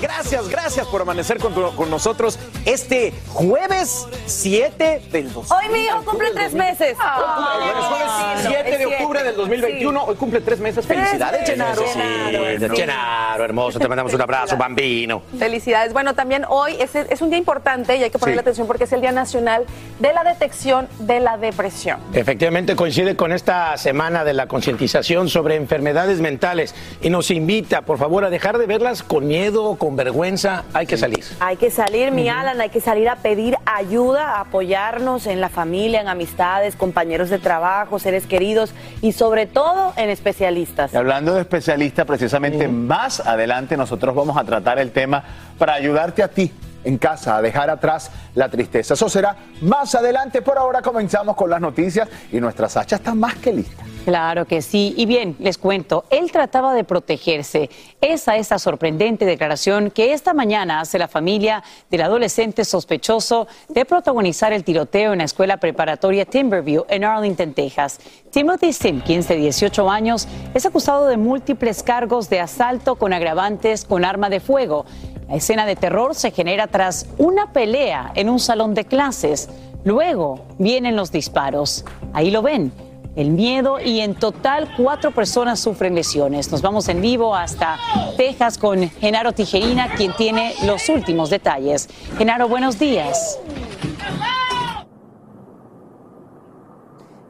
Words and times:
Gracias, 0.00 0.48
gracias 0.48 0.86
por 0.86 1.02
amanecer 1.02 1.38
con, 1.38 1.54
tu- 1.54 1.74
con 1.74 1.90
nosotros 1.90 2.38
este 2.64 3.12
jueves 3.32 4.06
7 4.26 5.02
del 5.10 5.32
2021. 5.32 5.46
Hoy 5.56 5.68
mi 5.72 5.84
hijo 5.84 6.02
cumple 6.04 6.30
tres 6.32 6.52
meses. 6.54 6.96
Bueno, 6.96 7.78
es 7.80 7.86
jueves 7.86 8.46
7 8.64 8.78
de 8.78 8.86
octubre 8.86 9.22
del 9.22 9.36
2021, 9.36 10.04
hoy 10.04 10.14
cumple 10.16 10.40
tres 10.40 10.60
meses. 10.60 10.86
Felicidades, 10.86 11.40
meses, 11.40 11.54
Genaro. 11.54 11.82
Genaro. 11.86 12.74
Genaro, 12.76 13.44
hermoso, 13.44 13.78
te 13.78 13.88
mandamos 13.88 14.12
un 14.14 14.20
abrazo, 14.20 14.56
bambino. 14.56 15.22
Felicidades. 15.38 15.92
Bueno, 15.92 16.14
también 16.14 16.44
hoy 16.48 16.76
es, 16.78 16.94
es 16.94 17.20
un 17.22 17.30
día 17.30 17.38
importante 17.38 17.96
y 17.96 18.02
hay 18.02 18.10
que 18.10 18.18
ponerle 18.18 18.36
Sí. 18.36 18.40
atención 18.46 18.66
porque 18.66 18.84
es 18.84 18.92
el 18.92 19.00
Día 19.00 19.12
Nacional 19.12 19.64
de 19.98 20.12
la 20.12 20.22
Detección 20.24 20.88
de 20.98 21.20
la 21.20 21.36
Depresión. 21.38 21.98
Efectivamente 22.12 22.76
coincide 22.76 23.16
con 23.16 23.32
esta 23.32 23.76
semana 23.76 24.24
de 24.24 24.34
la 24.34 24.46
concientización 24.46 25.28
sobre 25.28 25.54
enfermedades 25.56 26.20
mentales 26.20 26.74
y 27.00 27.08
nos 27.10 27.30
invita, 27.30 27.82
por 27.82 27.98
favor, 27.98 28.24
a 28.24 28.30
dejar 28.30 28.58
de 28.58 28.66
verlas 28.66 29.02
con 29.02 29.26
miedo, 29.26 29.76
con 29.76 29.85
vergüenza. 29.94 30.64
Hay 30.72 30.86
que 30.86 30.96
salir. 30.96 31.24
Hay 31.38 31.56
que 31.56 31.70
salir, 31.70 32.10
mi 32.10 32.28
Alan, 32.28 32.60
hay 32.60 32.70
que 32.70 32.80
salir 32.80 33.08
a 33.08 33.16
pedir 33.16 33.56
ayuda, 33.66 34.36
a 34.36 34.40
apoyarnos 34.40 35.26
en 35.26 35.40
la 35.40 35.48
familia, 35.48 36.00
en 36.00 36.08
amistades, 36.08 36.74
compañeros 36.74 37.30
de 37.30 37.38
trabajo, 37.38 37.98
seres 37.98 38.26
queridos 38.26 38.74
y 39.02 39.12
sobre 39.12 39.46
todo 39.46 39.92
en 39.96 40.10
especialistas. 40.10 40.92
Y 40.92 40.96
hablando 40.96 41.34
de 41.34 41.42
especialistas, 41.42 42.06
precisamente 42.06 42.66
más 42.66 43.20
adelante 43.20 43.76
nosotros 43.76 44.14
vamos 44.14 44.36
a 44.36 44.44
tratar 44.44 44.78
el 44.78 44.90
tema 44.90 45.22
para 45.58 45.74
ayudarte 45.74 46.22
a 46.22 46.28
ti 46.28 46.50
en 46.84 46.98
casa 46.98 47.36
a 47.36 47.42
dejar 47.42 47.68
atrás 47.68 48.10
la 48.34 48.48
tristeza. 48.48 48.94
Eso 48.94 49.08
será 49.08 49.36
más 49.60 49.94
adelante. 49.94 50.40
Por 50.40 50.56
ahora 50.56 50.82
comenzamos 50.82 51.36
con 51.36 51.50
las 51.50 51.60
noticias 51.60 52.08
y 52.32 52.40
nuestra 52.40 52.68
Sacha 52.68 52.96
está 52.96 53.14
más 53.14 53.34
que 53.36 53.52
lista. 53.52 53.85
Claro 54.06 54.44
que 54.44 54.62
sí. 54.62 54.94
Y 54.96 55.04
bien, 55.04 55.34
les 55.40 55.58
cuento, 55.58 56.04
él 56.10 56.30
trataba 56.30 56.74
de 56.74 56.84
protegerse. 56.84 57.68
Esa 58.00 58.36
es 58.36 58.48
la 58.50 58.60
sorprendente 58.60 59.24
declaración 59.24 59.90
que 59.90 60.12
esta 60.12 60.32
mañana 60.32 60.78
hace 60.78 60.96
la 60.96 61.08
familia 61.08 61.64
del 61.90 62.02
adolescente 62.02 62.64
sospechoso 62.64 63.48
de 63.68 63.84
protagonizar 63.84 64.52
el 64.52 64.62
tiroteo 64.62 65.12
en 65.12 65.18
la 65.18 65.24
escuela 65.24 65.56
preparatoria 65.56 66.24
Timberview 66.24 66.84
en 66.88 67.02
Arlington, 67.02 67.52
Texas. 67.52 67.98
Timothy 68.30 68.72
Simpkins, 68.72 69.26
de 69.26 69.38
18 69.38 69.90
años, 69.90 70.28
es 70.54 70.64
acusado 70.64 71.08
de 71.08 71.16
múltiples 71.16 71.82
cargos 71.82 72.30
de 72.30 72.38
asalto 72.38 72.94
con 72.94 73.12
agravantes 73.12 73.84
con 73.84 74.04
arma 74.04 74.30
de 74.30 74.38
fuego. 74.38 74.86
La 75.28 75.34
escena 75.34 75.66
de 75.66 75.74
terror 75.74 76.14
se 76.14 76.30
genera 76.30 76.68
tras 76.68 77.08
una 77.18 77.52
pelea 77.52 78.12
en 78.14 78.30
un 78.30 78.38
salón 78.38 78.72
de 78.72 78.84
clases. 78.84 79.48
Luego 79.82 80.44
vienen 80.58 80.94
los 80.94 81.10
disparos. 81.10 81.84
Ahí 82.12 82.30
lo 82.30 82.42
ven 82.42 82.85
el 83.16 83.30
miedo 83.30 83.80
y 83.80 84.00
en 84.00 84.14
total 84.14 84.68
cuatro 84.76 85.10
personas 85.10 85.58
sufren 85.58 85.94
lesiones. 85.94 86.52
Nos 86.52 86.62
vamos 86.62 86.88
en 86.88 87.00
vivo 87.00 87.34
hasta 87.34 87.76
Texas 88.16 88.58
con 88.58 88.78
Genaro 88.88 89.32
Tijerina, 89.32 89.94
quien 89.96 90.12
tiene 90.12 90.54
los 90.66 90.88
últimos 90.90 91.30
detalles. 91.30 91.88
Genaro, 92.18 92.46
buenos 92.46 92.78
días. 92.78 93.40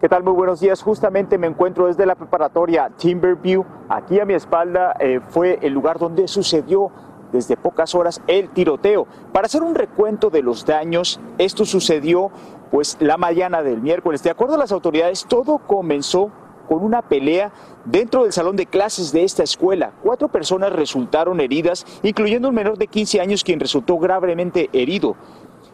¿Qué 0.01 0.09
tal? 0.09 0.25
Muy 0.25 0.35
buenos 0.35 0.61
días. 0.61 0.83
Justamente 0.83 1.39
me 1.39 1.47
encuentro 1.47 1.87
desde 1.87 2.05
la 2.05 2.17
preparatoria 2.17 2.91
Timberview. 2.97 3.65
Aquí 3.89 4.21
a 4.21 4.25
mi 4.25 4.35
espalda 4.35 4.95
eh, 4.99 5.21
fue 5.31 5.59
el 5.63 5.73
lugar 5.73 5.99
donde 5.99 6.29
sucedió 6.29 6.91
desde 7.33 7.57
pocas 7.57 7.95
horas 7.95 8.21
el 8.27 8.51
tiroteo. 8.51 9.07
Para 9.33 9.47
hacer 9.47 9.63
un 9.63 9.75
recuento 9.75 10.31
de 10.31 10.43
los 10.43 10.65
daños, 10.65 11.21
esto 11.39 11.65
sucedió 11.65 12.31
pues 12.71 12.97
la 13.01 13.17
mañana 13.17 13.63
del 13.63 13.81
miércoles. 13.81 14.23
De 14.23 14.31
acuerdo 14.31 14.55
a 14.55 14.59
las 14.59 14.73
autoridades, 14.73 15.27
todo 15.29 15.59
comenzó 15.59 16.31
con 16.67 16.83
una 16.83 17.03
pelea 17.03 17.53
dentro 17.85 18.25
del 18.25 18.33
salón 18.33 18.57
de 18.57 18.67
clases 18.67 19.13
de 19.13 19.25
esta 19.25 19.43
escuela. 19.43 19.93
Cuatro 20.03 20.29
personas 20.29 20.73
resultaron 20.73 21.41
heridas, 21.41 21.87
incluyendo 22.03 22.49
un 22.49 22.55
menor 22.55 22.77
de 22.77 22.89
15 22.89 23.21
años 23.21 23.45
quien 23.45 23.61
resultó 23.61 23.99
gravemente 23.99 24.69
herido. 24.73 25.17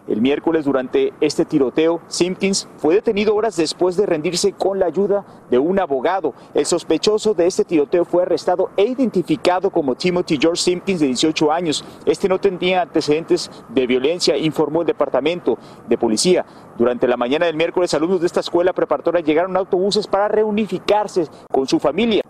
El 0.08 0.20
miércoles 0.20 0.64
durante 0.64 1.12
este 1.20 1.44
tiroteo, 1.44 2.00
Simpkins 2.08 2.68
fue 2.76 2.96
detenido 2.96 3.36
horas 3.36 3.54
después 3.54 3.96
de 3.96 4.04
rendirse 4.04 4.52
con 4.52 4.80
la 4.80 4.86
ayuda 4.86 5.24
de 5.48 5.60
un 5.60 5.78
abogado. 5.78 6.34
El 6.54 6.66
sospechoso 6.66 7.34
de 7.34 7.46
este 7.46 7.64
tiroteo 7.64 8.04
fue 8.04 8.22
arrestado 8.22 8.70
e 8.76 8.84
identificado 8.84 9.70
como 9.70 9.94
Timothy 9.94 10.38
George 10.40 10.60
Simpkins 10.60 10.98
de 10.98 11.06
18 11.06 11.52
años. 11.52 11.84
Este 12.04 12.28
no 12.28 12.40
tenía 12.40 12.82
antecedentes 12.82 13.48
de 13.68 13.86
violencia, 13.86 14.36
informó 14.36 14.80
el 14.80 14.88
departamento 14.88 15.56
de 15.88 15.96
policía. 15.96 16.44
Durante 16.76 17.06
la 17.06 17.16
mañana 17.16 17.46
del 17.46 17.56
miércoles, 17.56 17.94
alumnos 17.94 18.20
de 18.20 18.26
esta 18.26 18.40
escuela 18.40 18.72
preparatoria 18.72 19.20
llegaron 19.20 19.54
a 19.56 19.60
autobuses 19.60 20.08
para 20.08 20.26
reunificarse 20.26 21.28
con 21.50 21.68
su 21.68 21.78
familia. 21.78 22.22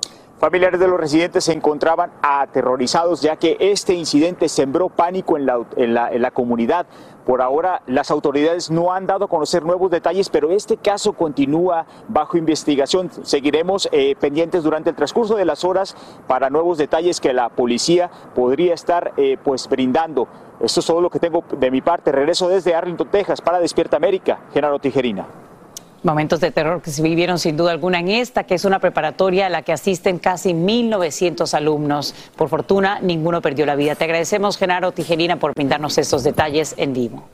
Familiares 0.42 0.80
de 0.80 0.88
los 0.88 0.98
residentes 0.98 1.44
se 1.44 1.52
encontraban 1.52 2.10
aterrorizados 2.20 3.20
ya 3.22 3.36
que 3.36 3.56
este 3.60 3.94
incidente 3.94 4.48
sembró 4.48 4.88
pánico 4.88 5.36
en 5.36 5.46
la, 5.46 6.30
comunidad. 6.32 6.84
Por 7.26 7.40
ahora 7.40 7.82
las 7.86 8.10
autoridades 8.10 8.70
no 8.70 8.92
han 8.92 9.06
dado 9.06 9.26
a 9.26 9.28
conocer 9.28 9.64
nuevos 9.64 9.90
detalles, 9.90 10.28
pero 10.28 10.50
este 10.50 10.76
caso 10.76 11.12
continúa 11.12 11.86
bajo 12.08 12.36
investigación. 12.36 13.10
Seguiremos 13.22 13.88
eh, 13.92 14.16
pendientes 14.18 14.64
durante 14.64 14.90
el 14.90 14.96
transcurso 14.96 15.36
de 15.36 15.44
las 15.44 15.64
horas 15.64 15.96
para 16.26 16.50
nuevos 16.50 16.78
detalles 16.78 17.20
que 17.20 17.32
la 17.32 17.48
policía 17.48 18.10
podría 18.34 18.74
estar 18.74 19.12
eh, 19.16 19.36
pues 19.42 19.68
brindando. 19.68 20.26
Esto 20.60 20.80
es 20.80 20.86
todo 20.86 21.00
lo 21.00 21.10
que 21.10 21.18
tengo 21.18 21.44
de 21.58 21.70
mi 21.70 21.80
parte. 21.80 22.12
Regreso 22.12 22.48
desde 22.48 22.74
Arlington, 22.74 23.08
Texas 23.10 23.40
para 23.40 23.60
Despierta 23.60 23.96
América. 23.96 24.40
Genaro 24.52 24.78
Tijerina. 24.78 25.26
Momentos 26.02 26.40
de 26.40 26.50
terror 26.50 26.82
que 26.82 26.90
se 26.90 27.00
vivieron 27.00 27.38
sin 27.38 27.56
duda 27.56 27.70
alguna 27.70 28.00
en 28.00 28.08
esta, 28.08 28.42
que 28.42 28.54
es 28.54 28.64
una 28.64 28.80
preparatoria 28.80 29.46
a 29.46 29.48
la 29.50 29.62
que 29.62 29.72
asisten 29.72 30.18
casi 30.18 30.52
1.900 30.52 31.54
alumnos. 31.54 32.12
Por 32.36 32.48
fortuna, 32.48 32.98
ninguno 33.00 33.40
perdió 33.40 33.66
la 33.66 33.76
vida. 33.76 33.94
Te 33.94 34.04
agradecemos, 34.04 34.58
Genaro 34.58 34.90
Tijerina, 34.90 35.36
por 35.36 35.54
brindarnos 35.54 35.96
estos 35.98 36.24
detalles 36.24 36.74
en 36.76 36.92
vivo. 36.92 37.28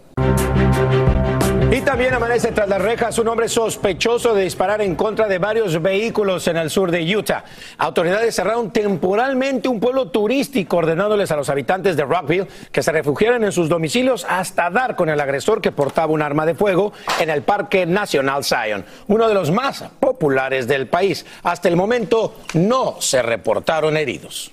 Y 1.79 1.83
también 1.83 2.13
amanece 2.13 2.51
tras 2.51 2.69
las 2.69 2.83
rejas 2.83 3.21
un 3.21 3.29
hombre 3.29 3.49
sospechoso 3.49 4.35
de 4.35 4.43
disparar 4.43 4.83
en 4.83 4.97
contra 4.97 5.29
de 5.29 5.39
varios 5.39 5.81
vehículos 5.81 6.49
en 6.49 6.57
el 6.57 6.71
sur 6.71 6.91
de 6.91 7.17
Utah. 7.17 7.45
Autoridades 7.79 8.35
cerraron 8.35 8.73
temporalmente 8.73 9.69
un 9.69 9.79
pueblo 9.79 10.09
turístico 10.09 10.79
ordenándoles 10.79 11.31
a 11.31 11.37
los 11.37 11.49
habitantes 11.49 11.97
de 11.97 12.03
Rockville 12.03 12.49
que 12.73 12.83
se 12.83 12.91
refugiaran 12.91 13.45
en 13.45 13.53
sus 13.53 13.69
domicilios 13.69 14.27
hasta 14.29 14.71
dar 14.71 14.97
con 14.97 15.09
el 15.09 15.21
agresor 15.21 15.61
que 15.61 15.71
portaba 15.71 16.13
un 16.13 16.21
arma 16.21 16.47
de 16.47 16.57
fuego 16.57 16.93
en 17.21 17.31
el 17.31 17.43
Parque 17.43 17.87
Nacional 17.87 18.43
Zion, 18.43 18.85
uno 19.07 19.29
de 19.29 19.35
los 19.35 19.53
más 19.53 19.85
populares 20.01 20.67
del 20.67 20.89
país. 20.89 21.25
Hasta 21.45 21.69
el 21.69 21.77
momento 21.77 22.35
no 22.55 23.01
se 23.01 23.23
reportaron 23.23 23.97
heridos. 23.97 24.51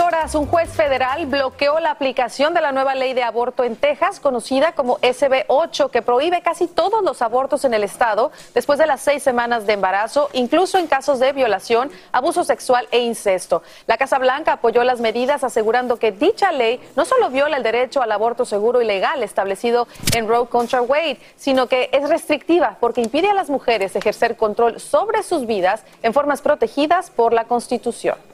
Horas, 0.00 0.34
un 0.34 0.46
juez 0.46 0.70
federal 0.70 1.26
bloqueó 1.26 1.78
la 1.78 1.90
aplicación 1.90 2.54
de 2.54 2.62
la 2.62 2.72
nueva 2.72 2.94
ley 2.94 3.12
de 3.12 3.22
aborto 3.22 3.62
en 3.62 3.76
Texas, 3.76 4.20
conocida 4.20 4.72
como 4.72 4.98
SB 5.02 5.44
8, 5.48 5.90
que 5.90 6.00
prohíbe 6.00 6.40
casi 6.40 6.66
todos 6.66 7.02
los 7.02 7.20
abortos 7.20 7.64
en 7.66 7.74
el 7.74 7.84
estado 7.84 8.32
después 8.54 8.78
de 8.78 8.86
las 8.86 9.02
seis 9.02 9.22
semanas 9.22 9.66
de 9.66 9.74
embarazo, 9.74 10.30
incluso 10.32 10.78
en 10.78 10.86
casos 10.86 11.18
de 11.18 11.32
violación, 11.32 11.90
abuso 12.10 12.42
sexual 12.44 12.88
e 12.90 13.00
incesto. 13.00 13.62
La 13.86 13.98
Casa 13.98 14.18
Blanca 14.18 14.54
apoyó 14.54 14.82
las 14.82 15.00
medidas 15.00 15.44
asegurando 15.44 15.98
que 15.98 16.12
dicha 16.12 16.52
ley 16.52 16.80
no 16.96 17.04
solo 17.04 17.28
viola 17.28 17.58
el 17.58 17.62
derecho 17.62 18.00
al 18.00 18.12
aborto 18.12 18.44
seguro 18.44 18.80
y 18.80 18.86
legal 18.86 19.22
establecido 19.22 19.88
en 20.14 20.26
Roe 20.26 20.46
contra 20.46 20.80
Wade, 20.80 21.18
sino 21.36 21.66
que 21.66 21.90
es 21.92 22.08
restrictiva 22.08 22.76
porque 22.80 23.02
impide 23.02 23.28
a 23.28 23.34
las 23.34 23.50
mujeres 23.50 23.94
ejercer 23.94 24.36
control 24.36 24.80
sobre 24.80 25.22
sus 25.22 25.46
vidas 25.46 25.82
en 26.02 26.14
formas 26.14 26.40
protegidas 26.40 27.10
por 27.10 27.34
la 27.34 27.44
Constitución. 27.44 28.31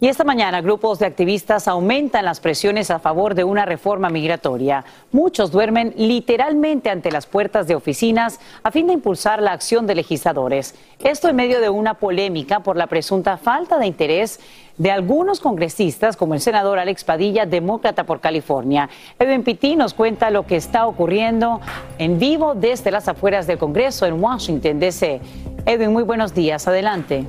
Y 0.00 0.06
esta 0.06 0.22
mañana 0.22 0.60
grupos 0.60 1.00
de 1.00 1.06
activistas 1.06 1.66
aumentan 1.66 2.24
las 2.24 2.38
presiones 2.38 2.88
a 2.92 3.00
favor 3.00 3.34
de 3.34 3.42
una 3.42 3.64
reforma 3.64 4.10
migratoria. 4.10 4.84
Muchos 5.10 5.50
duermen 5.50 5.92
literalmente 5.96 6.88
ante 6.88 7.10
las 7.10 7.26
puertas 7.26 7.66
de 7.66 7.74
oficinas 7.74 8.38
a 8.62 8.70
fin 8.70 8.86
de 8.86 8.92
impulsar 8.92 9.42
la 9.42 9.50
acción 9.50 9.88
de 9.88 9.96
legisladores. 9.96 10.76
Esto 11.00 11.28
en 11.28 11.34
medio 11.34 11.60
de 11.60 11.68
una 11.68 11.94
polémica 11.94 12.60
por 12.60 12.76
la 12.76 12.86
presunta 12.86 13.38
falta 13.38 13.76
de 13.76 13.88
interés 13.88 14.38
de 14.76 14.92
algunos 14.92 15.40
congresistas, 15.40 16.16
como 16.16 16.34
el 16.34 16.40
senador 16.40 16.78
Alex 16.78 17.02
Padilla, 17.02 17.44
demócrata 17.44 18.04
por 18.04 18.20
California. 18.20 18.88
Edwin 19.18 19.42
Pitti 19.42 19.74
nos 19.74 19.94
cuenta 19.94 20.30
lo 20.30 20.46
que 20.46 20.54
está 20.54 20.86
ocurriendo 20.86 21.60
en 21.98 22.20
vivo 22.20 22.54
desde 22.54 22.92
las 22.92 23.08
afueras 23.08 23.48
del 23.48 23.58
Congreso 23.58 24.06
en 24.06 24.22
Washington, 24.22 24.78
D.C. 24.78 25.20
Edwin, 25.66 25.92
muy 25.92 26.04
buenos 26.04 26.34
días. 26.34 26.68
Adelante. 26.68 27.26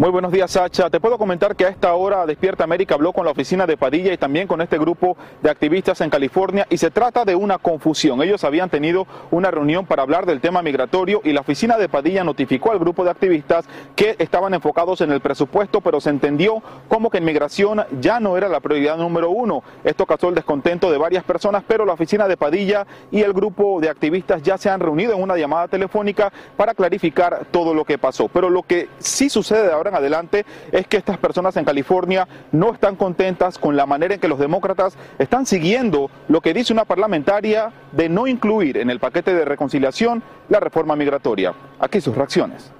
Muy 0.00 0.08
buenos 0.08 0.32
días, 0.32 0.52
Sacha. 0.52 0.88
Te 0.88 0.98
puedo 0.98 1.18
comentar 1.18 1.54
que 1.54 1.66
a 1.66 1.68
esta 1.68 1.92
hora 1.92 2.24
Despierta 2.24 2.64
América 2.64 2.94
habló 2.94 3.12
con 3.12 3.26
la 3.26 3.32
oficina 3.32 3.66
de 3.66 3.76
Padilla 3.76 4.14
y 4.14 4.16
también 4.16 4.46
con 4.46 4.62
este 4.62 4.78
grupo 4.78 5.14
de 5.42 5.50
activistas 5.50 6.00
en 6.00 6.08
California 6.08 6.66
y 6.70 6.78
se 6.78 6.90
trata 6.90 7.26
de 7.26 7.34
una 7.34 7.58
confusión. 7.58 8.22
Ellos 8.22 8.42
habían 8.44 8.70
tenido 8.70 9.06
una 9.30 9.50
reunión 9.50 9.84
para 9.84 10.00
hablar 10.02 10.24
del 10.24 10.40
tema 10.40 10.62
migratorio 10.62 11.20
y 11.22 11.34
la 11.34 11.42
oficina 11.42 11.76
de 11.76 11.90
Padilla 11.90 12.24
notificó 12.24 12.72
al 12.72 12.78
grupo 12.78 13.04
de 13.04 13.10
activistas 13.10 13.66
que 13.94 14.16
estaban 14.18 14.54
enfocados 14.54 15.02
en 15.02 15.12
el 15.12 15.20
presupuesto, 15.20 15.82
pero 15.82 16.00
se 16.00 16.08
entendió 16.08 16.62
como 16.88 17.10
que 17.10 17.18
inmigración 17.18 17.84
ya 18.00 18.20
no 18.20 18.38
era 18.38 18.48
la 18.48 18.60
prioridad 18.60 18.96
número 18.96 19.28
uno. 19.28 19.62
Esto 19.84 20.06
causó 20.06 20.30
el 20.30 20.34
descontento 20.34 20.90
de 20.90 20.96
varias 20.96 21.24
personas, 21.24 21.62
pero 21.68 21.84
la 21.84 21.92
oficina 21.92 22.26
de 22.26 22.38
Padilla 22.38 22.86
y 23.10 23.20
el 23.20 23.34
grupo 23.34 23.82
de 23.82 23.90
activistas 23.90 24.42
ya 24.42 24.56
se 24.56 24.70
han 24.70 24.80
reunido 24.80 25.12
en 25.12 25.20
una 25.20 25.36
llamada 25.36 25.68
telefónica 25.68 26.32
para 26.56 26.72
clarificar 26.72 27.44
todo 27.50 27.74
lo 27.74 27.84
que 27.84 27.98
pasó. 27.98 28.28
Pero 28.28 28.48
lo 28.48 28.62
que 28.62 28.88
sí 28.98 29.28
sucede 29.28 29.70
ahora 29.70 29.89
adelante 29.94 30.44
es 30.72 30.86
que 30.86 30.96
estas 30.96 31.18
personas 31.18 31.56
en 31.56 31.64
California 31.64 32.28
no 32.52 32.72
están 32.72 32.96
contentas 32.96 33.58
con 33.58 33.76
la 33.76 33.86
manera 33.86 34.14
en 34.14 34.20
que 34.20 34.28
los 34.28 34.38
demócratas 34.38 34.96
están 35.18 35.46
siguiendo 35.46 36.10
lo 36.28 36.40
que 36.40 36.54
dice 36.54 36.72
una 36.72 36.84
parlamentaria 36.84 37.72
de 37.92 38.08
no 38.08 38.26
incluir 38.26 38.76
en 38.76 38.90
el 38.90 39.00
paquete 39.00 39.34
de 39.34 39.44
reconciliación 39.44 40.22
la 40.48 40.60
reforma 40.60 40.96
migratoria. 40.96 41.54
Aquí 41.78 42.00
sus 42.00 42.16
reacciones. 42.16 42.72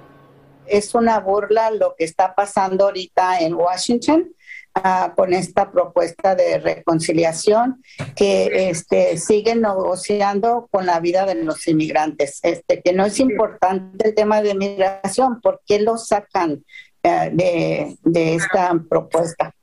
Es 0.65 0.95
una 0.95 1.19
burla 1.19 1.71
lo 1.71 1.95
que 1.97 2.05
está 2.05 2.33
pasando 2.33 2.85
ahorita 2.85 3.39
en 3.39 3.53
Washington. 3.53 4.31
Uh, 4.73 5.13
con 5.15 5.33
esta 5.33 5.69
propuesta 5.69 6.33
de 6.33 6.57
reconciliación 6.57 7.83
que 8.15 8.69
este, 8.69 9.17
siguen 9.17 9.59
negociando 9.59 10.69
con 10.71 10.85
la 10.85 11.01
vida 11.01 11.25
de 11.25 11.35
los 11.35 11.67
inmigrantes. 11.67 12.39
Este, 12.43 12.81
que 12.81 12.93
no 12.93 13.05
es 13.05 13.19
importante 13.19 14.07
el 14.07 14.15
tema 14.15 14.41
de 14.41 14.55
migración, 14.55 15.41
¿por 15.41 15.61
qué 15.67 15.81
lo 15.81 15.97
sacan? 15.97 16.63
De, 17.03 17.97
de 18.03 18.35
esta 18.35 18.73
propuesta. 18.89 19.53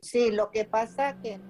Sí, 0.00 0.30
lo 0.30 0.50
que 0.50 0.64
pasa 0.64 1.16
que... 1.20 1.40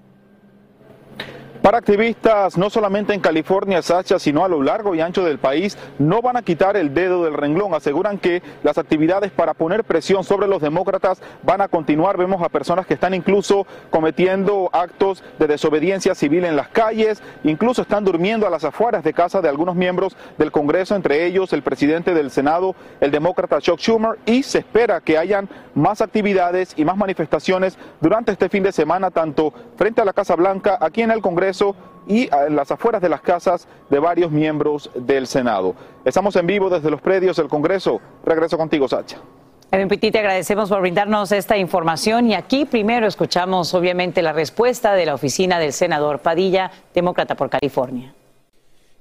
Para 1.67 1.79
activistas, 1.79 2.57
no 2.57 2.71
solamente 2.71 3.13
en 3.13 3.19
California, 3.19 3.83
Sacha, 3.83 4.21
sino 4.21 4.45
a 4.45 4.49
lo 4.49 4.63
largo 4.63 4.95
y 4.95 5.01
ancho 5.01 5.25
del 5.25 5.41
país, 5.41 5.77
no 5.99 6.23
van 6.23 6.37
a 6.37 6.43
quitar 6.43 6.77
el 6.77 6.95
dedo 6.95 7.25
del 7.25 7.35
renglón. 7.35 7.75
Aseguran 7.75 8.19
que 8.19 8.41
las 8.63 8.79
actividades 8.79 9.33
para 9.33 9.53
poner 9.53 9.83
presión 9.83 10.23
sobre 10.23 10.47
los 10.47 10.63
demócratas 10.63 11.21
van 11.43 11.61
a 11.61 11.67
continuar. 11.67 12.19
Vemos 12.19 12.41
a 12.41 12.51
personas 12.51 12.87
que 12.87 12.95
están 12.95 13.15
incluso 13.15 13.67
cometiendo 13.91 14.71
actos 14.73 15.25
de 15.41 15.49
desobediencia 15.49 16.15
civil 16.15 16.45
en 16.45 16.55
las 16.55 16.69
calles, 16.69 17.21
incluso 17.43 17.83
están 17.83 18.05
durmiendo 18.05 18.47
a 18.47 18.51
las 18.51 18.63
afueras 18.63 19.03
de 19.03 19.13
casa 19.13 19.41
de 19.41 19.49
algunos 19.49 19.75
miembros 19.75 20.17
del 20.39 20.53
Congreso, 20.53 20.95
entre 20.95 21.27
ellos 21.27 21.53
el 21.53 21.63
presidente 21.63 22.15
del 22.15 22.31
Senado, 22.31 22.77
el 23.01 23.11
demócrata 23.11 23.61
Chuck 23.61 23.81
Schumer, 23.81 24.21
y 24.25 24.45
se 24.45 24.59
espera 24.59 25.01
que 25.01 25.19
hayan 25.19 25.49
más 25.75 26.01
actividades 26.01 26.75
y 26.77 26.85
más 26.85 26.97
manifestaciones 26.97 27.77
durante 28.01 28.31
este 28.31 28.49
fin 28.49 28.63
de 28.63 28.71
semana, 28.71 29.11
tanto 29.11 29.53
frente 29.77 30.01
a 30.01 30.05
la 30.05 30.13
Casa 30.13 30.37
Blanca, 30.37 30.79
aquí 30.81 31.03
en 31.03 31.11
el 31.11 31.21
Congreso, 31.21 31.56
y 32.07 32.29
en 32.33 32.57
las 32.57 32.71
afueras 32.71 33.03
de 33.03 33.09
las 33.09 33.21
casas 33.21 33.67
de 33.91 33.99
varios 33.99 34.31
miembros 34.31 34.91
del 34.95 35.27
Senado. 35.27 35.75
Estamos 36.05 36.37
en 36.37 36.47
vivo 36.47 36.71
desde 36.71 36.91
los 36.91 37.01
predios 37.01 37.37
del 37.37 37.49
Congreso. 37.49 38.01
Regreso 38.25 38.57
contigo, 38.57 38.89
Sacha. 38.89 39.19
Pitti, 39.89 40.11
te 40.11 40.21
agradecemos 40.21 40.71
por 40.71 40.81
brindarnos 40.81 41.33
esta 41.33 41.57
información 41.59 42.31
y 42.31 42.35
aquí 42.35 42.65
primero 42.65 43.07
escuchamos 43.07 43.75
obviamente 43.75 44.23
la 44.23 44.33
respuesta 44.33 44.95
de 44.95 45.05
la 45.05 45.15
oficina 45.15 45.59
del 45.59 45.73
senador 45.73 46.21
Padilla, 46.21 46.71
demócrata 46.95 47.35
por 47.35 47.51
California. 47.51 48.15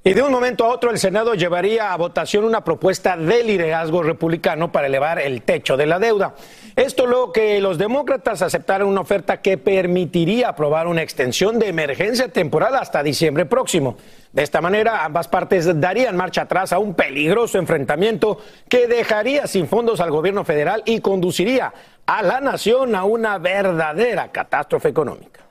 Y 0.08 0.14
de 0.14 0.22
un 0.22 0.32
momento 0.32 0.66
a 0.66 0.68
otro 0.68 0.92
el 0.92 1.00
Senado 1.00 1.34
llevaría 1.34 1.92
a 1.92 1.98
votación 1.98 2.46
una 2.46 2.64
propuesta 2.64 3.18
de 3.18 3.44
liderazgo 3.44 4.04
republicano 4.04 4.72
para 4.72 4.86
elevar 4.86 5.18
el 5.18 5.42
techo 5.42 5.78
de 5.78 5.88
la 5.88 5.98
deuda. 5.98 6.36
Esto 6.76 7.08
luego 7.08 7.34
que 7.34 7.60
los 7.60 7.80
demócratas 7.80 8.44
aceptaron 8.44 8.88
una 8.88 9.02
oferta 9.02 9.42
que 9.42 9.58
permitiría 9.58 10.50
aprobar 10.50 10.86
una 10.86 11.02
extensión 11.02 11.58
de 11.58 11.70
emergencia 11.70 12.28
temporal 12.28 12.76
hasta 12.76 13.02
diciembre 13.02 13.48
próximo. 13.48 13.98
De 14.32 14.44
esta 14.44 14.62
manera, 14.62 15.04
ambas 15.04 15.28
partes 15.28 15.82
darían 15.82 16.16
marcha 16.16 16.44
atrás 16.44 16.72
a 16.72 16.78
un 16.78 16.94
peligroso 16.94 17.58
enfrentamiento 17.58 18.38
que 18.70 18.86
dejaría 18.86 19.48
sin 19.48 19.68
fondos 19.68 20.02
al 20.02 20.12
gobierno 20.12 20.46
federal 20.46 20.84
y 20.86 21.02
conduciría 21.02 21.74
a 22.06 22.22
la 22.22 22.42
nación 22.42 22.94
a 22.94 23.06
una 23.06 23.40
verdadera 23.40 24.32
catástrofe 24.32 24.90
económica. 24.90 25.45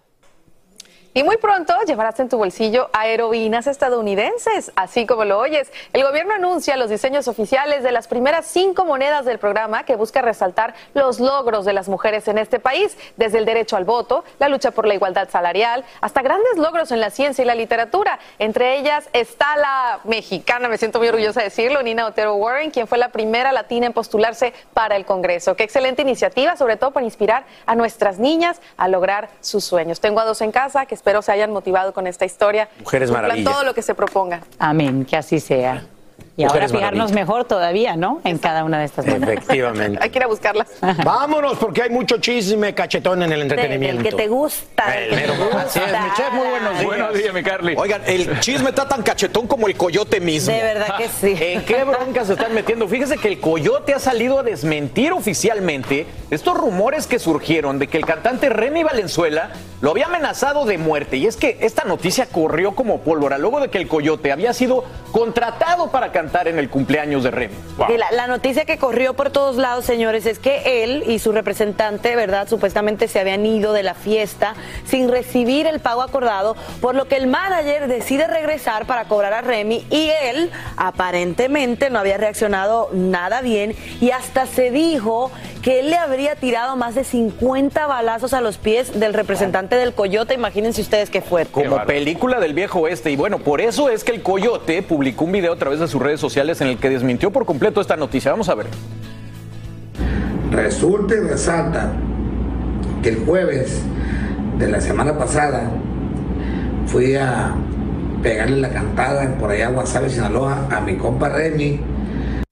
Y 1.17 1.23
muy 1.23 1.37
pronto 1.37 1.73
llevarás 1.87 2.19
en 2.19 2.29
tu 2.29 2.39
bolsillo 2.39 2.91
aerovinas 2.93 3.69
estadounidenses, 3.69 4.73
así 4.75 5.07
como 5.07 5.25
lo 5.25 5.39
oyes. 5.39 5.71
El 5.93 6.03
gobierno 6.03 6.35
anuncia 6.35 6.77
los 6.77 6.91
diseños 6.91 7.29
oficiales 7.29 7.85
de 7.85 7.93
las 7.93 8.09
primeras 8.09 8.47
cinco 8.47 8.85
monedas 8.85 9.25
del 9.25 9.39
programa 9.39 9.85
que 9.85 9.95
busca 9.95 10.23
resaltar 10.23 10.75
los 10.93 11.21
logros 11.21 11.65
de 11.67 11.73
las 11.73 11.89
mujeres 11.89 12.27
en 12.27 12.37
este 12.37 12.59
país, 12.59 12.99
desde 13.17 13.39
el 13.39 13.45
derecho 13.45 13.77
al 13.77 13.85
voto, 13.85 14.25
la 14.41 14.49
lucha 14.49 14.73
por 14.73 14.89
la 14.89 14.95
igualdad 14.95 15.29
salarial, 15.31 15.85
hasta 16.01 16.21
grandes 16.21 16.57
logros 16.57 16.91
en 16.91 16.99
la 16.99 17.11
ciencia 17.11 17.43
y 17.43 17.47
la 17.47 17.55
literatura. 17.55 18.19
Entre 18.41 18.77
ellas 18.77 19.09
está 19.13 19.57
la 19.57 20.01
mexicana, 20.03 20.69
me 20.69 20.79
siento 20.79 20.99
muy 20.99 21.07
orgullosa 21.07 21.39
de 21.39 21.45
decirlo, 21.45 21.81
Nina 21.85 22.07
Otero 22.07 22.35
Warren, 22.35 22.73
quien 22.73 22.89
fue 22.89 22.99
la 22.99 23.11
primera 23.11 23.53
latina 23.53 23.87
en 23.87 23.93
postularse 23.93 24.53
para 24.73 24.97
el 24.97 25.05
Congreso. 25.05 25.55
Qué 25.55 25.63
excelente 25.63 26.03
iniciativa, 26.03 26.57
sobre 26.57 26.77
todo 26.77 26.91
para 26.91 27.07
inspirar 27.07 27.45
a 27.67 27.77
nuestras 27.77 28.19
niñas 28.19 28.61
a 28.77 28.89
lograr 28.89 29.29
sus 29.41 29.65
sueños. 29.65 30.01
Tengo 30.01 30.19
a 30.19 30.25
dos 30.25 30.41
en 30.41 30.51
casa 30.51 30.87
que 30.87 31.04
espero 31.05 31.21
se 31.21 31.33
hayan 31.33 31.53
motivado 31.53 31.93
con 31.93 32.07
esta 32.07 32.25
historia. 32.25 32.71
Mujeres 32.81 33.11
maravillas. 33.11 33.53
Todo 33.53 33.63
lo 33.63 33.75
que 33.75 33.83
se 33.83 33.95
proponga. 33.95 34.41
Amén, 34.59 35.05
que 35.05 35.19
así 35.19 35.39
sea. 35.39 35.85
Y 36.37 36.43
ahora 36.43 36.69
fijarnos 36.69 37.13
mejor 37.13 37.45
todavía, 37.45 37.95
¿no? 37.95 38.21
En 38.25 38.39
cada 38.39 38.65
una 38.65 38.81
de 38.81 38.87
estas 38.87 39.07
monedas. 39.07 39.29
Efectivamente. 39.29 39.99
hay 40.01 40.11
que 40.11 40.19
ir 40.19 40.25
a 40.25 40.27
buscarlas. 40.27 40.67
Vámonos, 41.05 41.59
porque 41.59 41.83
hay 41.83 41.91
mucho 41.91 42.19
chisme 42.19 42.75
cachetón 42.75 43.23
en 43.23 43.33
el 43.33 43.43
entretenimiento. 43.43 44.01
El 44.01 44.09
que 44.09 44.17
te 44.17 44.27
gusta. 44.27 44.99
El 44.99 45.15
mero. 45.15 45.35
Así 45.57 45.79
es, 45.79 45.87
mi 45.87 46.13
chef, 46.17 46.33
muy 46.33 46.49
buenos 46.49 46.73
días. 46.73 46.85
Buenos 46.87 47.15
días, 47.15 47.35
mi 47.35 47.43
Carly. 47.45 47.75
Oigan, 47.77 48.03
el 48.07 48.41
chisme 48.41 48.71
está 48.71 48.89
tan 48.89 49.03
cachetón 49.03 49.47
como 49.47 49.69
el 49.69 49.77
coyote 49.77 50.21
mismo. 50.21 50.53
De 50.53 50.63
verdad 50.63 50.97
que 50.97 51.09
sí. 51.09 51.37
¿En 51.41 51.65
qué 51.65 51.85
broncas 51.85 52.27
se 52.27 52.33
están 52.33 52.53
metiendo? 52.53 52.89
Fíjese 52.89 53.17
que 53.17 53.29
el 53.29 53.39
coyote 53.39 53.95
ha 53.95 54.01
salido 54.01 54.41
a 54.41 54.43
desmentir 54.43 55.13
oficialmente 55.13 56.07
estos 56.31 56.57
rumores 56.57 57.07
que 57.07 57.21
surgieron 57.21 57.79
de 57.79 57.87
que 57.87 57.99
el 57.99 58.07
cantante 58.07 58.49
Remy 58.49 58.83
Valenzuela 58.83 59.51
lo 59.85 59.91
había 59.91 60.07
amenazado 60.07 60.65
de 60.65 60.79
muerte. 60.79 61.19
Y 61.19 61.27
es 61.27 61.37
que 61.37 61.59
esta 61.61 61.85
noticia 61.85 62.25
corrió 62.25 62.75
como 62.75 63.01
pólvora 63.01 63.37
luego 63.37 63.61
de 63.61 63.69
que 63.69 63.77
el 63.77 63.87
coyote 63.87 64.33
había 64.33 64.55
sido 64.55 64.83
contratado 65.13 65.91
para 65.91 66.11
cantar 66.11 66.49
en 66.49 66.59
el 66.59 66.71
cumpleaños 66.71 67.23
de 67.23 67.31
Remy. 67.31 67.55
Y 67.91 67.99
la, 67.99 68.11
la 68.13 68.27
noticia 68.27 68.65
que 68.65 68.79
corrió 68.79 69.13
por 69.13 69.29
todos 69.29 69.57
lados, 69.57 69.85
señores, 69.85 70.25
es 70.25 70.39
que 70.39 70.83
él 70.83 71.05
y 71.07 71.19
su 71.19 71.33
representante, 71.33 72.17
¿verdad? 72.17 72.49
Supuestamente 72.49 73.09
se 73.09 73.21
habían 73.21 73.45
ido 73.45 73.75
de 73.75 73.83
la 73.83 73.93
fiesta 73.93 74.55
sin 74.87 75.11
recibir 75.11 75.67
el 75.67 75.81
pago 75.81 76.01
acordado, 76.01 76.57
por 76.81 76.95
lo 76.95 77.07
que 77.07 77.17
el 77.17 77.27
manager 77.27 77.87
decide 77.87 78.27
regresar 78.27 78.87
para 78.87 79.05
cobrar 79.05 79.35
a 79.35 79.43
Remy 79.43 79.87
y 79.91 80.11
él 80.23 80.51
aparentemente 80.79 81.91
no 81.91 81.99
había 81.99 82.17
reaccionado 82.17 82.89
nada 82.95 83.43
bien 83.43 83.77
y 84.01 84.13
hasta 84.13 84.47
se 84.47 84.71
dijo 84.71 85.31
que 85.65 85.81
él 85.81 85.89
le 85.89 85.97
habría 85.97 86.37
tirado 86.37 86.77
más 86.77 86.95
de 86.95 87.05
50 87.05 87.87
balazos 87.87 88.35
a 88.35 88.43
los 88.43 88.59
pies 88.59 89.01
del 89.01 89.15
representante 89.15 89.77
del 89.77 89.95
Coyote. 89.95 90.35
Imagínense 90.35 90.83
ustedes 90.83 91.09
qué 91.09 91.23
fuerte. 91.23 91.53
Como 91.53 91.83
película 91.87 92.39
del 92.39 92.53
viejo 92.53 92.81
oeste. 92.81 93.11
Y 93.11 93.17
bueno, 93.17 93.39
por 93.39 93.63
eso 93.63 93.89
es 93.89 94.05
que 94.05 94.13
el 94.13 94.23
Coyote 94.23 94.83
publicó 94.83 95.25
un 95.25 95.33
video 95.33 95.55
a 95.55 95.57
través 95.57 95.81
de 95.81 95.89
sus 95.89 96.03
redes 96.03 96.21
sociales 96.21 96.61
en 96.61 96.69
el 96.69 96.77
que 96.77 96.91
desmintió 96.91 97.31
por 97.31 97.47
completo 97.47 97.81
esta 97.81 97.97
noticia. 97.97 98.31
Vamos 98.31 98.51
a 98.51 98.57
ver. 98.57 98.67
Resulta 100.51 101.15
y 101.15 101.21
resalta 101.21 101.93
que 103.03 103.09
el 103.09 103.25
jueves 103.25 103.81
de 104.59 104.69
la 104.69 104.83
semana 104.83 105.17
pasada 105.17 105.71
fui 106.89 107.17
a 107.17 107.55
pegarle 108.23 108.61
la 108.61 108.69
cantada 108.69 109.35
por 109.39 109.51
allá 109.51 109.69
a 109.69 109.71
Guasave, 109.71 110.11
Sinaloa, 110.11 110.69
a 110.71 110.83
mi 110.83 110.99
compa 110.99 111.31
Remy. 111.31 111.81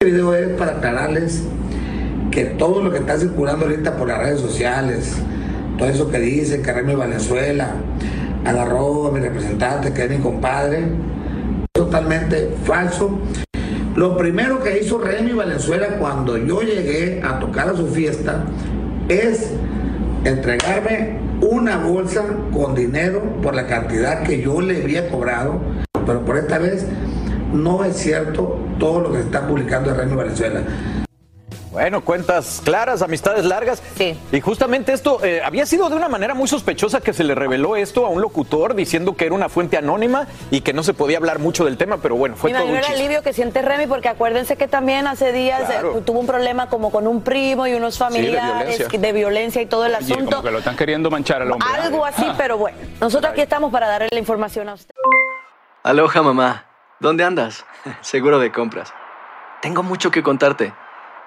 Este 0.00 0.11
video 0.11 0.35
es 0.35 0.49
para 0.57 0.78
aclararles 0.78 1.42
que 2.33 2.47
todo 2.47 2.83
lo 2.83 2.91
que 2.91 2.99
está 2.99 3.19
circulando 3.19 3.67
ahorita 3.67 3.97
por 3.97 4.09
las 4.09 4.19
redes 4.19 4.41
sociales, 4.41 5.17
todo 5.79 5.89
eso 5.89 6.11
que 6.11 6.19
dice 6.19 6.62
que 6.62 6.73
Remy 6.73 6.95
Valenzuela 6.95 7.75
agarró 8.45 9.07
a 9.07 9.12
mi 9.12 9.21
representante, 9.21 9.93
que 9.93 10.05
es 10.05 10.11
mi 10.11 10.17
compadre, 10.17 10.85
totalmente 11.73 12.55
falso. 12.65 13.19
Lo 13.95 14.17
primero 14.17 14.62
que 14.62 14.81
hizo 14.81 14.99
Remy 14.99 15.33
Valenzuela 15.33 15.99
cuando 15.99 16.39
yo 16.39 16.62
llegué 16.62 17.21
a 17.23 17.39
tocar 17.39 17.69
a 17.69 17.77
su 17.77 17.87
fiesta 17.89 18.45
es 19.09 19.51
entregarme 20.25 21.19
una 21.43 21.79
bolsa 21.79 22.25
con 22.51 22.75
dinero 22.75 23.23
por 23.43 23.55
la 23.55 23.67
cantidad 23.67 24.23
que 24.23 24.41
yo 24.41 24.62
le 24.62 24.83
había 24.83 25.11
cobrado, 25.11 25.61
pero 26.07 26.25
por 26.25 26.39
esta 26.39 26.59
vez 26.59 26.87
no 27.53 27.85
es 27.85 27.97
cierto 27.97 28.59
todo 28.79 29.01
lo 29.03 29.12
que 29.12 29.19
se 29.19 29.25
está 29.25 29.47
publicando 29.47 29.91
en 29.91 29.97
Reino 29.99 30.17
Venezuela. 30.17 30.62
Bueno, 31.73 32.02
cuentas 32.05 32.61
claras, 32.62 33.00
amistades 33.00 33.47
largas. 33.47 33.83
Sí. 33.97 34.19
Y 34.31 34.41
justamente 34.43 34.93
esto 34.93 35.25
eh, 35.25 35.41
había 35.43 35.64
sido 35.64 35.88
de 35.88 35.97
una 35.97 36.07
manera 36.11 36.35
muy 36.35 36.47
sospechosa 36.47 37.00
que 37.00 37.14
se 37.14 37.25
le 37.25 37.35
reveló 37.35 37.76
esto 37.76 38.05
a 38.05 38.11
un 38.11 38.21
locutor 38.21 38.75
diciendo 38.75 39.17
que 39.17 39.25
era 39.25 39.35
una 39.35 39.49
fuente 39.49 39.79
anónima 39.79 40.26
y 40.50 40.61
que 40.61 40.75
no 40.75 40.83
se 40.83 40.93
podía 40.93 41.17
hablar 41.17 41.38
mucho 41.38 41.64
del 41.64 41.79
tema, 41.79 41.97
pero 41.97 42.14
bueno, 42.14 42.37
fue 42.37 42.52
todo 42.52 42.67
un 42.67 42.76
el 42.76 42.85
alivio 42.85 43.23
que 43.23 43.33
siente 43.33 43.62
Remy, 43.62 43.87
porque 43.87 44.09
acuérdense 44.09 44.57
que 44.59 44.69
también 44.69 45.07
hace 45.07 45.33
días 45.33 45.62
eh, 45.71 46.02
tuvo 46.05 46.21
un 46.21 46.26
problema 46.26 46.69
como 46.69 46.91
con 46.91 47.07
un 47.07 47.23
primo 47.23 47.67
y 47.67 47.73
unos 47.73 47.97
familiares 47.97 48.76
violencia. 48.76 48.99
de 49.00 49.12
violencia 49.12 49.62
y 49.62 49.67
todo 49.67 49.87
el 49.87 49.95
Oye, 49.95 50.05
asunto. 50.12 50.31
como 50.31 50.43
que 50.43 50.50
lo 50.50 50.59
están 50.59 50.76
queriendo 50.76 51.11
manchar 51.11 51.41
al 51.41 51.52
hombre. 51.52 51.67
Algo 51.75 52.05
así, 52.05 52.26
pero 52.37 52.59
bueno, 52.59 52.76
nosotros 53.00 53.33
aquí 53.33 53.41
estamos 53.41 53.73
para 53.73 53.87
darle 53.87 54.09
la 54.12 54.19
información 54.19 54.69
a 54.69 54.75
usted. 54.75 54.95
Aloha 55.85 56.23
mamá, 56.23 56.67
¿dónde 57.00 57.25
andas? 57.25 57.64
Seguro 58.02 58.38
de 58.38 58.52
compras. 58.52 58.93
Tengo 59.62 59.83
mucho 59.83 60.11
que 60.11 60.23
contarte. 60.23 60.75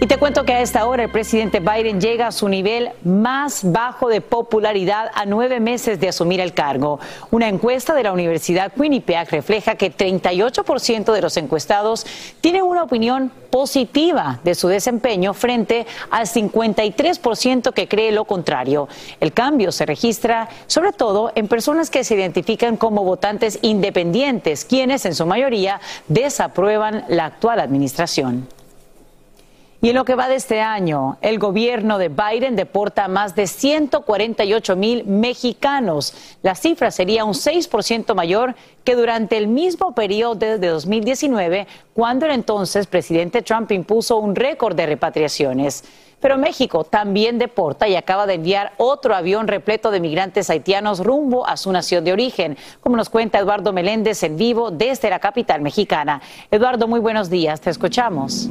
Y 0.00 0.06
te 0.06 0.16
cuento 0.16 0.44
que 0.44 0.52
a 0.52 0.60
esta 0.60 0.86
hora 0.86 1.02
el 1.02 1.10
presidente 1.10 1.58
Biden 1.58 2.00
llega 2.00 2.28
a 2.28 2.32
su 2.32 2.48
nivel 2.48 2.90
más 3.02 3.62
bajo 3.64 4.08
de 4.08 4.20
popularidad 4.20 5.10
a 5.12 5.26
nueve 5.26 5.58
meses 5.58 5.98
de 5.98 6.08
asumir 6.08 6.38
el 6.38 6.54
cargo. 6.54 7.00
Una 7.32 7.48
encuesta 7.48 7.94
de 7.94 8.04
la 8.04 8.12
Universidad 8.12 8.72
Quinnipiac 8.72 9.28
refleja 9.32 9.74
que 9.74 9.92
38% 9.92 11.12
de 11.12 11.20
los 11.20 11.36
encuestados 11.36 12.06
tienen 12.40 12.62
una 12.62 12.84
opinión 12.84 13.32
positiva 13.50 14.38
de 14.44 14.54
su 14.54 14.68
desempeño 14.68 15.34
frente 15.34 15.84
al 16.10 16.28
53% 16.28 17.72
que 17.72 17.88
cree 17.88 18.12
lo 18.12 18.24
contrario. 18.24 18.86
El 19.18 19.32
cambio 19.32 19.72
se 19.72 19.84
registra 19.84 20.48
sobre 20.68 20.92
todo 20.92 21.32
en 21.34 21.48
personas 21.48 21.90
que 21.90 22.04
se 22.04 22.14
identifican 22.14 22.76
como 22.76 23.02
votantes 23.02 23.58
independientes, 23.62 24.64
quienes 24.64 25.04
en 25.06 25.16
su 25.16 25.26
mayoría 25.26 25.80
desaprueban 26.06 27.04
la 27.08 27.24
actual 27.24 27.58
administración. 27.58 28.46
Y 29.80 29.90
en 29.90 29.94
lo 29.94 30.04
que 30.04 30.16
va 30.16 30.28
de 30.28 30.34
este 30.34 30.60
año, 30.60 31.18
el 31.20 31.38
gobierno 31.38 31.98
de 31.98 32.08
Biden 32.08 32.56
deporta 32.56 33.04
a 33.04 33.08
más 33.08 33.36
de 33.36 33.46
148 33.46 34.74
mil 34.74 35.04
mexicanos. 35.04 36.14
La 36.42 36.56
cifra 36.56 36.90
sería 36.90 37.24
un 37.24 37.34
6% 37.34 38.12
mayor 38.16 38.56
que 38.82 38.96
durante 38.96 39.36
el 39.36 39.46
mismo 39.46 39.94
periodo 39.94 40.34
de 40.34 40.58
2019, 40.58 41.68
cuando 41.94 42.26
el 42.26 42.32
entonces 42.32 42.88
presidente 42.88 43.42
Trump 43.42 43.70
impuso 43.70 44.16
un 44.16 44.34
récord 44.34 44.74
de 44.74 44.86
repatriaciones. 44.86 45.84
Pero 46.18 46.36
México 46.38 46.82
también 46.82 47.38
deporta 47.38 47.86
y 47.86 47.94
acaba 47.94 48.26
de 48.26 48.34
enviar 48.34 48.72
otro 48.78 49.14
avión 49.14 49.46
repleto 49.46 49.92
de 49.92 50.00
migrantes 50.00 50.50
haitianos 50.50 51.04
rumbo 51.04 51.46
a 51.46 51.56
su 51.56 51.70
nación 51.70 52.02
de 52.02 52.12
origen, 52.12 52.58
como 52.80 52.96
nos 52.96 53.08
cuenta 53.08 53.38
Eduardo 53.38 53.72
Meléndez 53.72 54.24
en 54.24 54.36
vivo 54.36 54.72
desde 54.72 55.08
la 55.08 55.20
capital 55.20 55.60
mexicana. 55.60 56.20
Eduardo, 56.50 56.88
muy 56.88 56.98
buenos 56.98 57.30
días, 57.30 57.60
te 57.60 57.70
escuchamos. 57.70 58.50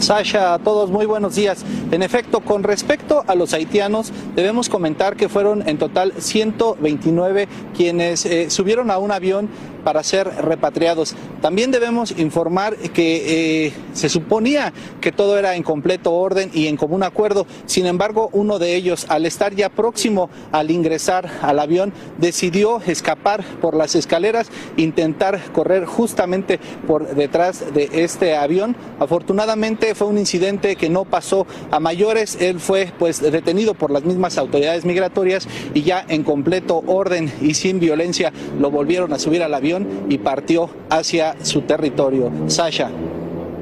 Sasha, 0.00 0.54
a 0.54 0.58
todos 0.58 0.90
muy 0.90 1.04
buenos 1.04 1.34
días. 1.34 1.64
En 1.90 2.02
efecto, 2.02 2.40
con 2.40 2.62
respecto 2.62 3.22
a 3.26 3.34
los 3.34 3.52
haitianos, 3.52 4.12
debemos 4.34 4.70
comentar 4.70 5.14
que 5.14 5.28
fueron 5.28 5.68
en 5.68 5.76
total 5.76 6.14
129 6.16 7.48
quienes 7.76 8.24
eh, 8.24 8.48
subieron 8.48 8.90
a 8.90 8.98
un 8.98 9.12
avión 9.12 9.50
para 9.84 10.02
ser 10.02 10.28
repatriados. 10.42 11.14
También 11.40 11.70
debemos 11.70 12.12
informar 12.18 12.76
que 12.76 13.66
eh, 13.66 13.72
se 13.92 14.08
suponía 14.08 14.72
que 15.00 15.12
todo 15.12 15.38
era 15.38 15.54
en 15.54 15.62
completo 15.62 16.12
orden 16.12 16.50
y 16.52 16.66
en 16.66 16.76
común 16.76 17.02
acuerdo. 17.02 17.46
Sin 17.66 17.86
embargo, 17.86 18.28
uno 18.32 18.58
de 18.58 18.76
ellos, 18.76 19.06
al 19.08 19.26
estar 19.26 19.54
ya 19.54 19.68
próximo 19.68 20.30
al 20.52 20.70
ingresar 20.70 21.30
al 21.42 21.58
avión, 21.58 21.92
decidió 22.18 22.80
escapar 22.86 23.44
por 23.60 23.74
las 23.74 23.94
escaleras, 23.94 24.50
intentar 24.76 25.40
correr 25.52 25.86
justamente 25.86 26.60
por 26.86 27.14
detrás 27.14 27.72
de 27.72 27.88
este 27.92 28.36
avión. 28.36 28.76
Afortunadamente, 28.98 29.89
Fue 29.94 30.06
un 30.06 30.18
incidente 30.18 30.76
que 30.76 30.88
no 30.88 31.04
pasó 31.04 31.46
a 31.70 31.80
mayores. 31.80 32.36
Él 32.40 32.60
fue 32.60 32.92
pues 32.98 33.20
detenido 33.20 33.74
por 33.74 33.90
las 33.90 34.04
mismas 34.04 34.38
autoridades 34.38 34.84
migratorias 34.84 35.48
y 35.74 35.82
ya 35.82 36.04
en 36.08 36.22
completo 36.22 36.82
orden 36.86 37.32
y 37.40 37.54
sin 37.54 37.80
violencia 37.80 38.32
lo 38.58 38.70
volvieron 38.70 39.12
a 39.12 39.18
subir 39.18 39.42
al 39.42 39.54
avión 39.54 40.06
y 40.08 40.18
partió 40.18 40.70
hacia 40.88 41.36
su 41.42 41.62
territorio. 41.62 42.30
Sasha. 42.46 42.90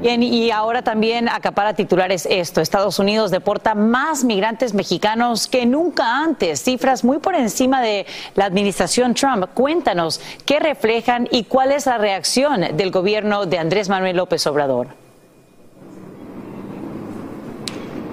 Bien, 0.01 0.23
y 0.23 0.49
ahora 0.49 0.81
también 0.81 1.27
acapara 1.27 1.73
titulares 1.73 2.25
esto. 2.29 2.61
Estados 2.61 2.99
Unidos 2.99 3.31
deporta 3.31 3.75
más 3.75 4.23
migrantes 4.23 4.73
mexicanos 4.73 5.47
que 5.47 5.65
nunca 5.65 6.23
antes. 6.23 6.63
Cifras 6.63 7.03
muy 7.03 7.17
por 7.17 7.35
encima 7.35 7.81
de 7.81 8.05
la 8.35 8.45
administración 8.45 9.13
Trump. 9.13 9.47
Cuéntanos 9.53 10.21
qué 10.45 10.59
reflejan 10.59 11.27
y 11.31 11.43
cuál 11.43 11.73
es 11.73 11.85
la 11.85 11.97
reacción 11.97 12.77
del 12.77 12.91
gobierno 12.91 13.45
de 13.45 13.57
Andrés 13.57 13.89
Manuel 13.89 14.15
López 14.15 14.47
Obrador. 14.47 14.87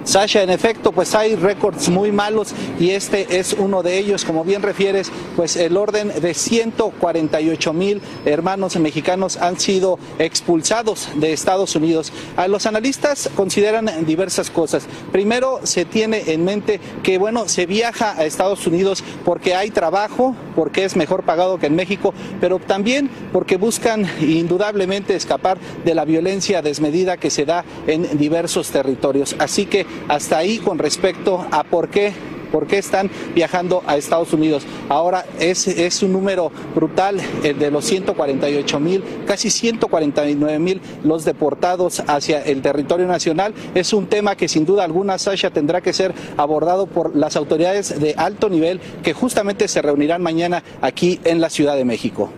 Sasha, 0.07 0.41
en 0.41 0.49
efecto, 0.49 0.93
pues 0.93 1.13
hay 1.15 1.35
récords 1.35 1.89
muy 1.89 2.13
malos 2.13 2.53
y 2.79 2.91
este 2.91 3.39
es 3.39 3.51
uno 3.51 3.83
de 3.83 3.97
ellos. 3.97 4.23
Como 4.23 4.45
bien 4.45 4.61
refieres, 4.61 5.11
pues 5.35 5.57
el 5.57 5.75
orden 5.75 6.13
de 6.21 6.33
148 6.33 7.73
mil 7.73 8.01
hermanos 8.23 8.77
mexicanos 8.77 9.35
han 9.35 9.59
sido 9.59 9.99
expulsados 10.17 11.09
de 11.15 11.33
Estados 11.33 11.75
Unidos. 11.75 12.13
A 12.37 12.47
los 12.47 12.65
analistas 12.65 13.29
consideran 13.35 14.05
diversas 14.05 14.49
cosas. 14.49 14.87
Primero, 15.11 15.59
se 15.63 15.83
tiene 15.83 16.23
en 16.27 16.45
mente 16.45 16.79
que, 17.03 17.17
bueno, 17.17 17.49
se 17.49 17.65
viaja 17.65 18.13
a 18.17 18.23
Estados 18.23 18.65
Unidos 18.65 19.03
porque 19.25 19.55
hay 19.55 19.71
trabajo, 19.71 20.37
porque 20.55 20.85
es 20.85 20.95
mejor 20.95 21.23
pagado 21.23 21.59
que 21.59 21.65
en 21.65 21.75
México, 21.75 22.13
pero 22.39 22.59
también 22.59 23.09
porque 23.33 23.57
buscan 23.57 24.09
indudablemente 24.21 25.17
escapar 25.17 25.57
de 25.83 25.95
la 25.95 26.05
violencia 26.05 26.61
desmedida 26.61 27.17
que 27.17 27.29
se 27.29 27.43
da 27.43 27.65
en 27.87 28.17
diversos 28.17 28.69
territorios. 28.69 29.35
Así 29.37 29.65
que 29.65 29.96
hasta 30.07 30.37
ahí 30.37 30.57
con 30.57 30.77
respecto 30.77 31.45
a 31.51 31.63
por 31.63 31.89
qué 31.89 32.13
por 32.47 32.67
qué 32.67 32.77
están 32.77 33.09
viajando 33.35 33.83
a 33.85 33.97
Estados 33.97 34.33
Unidos. 34.33 34.65
Ahora 34.89 35.25
es, 35.39 35.67
es 35.67 36.01
un 36.01 36.13
número 36.13 36.51
brutal 36.73 37.19
el 37.43 37.59
de 37.59 37.71
los 37.71 37.85
148 37.85 38.79
mil, 38.79 39.03
casi 39.25 39.49
149 39.49 40.59
mil 40.59 40.81
los 41.03 41.25
deportados 41.25 42.01
hacia 42.07 42.41
el 42.41 42.61
territorio 42.61 43.07
nacional. 43.07 43.53
Es 43.75 43.93
un 43.93 44.07
tema 44.07 44.35
que 44.35 44.47
sin 44.47 44.65
duda 44.65 44.83
alguna, 44.83 45.17
Sasha, 45.17 45.51
tendrá 45.51 45.81
que 45.81 45.93
ser 45.93 46.13
abordado 46.37 46.87
por 46.87 47.15
las 47.15 47.35
autoridades 47.35 47.99
de 47.99 48.15
alto 48.17 48.49
nivel 48.49 48.79
que 49.03 49.13
justamente 49.13 49.67
se 49.67 49.81
reunirán 49.81 50.21
mañana 50.21 50.63
aquí 50.81 51.19
en 51.23 51.41
la 51.41 51.49
Ciudad 51.49 51.75
de 51.75 51.85
México. 51.85 52.29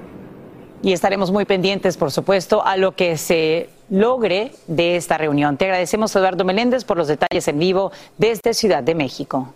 Y 0.81 0.93
estaremos 0.93 1.31
muy 1.31 1.43
pendientes, 1.43 1.97
por 1.97 2.09
supuesto, 2.09 2.65
a 2.65 2.77
lo 2.77 2.93
que 2.95 3.17
se 3.17 3.69
logre 3.89 4.51
de 4.67 4.95
esta 4.95 5.17
reunión. 5.17 5.57
Te 5.57 5.65
agradecemos, 5.65 6.15
Eduardo 6.15 6.45
Meléndez, 6.45 6.83
por 6.83 6.97
los 6.97 7.07
detalles 7.07 7.47
en 7.47 7.59
vivo 7.59 7.91
desde 8.17 8.53
Ciudad 8.53 8.83
de 8.83 8.95
México. 8.95 9.53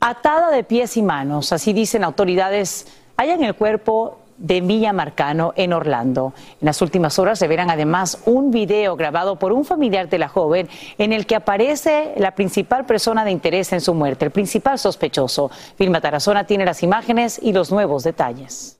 Atada 0.00 0.50
de 0.50 0.62
pies 0.62 0.96
y 0.96 1.02
manos, 1.02 1.52
así 1.52 1.72
dicen 1.72 2.04
autoridades, 2.04 2.86
hay 3.16 3.30
en 3.30 3.42
el 3.42 3.54
cuerpo 3.54 4.18
de 4.38 4.60
Milla 4.60 4.92
Marcano 4.92 5.52
en 5.56 5.72
Orlando. 5.72 6.34
En 6.60 6.66
las 6.66 6.82
últimas 6.82 7.18
horas 7.18 7.38
se 7.38 7.48
verán 7.48 7.70
además 7.70 8.22
un 8.26 8.50
video 8.50 8.96
grabado 8.96 9.36
por 9.36 9.52
un 9.52 9.64
familiar 9.64 10.08
de 10.08 10.18
la 10.18 10.28
joven 10.28 10.68
en 10.98 11.12
el 11.12 11.26
que 11.26 11.36
aparece 11.36 12.12
la 12.16 12.34
principal 12.34 12.84
persona 12.84 13.24
de 13.24 13.30
interés 13.30 13.72
en 13.72 13.80
su 13.80 13.94
muerte, 13.94 14.26
el 14.26 14.30
principal 14.30 14.78
sospechoso. 14.78 15.50
Vilma 15.78 16.00
Tarazona 16.00 16.44
tiene 16.44 16.64
las 16.64 16.82
imágenes 16.82 17.40
y 17.42 17.52
los 17.52 17.70
nuevos 17.70 18.04
detalles. 18.04 18.78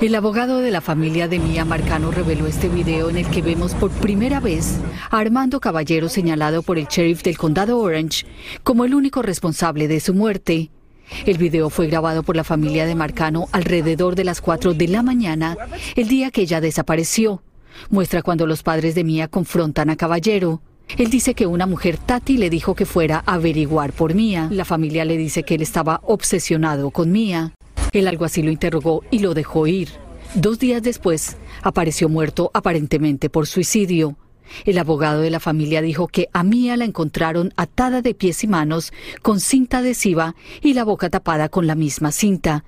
El 0.00 0.14
abogado 0.16 0.58
de 0.58 0.72
la 0.72 0.80
familia 0.80 1.28
de 1.28 1.38
Mía 1.38 1.64
Marcano 1.64 2.10
reveló 2.10 2.48
este 2.48 2.68
video 2.68 3.08
en 3.08 3.16
el 3.16 3.28
que 3.28 3.42
vemos 3.42 3.74
por 3.74 3.92
primera 3.92 4.40
vez 4.40 4.80
a 5.08 5.18
Armando 5.18 5.60
Caballero 5.60 6.08
señalado 6.08 6.62
por 6.62 6.76
el 6.76 6.86
sheriff 6.86 7.22
del 7.22 7.38
condado 7.38 7.78
Orange 7.78 8.26
como 8.64 8.84
el 8.84 8.94
único 8.94 9.22
responsable 9.22 9.86
de 9.86 10.00
su 10.00 10.14
muerte. 10.14 10.70
El 11.26 11.38
video 11.38 11.70
fue 11.70 11.86
grabado 11.86 12.24
por 12.24 12.34
la 12.34 12.42
familia 12.42 12.86
de 12.86 12.96
Marcano 12.96 13.46
alrededor 13.52 14.16
de 14.16 14.24
las 14.24 14.40
4 14.40 14.74
de 14.74 14.88
la 14.88 15.02
mañana, 15.02 15.56
el 15.94 16.08
día 16.08 16.32
que 16.32 16.42
ella 16.42 16.60
desapareció. 16.60 17.44
Muestra 17.88 18.22
cuando 18.22 18.48
los 18.48 18.64
padres 18.64 18.96
de 18.96 19.04
Mía 19.04 19.28
confrontan 19.28 19.90
a 19.90 19.96
Caballero. 19.96 20.60
Él 20.98 21.08
dice 21.08 21.34
que 21.34 21.46
una 21.46 21.66
mujer, 21.66 21.98
Tati, 21.98 22.36
le 22.36 22.50
dijo 22.50 22.74
que 22.74 22.84
fuera 22.84 23.22
a 23.26 23.34
averiguar 23.34 23.92
por 23.92 24.14
Mía. 24.14 24.48
La 24.50 24.64
familia 24.64 25.04
le 25.04 25.16
dice 25.16 25.44
que 25.44 25.54
él 25.54 25.62
estaba 25.62 26.00
obsesionado 26.02 26.90
con 26.90 27.12
Mía. 27.12 27.54
El 27.92 28.06
alguacil 28.06 28.46
lo 28.46 28.52
interrogó 28.52 29.02
y 29.10 29.18
lo 29.18 29.34
dejó 29.34 29.66
ir. 29.66 29.88
Dos 30.34 30.60
días 30.60 30.82
después, 30.82 31.36
apareció 31.62 32.08
muerto 32.08 32.50
aparentemente 32.54 33.30
por 33.30 33.48
suicidio. 33.48 34.16
El 34.64 34.78
abogado 34.78 35.22
de 35.22 35.30
la 35.30 35.40
familia 35.40 35.82
dijo 35.82 36.06
que 36.06 36.28
a 36.32 36.44
Mía 36.44 36.76
la 36.76 36.84
encontraron 36.84 37.52
atada 37.56 38.00
de 38.00 38.14
pies 38.14 38.44
y 38.44 38.46
manos 38.46 38.92
con 39.22 39.40
cinta 39.40 39.78
adhesiva 39.78 40.34
y 40.62 40.74
la 40.74 40.84
boca 40.84 41.10
tapada 41.10 41.48
con 41.48 41.66
la 41.66 41.74
misma 41.74 42.12
cinta. 42.12 42.64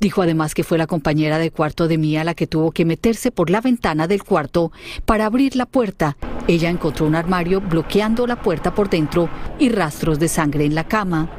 Dijo 0.00 0.22
además 0.22 0.54
que 0.54 0.64
fue 0.64 0.78
la 0.78 0.86
compañera 0.86 1.38
de 1.38 1.50
cuarto 1.50 1.88
de 1.88 1.98
Mía 1.98 2.24
la 2.24 2.34
que 2.34 2.46
tuvo 2.46 2.72
que 2.72 2.84
meterse 2.84 3.30
por 3.30 3.50
la 3.50 3.60
ventana 3.60 4.06
del 4.06 4.24
cuarto 4.24 4.72
para 5.04 5.26
abrir 5.26 5.56
la 5.56 5.66
puerta. 5.66 6.16
Ella 6.48 6.70
encontró 6.70 7.06
un 7.06 7.14
armario 7.14 7.60
bloqueando 7.60 8.26
la 8.26 8.40
puerta 8.40 8.74
por 8.74 8.88
dentro 8.88 9.28
y 9.58 9.68
rastros 9.68 10.18
de 10.18 10.28
sangre 10.28 10.64
en 10.64 10.74
la 10.74 10.84
cama. 10.84 11.30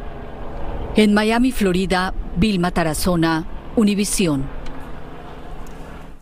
En 0.96 1.14
Miami, 1.14 1.52
Florida, 1.52 2.14
Vilma 2.38 2.69
Tarazona, 2.69 3.47
Univisión. 3.76 4.45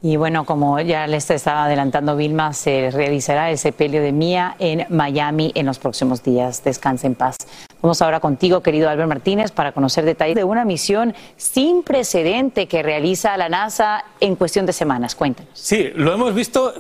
Y 0.02 0.16
bueno, 0.16 0.46
como 0.46 0.80
ya 0.80 1.08
les 1.08 1.30
estaba 1.30 1.66
adelantando 1.66 2.16
Vilma, 2.16 2.54
se 2.54 2.90
realizará 2.90 3.52
el 3.52 3.58
sepelio 3.58 4.02
de 4.02 4.14
Mía 4.14 4.56
en 4.60 4.86
Miami 4.90 5.52
en 5.56 5.66
los 5.66 5.78
próximos 5.78 6.24
días. 6.24 6.64
Descanse 6.64 7.08
en 7.08 7.16
paz. 7.16 7.36
Vamos 7.82 8.02
ahora 8.02 8.22
contigo, 8.22 8.62
querido 8.62 8.90
Albert 8.90 9.10
Martínez, 9.10 9.52
para 9.52 9.74
conocer 9.74 10.06
detalles 10.06 10.36
de 10.38 10.46
una 10.46 10.64
misión 10.64 11.14
sin 11.36 11.84
precedente 11.84 12.68
que 12.68 12.82
realiza 12.82 13.36
la 13.36 13.50
NASA 13.50 14.06
en 14.22 14.38
cuestión 14.38 14.66
de 14.66 14.72
semanas. 14.72 15.16
Cuéntanos. 15.16 15.52
Sí, 15.54 15.90
lo 15.96 16.14
hemos 16.14 16.34
visto 16.34 16.74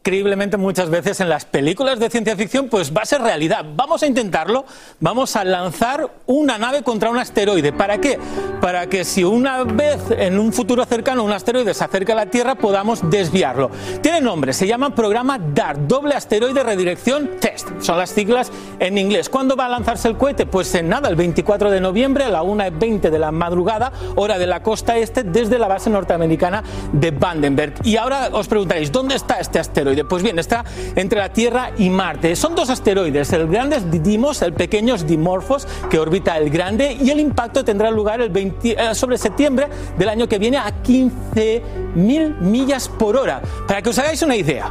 increíblemente 0.00 0.56
muchas 0.56 0.88
veces 0.88 1.20
en 1.20 1.28
las 1.28 1.44
películas 1.44 2.00
de 2.00 2.08
ciencia 2.08 2.34
ficción, 2.34 2.68
pues 2.70 2.90
va 2.90 3.02
a 3.02 3.04
ser 3.04 3.20
realidad. 3.20 3.66
Vamos 3.76 4.02
a 4.02 4.06
intentarlo, 4.06 4.64
vamos 4.98 5.36
a 5.36 5.44
lanzar 5.44 6.10
una 6.24 6.56
nave 6.56 6.82
contra 6.82 7.10
un 7.10 7.18
asteroide. 7.18 7.74
¿Para 7.74 7.98
qué? 8.00 8.18
Para 8.62 8.86
que 8.86 9.04
si 9.04 9.24
una 9.24 9.62
vez 9.64 10.00
en 10.10 10.38
un 10.38 10.54
futuro 10.54 10.86
cercano 10.86 11.22
un 11.22 11.32
asteroide 11.32 11.74
se 11.74 11.84
acerca 11.84 12.14
a 12.14 12.16
la 12.16 12.26
Tierra 12.26 12.54
podamos 12.54 13.10
desviarlo. 13.10 13.70
Tiene 14.00 14.22
nombre, 14.22 14.54
se 14.54 14.66
llama 14.66 14.94
programa 14.94 15.38
DART, 15.38 15.80
Doble 15.80 16.14
Asteroide 16.14 16.62
Redirección 16.62 17.32
Test. 17.38 17.68
Son 17.80 17.98
las 17.98 18.08
siglas 18.08 18.50
en 18.78 18.96
inglés. 18.96 19.28
¿Cuándo 19.28 19.54
va 19.54 19.66
a 19.66 19.68
lanzarse 19.68 20.08
el 20.08 20.16
cohete? 20.16 20.46
Pues 20.46 20.74
en 20.76 20.88
nada, 20.88 21.10
el 21.10 21.16
24 21.16 21.70
de 21.70 21.80
noviembre 21.80 22.24
a 22.24 22.30
la 22.30 22.42
1.20 22.42 23.10
de 23.10 23.18
la 23.18 23.32
madrugada, 23.32 23.92
hora 24.16 24.38
de 24.38 24.46
la 24.46 24.62
costa 24.62 24.96
este, 24.96 25.24
desde 25.24 25.58
la 25.58 25.68
base 25.68 25.90
norteamericana 25.90 26.64
de 26.90 27.10
Vandenberg. 27.10 27.74
Y 27.84 27.98
ahora 27.98 28.30
os 28.32 28.48
preguntaréis, 28.48 28.90
¿dónde 28.90 29.14
está 29.14 29.34
este 29.34 29.58
asteroide? 29.58 29.90
Pues 30.04 30.22
bien, 30.22 30.38
está 30.38 30.64
entre 30.96 31.18
la 31.18 31.32
Tierra 31.32 31.72
y 31.78 31.90
Marte. 31.90 32.36
Son 32.36 32.54
dos 32.54 32.70
asteroides, 32.70 33.32
el 33.32 33.46
grande 33.48 33.76
es 33.76 33.90
Didymos, 33.90 34.42
el 34.42 34.52
pequeño 34.52 34.94
es 34.94 35.06
Dimorphos, 35.06 35.66
que 35.88 35.98
orbita 35.98 36.36
el 36.38 36.50
grande, 36.50 36.96
y 37.00 37.10
el 37.10 37.20
impacto 37.20 37.64
tendrá 37.64 37.90
lugar 37.90 38.20
el 38.20 38.30
20, 38.30 38.70
eh, 38.70 38.94
sobre 38.94 39.18
septiembre 39.18 39.68
del 39.98 40.08
año 40.08 40.28
que 40.28 40.38
viene 40.38 40.58
a 40.58 40.82
15.000 40.82 42.40
millas 42.40 42.88
por 42.88 43.16
hora. 43.16 43.40
Para 43.66 43.82
que 43.82 43.90
os 43.90 43.98
hagáis 43.98 44.22
una 44.22 44.36
idea, 44.36 44.70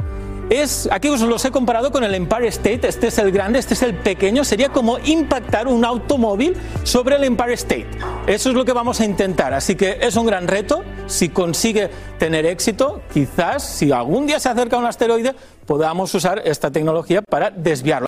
es, 0.49 0.89
aquí 0.91 1.09
os 1.09 1.21
los 1.21 1.43
he 1.45 1.51
comparado 1.51 1.91
con 1.91 2.03
el 2.03 2.15
Empire 2.15 2.47
State, 2.47 2.87
este 2.87 3.07
es 3.07 3.17
el 3.19 3.31
grande, 3.31 3.59
este 3.59 3.73
es 3.73 3.83
el 3.83 3.93
pequeño, 3.95 4.43
sería 4.43 4.69
como 4.69 4.97
impactar 4.99 5.67
un 5.67 5.85
automóvil 5.85 6.55
sobre 6.83 7.15
el 7.17 7.23
Empire 7.23 7.53
State. 7.53 7.89
Eso 8.27 8.49
es 8.49 8.55
lo 8.55 8.65
que 8.65 8.73
vamos 8.73 8.99
a 8.99 9.05
intentar, 9.05 9.53
así 9.53 9.75
que 9.75 9.99
es 10.01 10.15
un 10.15 10.25
gran 10.25 10.47
reto, 10.47 10.83
si 11.07 11.29
consigue 11.29 11.89
tener 12.17 12.45
éxito, 12.45 13.01
quizás 13.13 13.63
si 13.63 13.91
algún 13.91 14.27
día 14.27 14.39
se 14.39 14.49
acerca 14.49 14.77
un 14.77 14.85
asteroide, 14.85 15.35
podamos 15.65 16.13
usar 16.15 16.41
esta 16.45 16.71
tecnología 16.71 17.21
para 17.21 17.51
desviarlo 17.51 18.07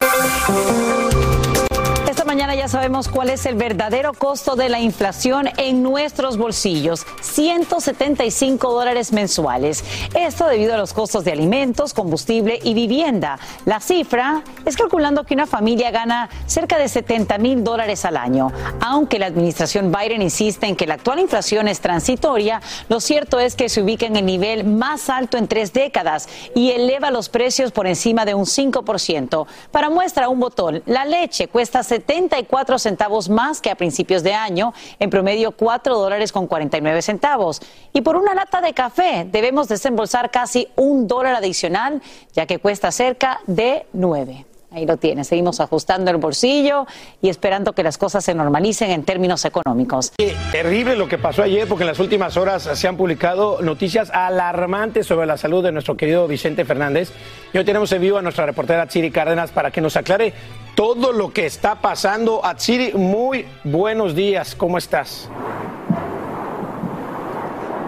mañana 2.32 2.56
ya 2.56 2.70
sabemos 2.70 3.10
cuál 3.10 3.30
es 3.30 3.46
el 3.46 3.56
verdadero 3.56 4.14
costo 4.14 4.56
de 4.56 4.70
la 4.70 4.80
inflación 4.80 5.50
en 5.58 5.84
nuestros 5.84 6.38
bolsillos, 6.38 7.06
175 7.20 8.72
dólares 8.72 9.12
mensuales. 9.12 9.84
Esto 10.16 10.48
debido 10.48 10.74
a 10.74 10.78
los 10.78 10.94
costos 10.94 11.26
de 11.26 11.34
alimentos, 11.34 11.94
combustible 11.94 12.58
y 12.64 12.74
vivienda. 12.74 13.38
La 13.66 13.82
cifra 13.82 14.46
es 14.64 14.78
calculando 14.78 15.26
que 15.26 15.34
una 15.34 15.46
familia 15.46 15.92
gana 15.92 16.30
cerca 16.46 16.78
de 16.78 16.88
70 16.88 17.38
mil 17.38 17.66
dólares 17.66 18.06
al 18.06 18.16
año. 18.16 18.50
Aunque 18.80 19.20
la 19.20 19.26
administración 19.26 19.92
Biden 19.92 20.22
insiste 20.22 20.68
en 20.68 20.78
que 20.78 20.88
la 20.88 20.94
actual 20.94 21.20
inflación 21.20 21.68
es 21.68 21.82
transitoria, 21.82 22.62
lo 22.88 23.02
cierto 23.02 23.42
es 23.42 23.58
que 23.58 23.68
se 23.68 23.82
ubica 23.82 24.06
en 24.06 24.16
el 24.16 24.26
nivel 24.26 24.64
más 24.64 25.10
alto 25.10 25.38
en 25.38 25.50
tres 25.50 25.74
décadas 25.74 26.30
y 26.56 26.72
eleva 26.72 27.12
los 27.12 27.28
precios 27.28 27.74
por 27.74 27.88
encima 27.88 28.24
de 28.24 28.36
un 28.36 28.46
5%. 28.46 29.48
Para 29.70 29.90
muestra 29.90 30.30
un 30.30 30.40
botón, 30.40 30.82
la 30.86 31.04
leche 31.04 31.50
cuesta 31.50 31.84
70 31.84 32.21
74 32.22 32.78
centavos 32.80 33.30
más 33.30 33.62
que 33.62 33.70
a 33.70 33.76
principios 33.76 34.24
de 34.24 34.34
año, 34.34 34.74
en 35.00 35.10
promedio 35.10 35.52
4 35.52 35.98
dólares 35.98 36.32
con 36.32 36.48
49 36.48 37.02
centavos. 37.02 37.62
Y 37.94 38.02
por 38.02 38.16
una 38.16 38.34
lata 38.34 38.62
de 38.62 38.74
café 38.74 39.28
debemos 39.30 39.68
desembolsar 39.68 40.32
casi 40.32 40.68
un 40.76 41.08
dólar 41.08 41.36
adicional, 41.36 42.02
ya 42.34 42.46
que 42.46 42.60
cuesta 42.60 42.92
cerca 42.92 43.40
de 43.48 43.86
9. 43.94 44.51
Ahí 44.74 44.86
lo 44.86 44.96
tiene. 44.96 45.26
Seguimos 45.26 45.60
ajustando 45.60 46.12
el 46.12 46.18
bolsillo 46.18 46.86
y 47.22 47.28
esperando 47.28 47.74
que 47.74 47.84
las 47.84 47.98
cosas 47.98 48.24
se 48.24 48.34
normalicen 48.34 48.90
en 48.92 49.04
términos 49.04 49.44
económicos. 49.44 50.14
Terrible 50.52 50.96
lo 50.96 51.10
que 51.10 51.18
pasó 51.18 51.44
ayer 51.44 51.68
porque 51.68 51.84
en 51.84 51.90
las 51.90 52.00
últimas 52.00 52.38
horas 52.38 52.70
se 52.74 52.88
han 52.88 52.96
publicado 52.96 53.62
noticias 53.62 54.10
alarmantes 54.12 55.06
sobre 55.06 55.28
la 55.28 55.36
salud 55.36 55.62
de 55.62 55.74
nuestro 55.74 55.98
querido 55.98 56.26
Vicente 56.26 56.64
Fernández. 56.64 57.12
Y 57.54 57.58
hoy 57.58 57.66
tenemos 57.66 57.92
en 57.92 58.02
vivo 58.02 58.18
a 58.18 58.22
nuestra 58.22 58.46
reportera 58.46 58.88
Chiri 58.88 59.12
Cárdenas 59.12 59.52
para 59.52 59.72
que 59.72 59.82
nos 59.82 59.98
aclare 59.98 60.34
todo 60.74 61.12
lo 61.12 61.34
que 61.34 61.46
está 61.46 61.82
pasando. 61.82 62.42
Chiri, 62.56 62.94
muy 62.94 63.46
buenos 63.66 64.16
días. 64.16 64.56
¿Cómo 64.56 64.78
estás? 64.78 65.30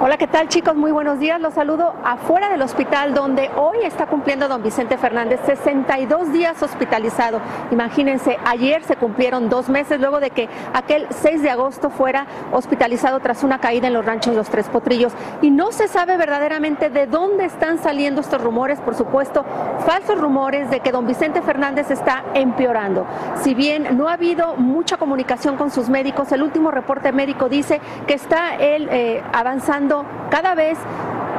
Hola, 0.06 0.18
¿qué 0.18 0.28
tal 0.28 0.50
chicos? 0.50 0.76
Muy 0.76 0.92
buenos 0.92 1.18
días. 1.18 1.40
Los 1.40 1.54
saludo 1.54 1.94
afuera 2.04 2.50
del 2.50 2.62
hospital 2.62 3.14
donde 3.14 3.50
hoy 3.56 3.78
está 3.86 4.06
cumpliendo 4.06 4.50
don 4.50 4.62
Vicente 4.62 4.98
Fernández 4.98 5.40
62 5.46 6.34
días 6.34 6.62
hospitalizado. 6.62 7.40
Imagínense, 7.72 8.38
ayer 8.44 8.84
se 8.84 8.98
cumplieron 8.98 9.48
dos 9.48 9.70
meses 9.70 10.02
luego 10.02 10.20
de 10.20 10.32
que 10.32 10.50
aquel 10.74 11.08
6 11.10 11.42
de 11.42 11.50
agosto 11.50 11.90
fuera 11.90 12.28
hospitalizado 12.52 13.22
tras 13.22 13.46
una 13.46 13.60
caída 13.60 13.88
en 13.88 13.94
los 13.94 14.06
ranchos 14.06 14.36
Los 14.36 14.50
Tres 14.50 14.68
Potrillos. 14.68 15.14
Y 15.42 15.52
no 15.52 15.72
se 15.72 15.88
sabe 15.88 16.18
verdaderamente 16.18 16.90
de 16.90 17.08
dónde 17.08 17.46
están 17.46 17.78
saliendo 17.78 18.20
estos 18.20 18.42
rumores, 18.42 18.82
por 18.82 18.96
supuesto, 18.96 19.46
falsos 19.86 20.20
rumores 20.20 20.70
de 20.70 20.82
que 20.82 20.92
don 20.92 21.08
Vicente 21.08 21.42
Fernández 21.42 21.92
está 21.92 22.26
empeorando. 22.34 23.08
Si 23.42 23.54
bien 23.54 23.96
no 23.98 24.10
ha 24.10 24.16
habido 24.16 24.58
mucha 24.58 24.98
comunicación 24.98 25.56
con 25.56 25.72
sus 25.72 25.88
médicos, 25.88 26.30
el 26.34 26.44
último 26.44 26.72
reporte 26.72 27.14
médico 27.14 27.48
dice 27.48 27.80
que 28.06 28.16
está 28.16 28.58
él 28.58 28.90
eh, 28.92 29.24
avanzando 29.32 29.93
cada 30.30 30.56
vez 30.56 30.78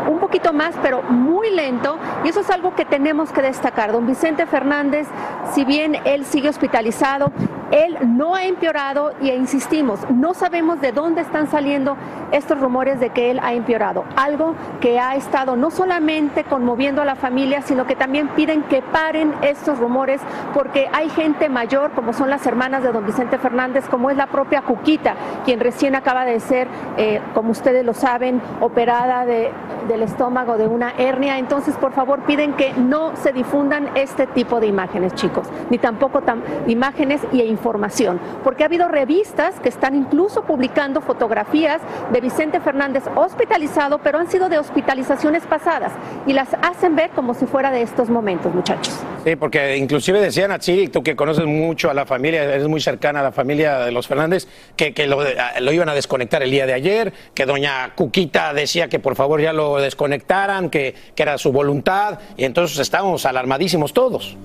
un 0.08 0.18
poquito 0.18 0.52
más, 0.52 0.74
pero 0.82 1.02
muy 1.02 1.50
lento, 1.50 1.98
y 2.24 2.28
eso 2.28 2.40
es 2.40 2.50
algo 2.50 2.74
que 2.74 2.84
tenemos 2.84 3.32
que 3.32 3.42
destacar. 3.42 3.92
Don 3.92 4.06
Vicente 4.06 4.46
Fernández, 4.46 5.06
si 5.52 5.64
bien 5.64 5.96
él 6.04 6.24
sigue 6.24 6.48
hospitalizado, 6.48 7.32
él 7.70 7.96
no 8.06 8.34
ha 8.34 8.44
empeorado 8.44 9.12
y 9.20 9.30
insistimos, 9.30 10.00
no 10.10 10.34
sabemos 10.34 10.80
de 10.80 10.92
dónde 10.92 11.22
están 11.22 11.48
saliendo 11.48 11.96
estos 12.30 12.60
rumores 12.60 13.00
de 13.00 13.10
que 13.10 13.30
él 13.30 13.40
ha 13.42 13.52
empeorado. 13.52 14.04
Algo 14.16 14.54
que 14.80 14.98
ha 14.98 15.16
estado 15.16 15.56
no 15.56 15.70
solamente 15.70 16.44
conmoviendo 16.44 17.02
a 17.02 17.04
la 17.04 17.16
familia, 17.16 17.62
sino 17.62 17.86
que 17.86 17.96
también 17.96 18.28
piden 18.28 18.62
que 18.64 18.82
paren 18.82 19.34
estos 19.42 19.78
rumores 19.78 20.20
porque 20.52 20.88
hay 20.92 21.08
gente 21.08 21.48
mayor, 21.48 21.92
como 21.92 22.12
son 22.12 22.30
las 22.30 22.46
hermanas 22.46 22.82
de 22.82 22.92
don 22.92 23.06
Vicente 23.06 23.38
Fernández, 23.38 23.88
como 23.88 24.10
es 24.10 24.16
la 24.16 24.26
propia 24.26 24.62
Cuquita, 24.62 25.14
quien 25.44 25.60
recién 25.60 25.94
acaba 25.94 26.24
de 26.24 26.40
ser, 26.40 26.68
eh, 26.96 27.20
como 27.34 27.50
ustedes 27.50 27.84
lo 27.84 27.94
saben, 27.94 28.40
operada 28.60 29.24
de, 29.26 29.52
del 29.94 30.02
estómago 30.02 30.58
de 30.58 30.66
una 30.66 30.94
hernia. 30.98 31.38
Entonces, 31.38 31.76
por 31.76 31.92
favor, 31.92 32.24
piden 32.26 32.54
que 32.54 32.72
no 32.72 33.14
se 33.16 33.32
difundan 33.32 33.90
este 33.94 34.26
tipo 34.26 34.60
de 34.60 34.66
imágenes, 34.66 35.14
chicos, 35.14 35.46
ni 35.70 35.78
tampoco 35.78 36.22
imágenes 36.66 37.20
y 37.32 37.42
información, 37.42 38.20
porque 38.42 38.62
ha 38.62 38.66
habido 38.66 38.88
revistas 38.88 39.60
que 39.60 39.68
están 39.68 39.94
incluso 39.94 40.42
publicando 40.42 41.00
fotografías 41.00 41.80
de 42.12 42.20
Vicente 42.20 42.60
Fernández 42.60 43.04
hospitalizado, 43.14 43.98
pero 43.98 44.18
han 44.18 44.30
sido 44.30 44.48
de 44.48 44.58
hospitalizaciones 44.58 45.44
pasadas 45.44 45.92
y 46.26 46.32
las 46.32 46.48
hacen 46.62 46.96
ver 46.96 47.10
como 47.10 47.34
si 47.34 47.46
fuera 47.46 47.70
de 47.70 47.82
estos 47.82 48.10
momentos, 48.10 48.54
muchachos. 48.54 48.94
Sí, 49.24 49.36
porque 49.36 49.78
inclusive 49.78 50.20
decían 50.20 50.50
a 50.52 50.58
Chiri, 50.58 50.88
tú 50.88 51.02
que 51.02 51.16
conoces 51.16 51.46
mucho 51.46 51.90
a 51.90 51.94
la 51.94 52.04
familia, 52.04 52.44
eres 52.44 52.68
muy 52.68 52.80
cercana 52.80 53.20
a 53.20 53.22
la 53.22 53.32
familia 53.32 53.78
de 53.78 53.90
los 53.90 54.06
Fernández, 54.06 54.46
que, 54.76 54.92
lo, 55.06 55.72
iban 55.72 55.88
a 55.88 55.94
desconectar 55.94 56.42
el 56.42 56.50
día 56.50 56.66
de 56.66 56.74
ayer, 56.74 57.12
que 57.34 57.46
doña 57.46 57.94
Cuquita 57.94 58.52
decía 58.52 58.88
que 58.88 58.98
por 58.98 59.16
favor 59.16 59.40
ya 59.40 59.54
lo 59.54 59.78
desconectaran, 59.84 60.70
que, 60.70 60.94
que 61.14 61.22
era 61.22 61.38
su 61.38 61.52
voluntad, 61.52 62.18
y 62.36 62.44
entonces 62.44 62.78
estábamos 62.78 63.24
alarmadísimos 63.26 63.92
todos. 63.92 64.36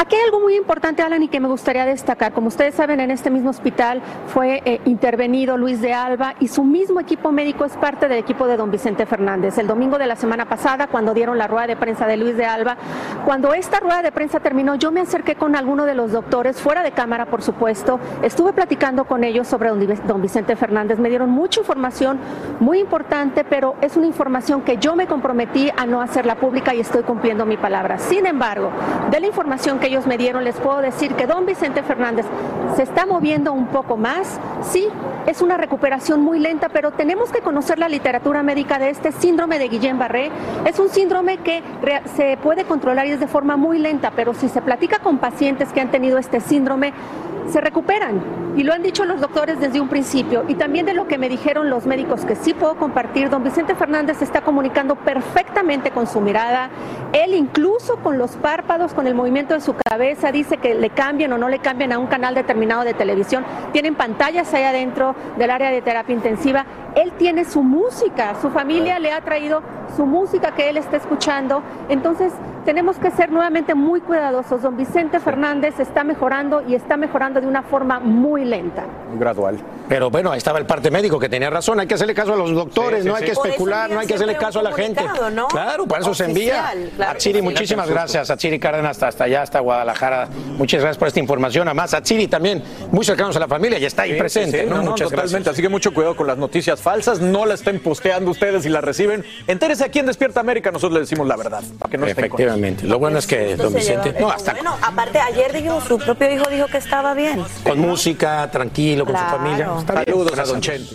Aquí 0.00 0.16
hay 0.16 0.22
algo 0.22 0.40
muy 0.40 0.56
importante, 0.56 1.02
Alan, 1.02 1.22
y 1.22 1.28
que 1.28 1.40
me 1.40 1.48
gustaría 1.48 1.84
destacar. 1.84 2.32
Como 2.32 2.48
ustedes 2.48 2.74
saben, 2.74 3.00
en 3.00 3.10
este 3.10 3.28
mismo 3.28 3.50
hospital 3.50 4.00
fue 4.28 4.62
eh, 4.64 4.80
intervenido 4.86 5.58
Luis 5.58 5.82
de 5.82 5.92
Alba 5.92 6.36
y 6.40 6.48
su 6.48 6.64
mismo 6.64 7.00
equipo 7.00 7.32
médico 7.32 7.66
es 7.66 7.76
parte 7.76 8.08
del 8.08 8.16
equipo 8.16 8.46
de 8.46 8.56
don 8.56 8.70
Vicente 8.70 9.04
Fernández. 9.04 9.58
El 9.58 9.66
domingo 9.66 9.98
de 9.98 10.06
la 10.06 10.16
semana 10.16 10.46
pasada, 10.46 10.86
cuando 10.86 11.12
dieron 11.12 11.36
la 11.36 11.48
rueda 11.48 11.66
de 11.66 11.76
prensa 11.76 12.06
de 12.06 12.16
Luis 12.16 12.34
de 12.38 12.46
Alba, 12.46 12.78
cuando 13.26 13.52
esta 13.52 13.78
rueda 13.78 14.00
de 14.00 14.10
prensa 14.10 14.40
terminó, 14.40 14.74
yo 14.76 14.90
me 14.90 15.02
acerqué 15.02 15.34
con 15.34 15.54
alguno 15.54 15.84
de 15.84 15.94
los 15.94 16.12
doctores, 16.12 16.62
fuera 16.62 16.82
de 16.82 16.92
cámara, 16.92 17.26
por 17.26 17.42
supuesto. 17.42 18.00
Estuve 18.22 18.54
platicando 18.54 19.04
con 19.04 19.22
ellos 19.22 19.48
sobre 19.48 19.68
don 19.68 20.22
Vicente 20.22 20.56
Fernández. 20.56 20.98
Me 20.98 21.10
dieron 21.10 21.28
mucha 21.28 21.60
información 21.60 22.18
muy 22.58 22.78
importante, 22.78 23.44
pero 23.44 23.74
es 23.82 23.98
una 23.98 24.06
información 24.06 24.62
que 24.62 24.78
yo 24.78 24.96
me 24.96 25.06
comprometí 25.06 25.68
a 25.76 25.84
no 25.84 26.00
hacerla 26.00 26.36
pública 26.36 26.74
y 26.74 26.80
estoy 26.80 27.02
cumpliendo 27.02 27.44
mi 27.44 27.58
palabra. 27.58 27.98
Sin 27.98 28.24
embargo, 28.24 28.70
de 29.10 29.20
la 29.20 29.26
información 29.26 29.78
que 29.78 29.89
ellos 29.90 30.06
me 30.06 30.16
dieron, 30.16 30.44
les 30.44 30.56
puedo 30.56 30.80
decir 30.80 31.14
que 31.14 31.26
don 31.26 31.46
Vicente 31.46 31.82
Fernández 31.82 32.24
se 32.76 32.84
está 32.84 33.06
moviendo 33.06 33.52
un 33.52 33.66
poco 33.66 33.96
más. 33.96 34.38
Sí, 34.62 34.86
es 35.26 35.42
una 35.42 35.56
recuperación 35.56 36.20
muy 36.20 36.38
lenta, 36.38 36.68
pero 36.68 36.92
tenemos 36.92 37.30
que 37.30 37.40
conocer 37.40 37.78
la 37.80 37.88
literatura 37.88 38.44
médica 38.44 38.78
de 38.78 38.90
este 38.90 39.10
síndrome 39.10 39.58
de 39.58 39.68
Guillain-Barré. 39.68 40.30
Es 40.64 40.78
un 40.78 40.90
síndrome 40.90 41.38
que 41.38 41.62
se 42.16 42.36
puede 42.36 42.64
controlar 42.64 43.06
y 43.06 43.10
es 43.10 43.20
de 43.20 43.26
forma 43.26 43.56
muy 43.56 43.78
lenta, 43.78 44.12
pero 44.14 44.32
si 44.32 44.48
se 44.48 44.62
platica 44.62 45.00
con 45.00 45.18
pacientes 45.18 45.72
que 45.72 45.80
han 45.80 45.90
tenido 45.90 46.18
este 46.18 46.40
síndrome, 46.40 46.92
se 47.50 47.60
recuperan. 47.60 48.22
Y 48.56 48.62
lo 48.62 48.72
han 48.72 48.82
dicho 48.82 49.04
los 49.04 49.20
doctores 49.20 49.58
desde 49.60 49.80
un 49.80 49.88
principio. 49.88 50.44
Y 50.48 50.54
también 50.54 50.86
de 50.86 50.94
lo 50.94 51.06
que 51.06 51.18
me 51.18 51.28
dijeron 51.28 51.70
los 51.70 51.86
médicos 51.86 52.24
que 52.24 52.36
sí 52.36 52.54
puedo 52.54 52.76
compartir, 52.76 53.30
don 53.30 53.42
Vicente 53.42 53.74
Fernández 53.74 54.22
está 54.22 54.42
comunicando 54.42 54.96
perfectamente 54.96 55.90
con 55.90 56.06
su 56.06 56.20
mirada. 56.20 56.70
Él 57.12 57.34
incluso 57.34 57.96
con 57.96 58.18
los 58.18 58.32
párpados, 58.32 58.94
con 58.94 59.06
el 59.06 59.14
movimiento 59.14 59.54
de 59.54 59.60
su 59.60 59.74
cabeza, 59.84 60.32
dice 60.32 60.58
que 60.58 60.74
le 60.74 60.90
cambien 60.90 61.32
o 61.32 61.38
no 61.38 61.48
le 61.48 61.58
cambien 61.58 61.92
a 61.92 61.98
un 61.98 62.06
canal 62.06 62.34
determinado 62.34 62.84
de 62.84 62.94
televisión. 62.94 63.44
Tienen 63.72 63.94
pantallas 63.94 64.52
ahí 64.54 64.64
adentro 64.64 65.14
del 65.36 65.50
área 65.50 65.70
de 65.70 65.82
terapia 65.82 66.14
intensiva. 66.14 66.64
Él 66.94 67.12
tiene 67.12 67.44
su 67.44 67.62
música, 67.62 68.34
su 68.40 68.50
familia 68.50 68.98
le 68.98 69.12
ha 69.12 69.20
traído 69.20 69.62
su 69.96 70.06
música 70.06 70.52
que 70.52 70.68
él 70.68 70.76
está 70.76 70.96
escuchando. 70.96 71.62
Entonces, 71.88 72.32
tenemos 72.64 72.96
que 72.98 73.10
ser 73.10 73.30
nuevamente 73.30 73.74
muy 73.74 74.00
cuidadosos. 74.00 74.62
Don 74.62 74.76
Vicente 74.76 75.20
Fernández 75.20 75.78
está 75.80 76.04
mejorando 76.04 76.62
y 76.66 76.74
está 76.74 76.96
mejorando 76.96 77.40
de 77.40 77.46
una 77.46 77.62
forma 77.62 78.00
muy 78.00 78.44
lenta. 78.44 78.84
Gradual. 79.18 79.58
Pero 79.88 80.08
bueno, 80.08 80.30
ahí 80.30 80.38
estaba 80.38 80.58
el 80.58 80.66
parte 80.66 80.90
médico 80.90 81.18
que 81.18 81.28
tenía 81.28 81.50
razón. 81.50 81.80
Hay 81.80 81.86
que 81.86 81.94
hacerle 81.94 82.14
caso 82.14 82.34
a 82.34 82.36
los 82.36 82.52
doctores, 82.52 83.04
no 83.04 83.16
hay 83.16 83.24
que 83.24 83.32
especular, 83.32 83.90
no 83.90 83.98
hay 83.98 84.06
que 84.06 84.14
hacerle 84.14 84.36
caso 84.36 84.60
a 84.60 84.62
la 84.62 84.72
gente. 84.72 85.04
Claro, 85.48 85.86
para 85.86 86.02
eso 86.02 86.14
se 86.14 86.26
envía. 86.26 86.72
Chiri, 87.16 87.42
muchísimas 87.42 87.90
gracias. 87.90 88.30
A 88.30 88.36
Chiri 88.36 88.58
Cárdenas 88.58 89.02
hasta, 89.02 89.24
allá, 89.24 89.42
hasta 89.42 89.58
Guadalajara. 89.60 90.28
Muchas 90.56 90.80
gracias 90.80 90.98
por 90.98 91.08
esta 91.08 91.18
información. 91.20 91.66
Además, 91.66 91.92
a 91.94 92.02
Chiri 92.02 92.28
también, 92.28 92.62
muy 92.92 93.04
cercanos 93.04 93.36
a 93.36 93.40
la 93.40 93.48
familia, 93.48 93.78
y 93.78 93.84
está 93.84 94.02
ahí 94.02 94.16
presente. 94.16 94.64
¿no? 94.64 94.82
Muchas 94.82 95.10
totalmente. 95.10 95.50
Así 95.50 95.60
que 95.60 95.68
mucho 95.68 95.92
cuidado 95.92 96.14
con 96.14 96.26
las 96.26 96.38
noticias 96.38 96.80
falsas. 96.80 97.20
No 97.20 97.44
las 97.44 97.60
estén 97.60 97.80
posteando 97.80 98.30
ustedes 98.30 98.64
y 98.66 98.68
las 98.68 98.84
reciben. 98.84 99.24
Entérese 99.46 99.84
aquí 99.84 99.98
en 99.98 100.06
Despierta 100.06 100.40
América. 100.40 100.70
Nosotros 100.70 100.94
le 100.94 101.00
decimos 101.00 101.26
la 101.26 101.36
verdad. 101.36 101.62
Para 101.78 101.90
que 101.90 101.98
no 101.98 102.06
estén 102.06 102.28
con 102.28 102.49
lo 102.56 102.98
bueno 102.98 103.18
es 103.18 103.26
que 103.26 103.56
don 103.56 103.72
Vicente. 103.72 104.14
No, 104.18 104.30
hasta. 104.30 104.52
Bueno, 104.52 104.76
aparte, 104.82 105.18
ayer 105.20 105.52
dijo, 105.52 105.80
su 105.80 105.98
propio 105.98 106.30
hijo 106.30 106.48
dijo 106.50 106.66
que 106.66 106.78
estaba 106.78 107.14
bien. 107.14 107.44
Con 107.64 107.78
música, 107.78 108.50
tranquilo, 108.50 109.04
con 109.04 109.16
su 109.16 109.24
familia. 109.24 109.68
Saludos 109.86 110.38
a 110.38 110.44
don 110.44 110.60
Chen. 110.60 110.86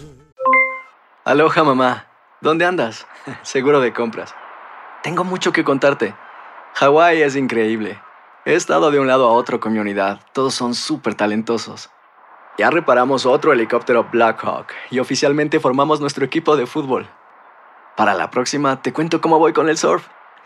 Aloha, 1.24 1.64
mamá. 1.64 2.06
¿Dónde 2.42 2.66
andas? 2.66 3.08
Seguro 3.42 3.80
de 3.80 3.94
compras. 3.94 4.36
Tengo 5.04 5.24
mucho 5.24 5.52
que 5.52 5.64
contarte. 5.64 6.16
Hawái 6.76 7.22
es 7.22 7.36
increíble. 7.36 8.00
He 8.46 8.54
estado 8.54 8.92
de 8.92 9.00
un 9.00 9.08
lado 9.08 9.28
a 9.28 9.32
otro 9.32 9.60
con 9.60 9.74
mi 9.74 9.80
unidad. 9.80 10.20
Todos 10.34 10.54
son 10.54 10.76
súper 10.76 11.16
talentosos. 11.16 11.90
Ya 12.58 12.70
reparamos 12.70 13.26
otro 13.26 13.54
helicóptero 13.54 14.08
Blackhawk 14.12 14.68
y 14.92 15.00
oficialmente 15.00 15.60
formamos 15.60 16.00
nuestro 16.00 16.26
equipo 16.26 16.56
de 16.56 16.68
fútbol. 16.68 17.08
Para 17.98 18.14
la 18.14 18.30
próxima 18.30 18.82
te 18.82 18.94
cuento 18.94 19.20
cómo 19.20 19.40
voy 19.40 19.52
con 19.52 19.68
el 19.68 19.78
surf 19.78 20.08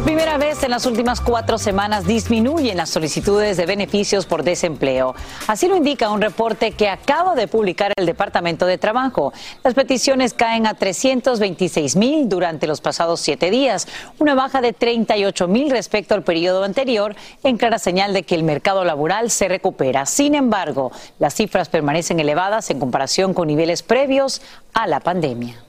Por 0.00 0.06
primera 0.06 0.38
vez 0.38 0.62
en 0.62 0.70
las 0.70 0.86
últimas 0.86 1.20
cuatro 1.20 1.58
semanas 1.58 2.06
disminuyen 2.06 2.78
las 2.78 2.88
solicitudes 2.88 3.58
de 3.58 3.66
beneficios 3.66 4.24
por 4.24 4.44
desempleo. 4.44 5.14
Así 5.46 5.68
lo 5.68 5.76
indica 5.76 6.08
un 6.08 6.22
reporte 6.22 6.72
que 6.72 6.88
acaba 6.88 7.34
de 7.34 7.46
publicar 7.46 7.92
el 7.94 8.06
Departamento 8.06 8.64
de 8.64 8.78
Trabajo. 8.78 9.34
Las 9.62 9.74
peticiones 9.74 10.32
caen 10.32 10.66
a 10.66 10.72
326 10.72 11.96
mil 11.96 12.30
durante 12.30 12.66
los 12.66 12.80
pasados 12.80 13.20
siete 13.20 13.50
días, 13.50 13.88
una 14.18 14.34
baja 14.34 14.62
de 14.62 14.72
38 14.72 15.46
mil 15.48 15.70
respecto 15.70 16.14
al 16.14 16.22
periodo 16.22 16.64
anterior, 16.64 17.14
en 17.42 17.58
clara 17.58 17.78
señal 17.78 18.14
de 18.14 18.22
que 18.22 18.34
el 18.34 18.42
mercado 18.42 18.84
laboral 18.84 19.30
se 19.30 19.48
recupera. 19.48 20.06
Sin 20.06 20.34
embargo, 20.34 20.92
las 21.18 21.34
cifras 21.34 21.68
permanecen 21.68 22.20
elevadas 22.20 22.70
en 22.70 22.80
comparación 22.80 23.34
con 23.34 23.48
niveles 23.48 23.82
previos 23.82 24.40
a 24.72 24.86
la 24.86 25.00
pandemia. 25.00 25.62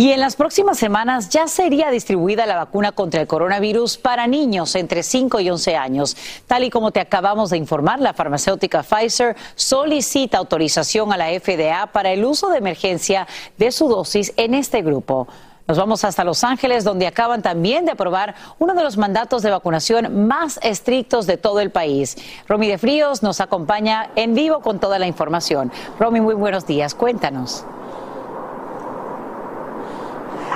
Y 0.00 0.12
en 0.12 0.20
las 0.20 0.34
próximas 0.34 0.78
semanas 0.78 1.28
ya 1.28 1.46
sería 1.46 1.90
distribuida 1.90 2.46
la 2.46 2.56
vacuna 2.56 2.90
contra 2.90 3.20
el 3.20 3.26
coronavirus 3.26 3.98
para 3.98 4.26
niños 4.26 4.74
entre 4.74 5.02
5 5.02 5.40
y 5.40 5.50
11 5.50 5.76
años. 5.76 6.16
Tal 6.46 6.64
y 6.64 6.70
como 6.70 6.90
te 6.90 7.00
acabamos 7.00 7.50
de 7.50 7.58
informar, 7.58 8.00
la 8.00 8.14
farmacéutica 8.14 8.82
Pfizer 8.82 9.36
solicita 9.56 10.38
autorización 10.38 11.12
a 11.12 11.18
la 11.18 11.26
FDA 11.38 11.86
para 11.92 12.12
el 12.12 12.24
uso 12.24 12.48
de 12.48 12.56
emergencia 12.56 13.28
de 13.58 13.70
su 13.70 13.88
dosis 13.88 14.32
en 14.38 14.54
este 14.54 14.80
grupo. 14.80 15.28
Nos 15.68 15.76
vamos 15.76 16.02
hasta 16.02 16.24
Los 16.24 16.44
Ángeles, 16.44 16.82
donde 16.82 17.06
acaban 17.06 17.42
también 17.42 17.84
de 17.84 17.92
aprobar 17.92 18.34
uno 18.58 18.72
de 18.72 18.82
los 18.82 18.96
mandatos 18.96 19.42
de 19.42 19.50
vacunación 19.50 20.26
más 20.26 20.58
estrictos 20.62 21.26
de 21.26 21.36
todo 21.36 21.60
el 21.60 21.70
país. 21.70 22.16
Romy 22.48 22.68
de 22.68 22.78
Fríos 22.78 23.22
nos 23.22 23.42
acompaña 23.42 24.08
en 24.16 24.32
vivo 24.32 24.60
con 24.60 24.80
toda 24.80 24.98
la 24.98 25.06
información. 25.06 25.70
Romy, 25.98 26.22
muy 26.22 26.36
buenos 26.36 26.66
días. 26.66 26.94
Cuéntanos. 26.94 27.66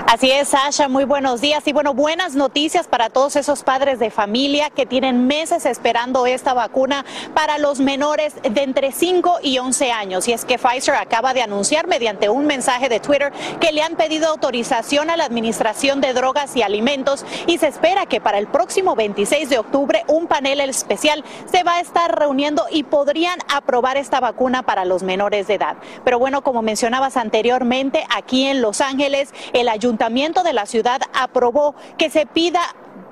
Así 0.07 0.31
es, 0.31 0.49
Sasha, 0.49 0.87
muy 0.87 1.05
buenos 1.05 1.41
días 1.41 1.67
y 1.67 1.73
bueno, 1.73 1.95
buenas 1.95 2.35
noticias 2.35 2.87
para 2.87 3.09
todos 3.09 3.37
esos 3.37 3.63
padres 3.63 3.99
de 3.99 4.11
familia 4.11 4.69
que 4.69 4.85
tienen 4.85 5.27
meses 5.27 5.65
esperando 5.65 6.27
esta 6.27 6.53
vacuna 6.53 7.07
para 7.33 7.57
los 7.57 7.81
menores 7.81 8.35
de 8.43 8.63
entre 8.63 8.93
5 8.93 9.39
y 9.43 9.59
11 9.59 9.93
años. 9.93 10.29
Y 10.29 10.35
es 10.35 10.45
que 10.45 10.59
Pfizer 10.59 10.97
acaba 10.97 11.33
de 11.33 11.41
anunciar 11.41 11.89
mediante 11.89 12.29
un 12.29 12.45
mensaje 12.47 12.91
de 12.91 13.01
Twitter 13.01 13.33
que 13.61 13.73
le 13.73 13.83
han 13.83 13.97
pedido 13.97 14.29
autorización 14.29 15.09
a 15.09 15.17
la 15.17 15.25
Administración 15.25 16.03
de 16.03 16.13
Drogas 16.13 16.55
y 16.55 16.61
Alimentos 16.61 17.25
y 17.47 17.57
se 17.57 17.69
espera 17.69 18.05
que 18.05 18.21
para 18.21 18.37
el 18.37 18.47
próximo 18.47 18.95
26 18.95 19.49
de 19.49 19.59
octubre 19.59 20.05
un 20.07 20.27
panel 20.27 20.61
especial 20.61 21.25
se 21.51 21.63
va 21.63 21.77
a 21.77 21.81
estar 21.81 22.17
reuniendo 22.17 22.67
y 22.71 22.83
podrían 22.83 23.39
aprobar 23.49 23.97
esta 23.97 24.21
vacuna 24.21 24.65
para 24.65 24.85
los 24.85 25.03
menores 25.03 25.47
de 25.47 25.55
edad. 25.55 25.79
Pero 26.05 26.19
bueno, 26.19 26.43
como 26.45 26.61
mencionabas 26.61 27.17
anteriormente, 27.17 28.05
aquí 28.15 28.45
en 28.47 28.61
Los 28.61 28.83
Ángeles 28.83 29.33
el 29.55 29.71
ayuntamiento 29.71 29.94
de 30.43 30.53
la 30.53 30.67
ciudad 30.67 31.01
aprobó 31.13 31.75
que 31.99 32.11
se 32.11 32.27
pida 32.27 32.61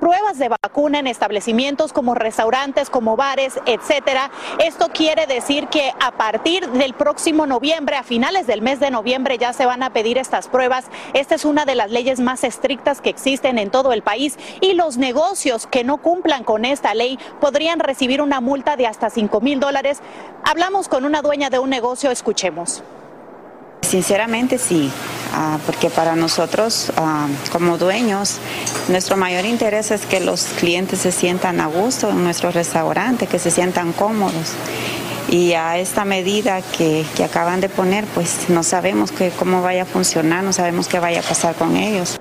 pruebas 0.00 0.36
de 0.38 0.48
vacuna 0.48 0.98
en 0.98 1.06
establecimientos 1.06 1.92
como 1.92 2.14
restaurantes, 2.14 2.90
como 2.90 3.16
bares, 3.16 3.60
etcétera. 3.66 4.32
Esto 4.58 4.88
quiere 4.88 5.26
decir 5.26 5.68
que 5.68 5.92
a 6.00 6.10
partir 6.10 6.68
del 6.70 6.92
próximo 6.94 7.46
noviembre, 7.46 7.94
a 7.94 8.02
finales 8.02 8.48
del 8.48 8.62
mes 8.62 8.80
de 8.80 8.90
noviembre, 8.90 9.38
ya 9.38 9.52
se 9.52 9.64
van 9.64 9.84
a 9.84 9.92
pedir 9.92 10.18
estas 10.18 10.48
pruebas. 10.48 10.86
Esta 11.14 11.36
es 11.36 11.44
una 11.44 11.64
de 11.66 11.76
las 11.76 11.92
leyes 11.92 12.18
más 12.18 12.42
estrictas 12.42 13.00
que 13.00 13.10
existen 13.10 13.58
en 13.58 13.70
todo 13.70 13.92
el 13.92 14.02
país 14.02 14.38
y 14.60 14.72
los 14.72 14.96
negocios 14.96 15.68
que 15.68 15.84
no 15.84 15.98
cumplan 15.98 16.42
con 16.42 16.64
esta 16.64 16.94
ley 16.94 17.16
podrían 17.40 17.78
recibir 17.78 18.20
una 18.20 18.40
multa 18.40 18.76
de 18.76 18.88
hasta 18.88 19.08
5 19.08 19.40
mil 19.40 19.60
dólares. 19.60 20.00
Hablamos 20.42 20.88
con 20.88 21.04
una 21.04 21.22
dueña 21.22 21.48
de 21.48 21.60
un 21.60 21.70
negocio, 21.70 22.10
escuchemos. 22.10 22.82
Sinceramente 23.82 24.58
sí, 24.58 24.90
ah, 25.34 25.58
porque 25.66 25.90
para 25.90 26.16
nosotros 26.16 26.92
ah, 26.96 27.26
como 27.50 27.76
dueños, 27.76 28.38
nuestro 28.88 29.16
mayor 29.16 29.44
interés 29.44 29.90
es 29.90 30.06
que 30.06 30.20
los 30.20 30.44
clientes 30.44 31.00
se 31.00 31.12
sientan 31.12 31.60
a 31.60 31.66
gusto 31.66 32.08
en 32.08 32.24
nuestro 32.24 32.50
restaurante, 32.50 33.26
que 33.26 33.38
se 33.38 33.50
sientan 33.50 33.92
cómodos. 33.92 34.54
Y 35.28 35.52
a 35.52 35.78
esta 35.78 36.04
medida 36.04 36.62
que, 36.62 37.04
que 37.16 37.24
acaban 37.24 37.60
de 37.60 37.68
poner, 37.68 38.04
pues 38.06 38.48
no 38.48 38.62
sabemos 38.62 39.12
que, 39.12 39.30
cómo 39.30 39.62
vaya 39.62 39.82
a 39.82 39.86
funcionar, 39.86 40.42
no 40.42 40.52
sabemos 40.52 40.88
qué 40.88 40.98
vaya 40.98 41.20
a 41.20 41.22
pasar 41.22 41.54
con 41.54 41.76
ellos. 41.76 42.18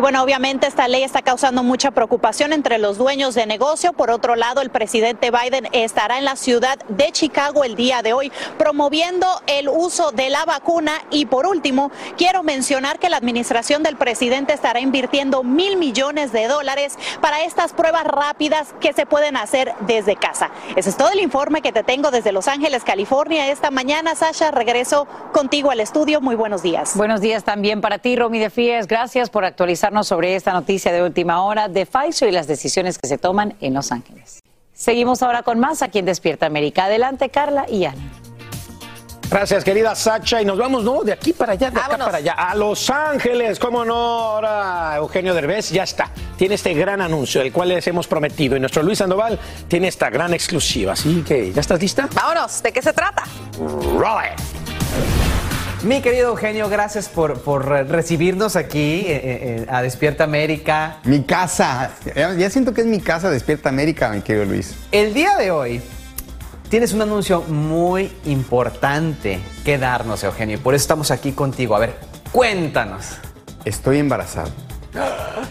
Y 0.00 0.02
bueno, 0.02 0.22
obviamente 0.22 0.66
esta 0.66 0.88
ley 0.88 1.02
está 1.02 1.20
causando 1.20 1.62
mucha 1.62 1.90
preocupación 1.90 2.54
entre 2.54 2.78
los 2.78 2.96
dueños 2.96 3.34
de 3.34 3.44
negocio. 3.44 3.92
Por 3.92 4.10
otro 4.10 4.34
lado, 4.34 4.62
el 4.62 4.70
presidente 4.70 5.30
Biden 5.30 5.68
estará 5.72 6.16
en 6.16 6.24
la 6.24 6.36
ciudad 6.36 6.78
de 6.88 7.12
Chicago 7.12 7.64
el 7.64 7.76
día 7.76 8.00
de 8.00 8.14
hoy 8.14 8.32
promoviendo 8.56 9.26
el 9.46 9.68
uso 9.68 10.10
de 10.10 10.30
la 10.30 10.46
vacuna. 10.46 10.92
Y 11.10 11.26
por 11.26 11.46
último, 11.46 11.92
quiero 12.16 12.42
mencionar 12.42 12.98
que 12.98 13.10
la 13.10 13.18
administración 13.18 13.82
del 13.82 13.96
presidente 13.96 14.54
estará 14.54 14.80
invirtiendo 14.80 15.42
mil 15.42 15.76
millones 15.76 16.32
de 16.32 16.48
dólares 16.48 16.96
para 17.20 17.44
estas 17.44 17.74
pruebas 17.74 18.04
rápidas 18.04 18.74
que 18.80 18.94
se 18.94 19.04
pueden 19.04 19.36
hacer 19.36 19.74
desde 19.80 20.16
casa. 20.16 20.50
Ese 20.76 20.88
es 20.88 20.96
todo 20.96 21.10
el 21.10 21.20
informe 21.20 21.60
que 21.60 21.72
te 21.72 21.82
tengo 21.82 22.10
desde 22.10 22.32
Los 22.32 22.48
Ángeles, 22.48 22.84
California. 22.84 23.50
Esta 23.50 23.70
mañana, 23.70 24.14
Sasha, 24.14 24.50
regreso 24.50 25.06
contigo 25.34 25.70
al 25.70 25.80
estudio. 25.80 26.22
Muy 26.22 26.36
buenos 26.36 26.62
días. 26.62 26.96
Buenos 26.96 27.20
días 27.20 27.44
también 27.44 27.82
para 27.82 27.98
ti, 27.98 28.16
Romy 28.16 28.38
de 28.38 28.48
Frías. 28.48 28.86
Gracias 28.86 29.28
por 29.28 29.44
actualizar 29.44 29.89
sobre 30.04 30.34
esta 30.34 30.52
noticia 30.52 30.92
de 30.92 31.02
última 31.02 31.42
hora 31.42 31.68
de 31.68 31.86
Pfizer 31.86 32.28
y 32.28 32.32
las 32.32 32.46
decisiones 32.46 32.98
que 32.98 33.08
se 33.08 33.18
toman 33.18 33.54
en 33.60 33.74
Los 33.74 33.92
Ángeles. 33.92 34.40
Seguimos 34.72 35.22
ahora 35.22 35.42
con 35.42 35.58
más 35.58 35.82
aquí 35.82 35.98
en 35.98 36.06
Despierta 36.06 36.46
América. 36.46 36.84
Adelante, 36.84 37.28
Carla 37.28 37.66
y 37.68 37.84
Ana. 37.84 38.10
Gracias, 39.30 39.62
querida 39.62 39.94
Sacha. 39.94 40.42
Y 40.42 40.44
nos 40.44 40.58
vamos, 40.58 40.82
¿no? 40.82 41.02
De 41.02 41.12
aquí 41.12 41.32
para 41.32 41.52
allá, 41.52 41.70
de 41.70 41.78
acá 41.78 41.96
para 41.96 42.16
allá. 42.16 42.32
A 42.32 42.54
Los 42.56 42.90
Ángeles, 42.90 43.60
¿cómo 43.60 43.84
no? 43.84 43.94
Ahora 43.94 44.96
Eugenio 44.96 45.34
Derbez 45.34 45.70
ya 45.70 45.84
está. 45.84 46.10
Tiene 46.36 46.56
este 46.56 46.74
gran 46.74 47.00
anuncio, 47.00 47.40
el 47.40 47.52
cual 47.52 47.68
les 47.68 47.86
hemos 47.86 48.08
prometido. 48.08 48.56
Y 48.56 48.60
nuestro 48.60 48.82
Luis 48.82 48.98
Sandoval 48.98 49.38
tiene 49.68 49.86
esta 49.86 50.10
gran 50.10 50.34
exclusiva. 50.34 50.94
Así 50.94 51.22
que, 51.22 51.52
¿ya 51.52 51.60
estás 51.60 51.80
lista? 51.80 52.08
Vámonos, 52.12 52.60
¿de 52.62 52.72
qué 52.72 52.82
se 52.82 52.92
trata? 52.92 53.22
Roll 53.58 54.69
Mi 55.82 56.02
querido 56.02 56.28
Eugenio, 56.28 56.68
gracias 56.68 57.08
por, 57.08 57.40
por 57.40 57.66
recibirnos 57.66 58.54
aquí 58.54 59.02
eh, 59.06 59.62
eh, 59.62 59.66
a 59.70 59.80
Despierta 59.80 60.24
América. 60.24 60.98
Mi 61.04 61.22
casa. 61.22 61.92
Ya, 62.14 62.50
siento 62.50 62.74
que 62.74 62.82
es 62.82 62.86
mi 62.86 63.00
casa 63.00 63.30
Despierta 63.30 63.70
América, 63.70 64.10
mi 64.10 64.20
querido 64.20 64.44
Luis. 64.44 64.74
El 64.92 65.14
día 65.14 65.38
de 65.38 65.50
hoy 65.50 65.80
tienes 66.68 66.92
un 66.92 67.00
anuncio 67.00 67.40
muy 67.42 68.12
importante 68.26 69.40
que 69.64 69.78
darnos, 69.78 70.22
Eugenio, 70.22 70.58
y 70.58 70.60
por 70.60 70.74
eso 70.74 70.82
estamos 70.82 71.10
aquí 71.10 71.32
contigo. 71.32 71.74
A 71.74 71.78
ver, 71.78 71.94
cuéntanos. 72.30 73.16
Estoy 73.64 74.00
embarazado. 74.00 74.50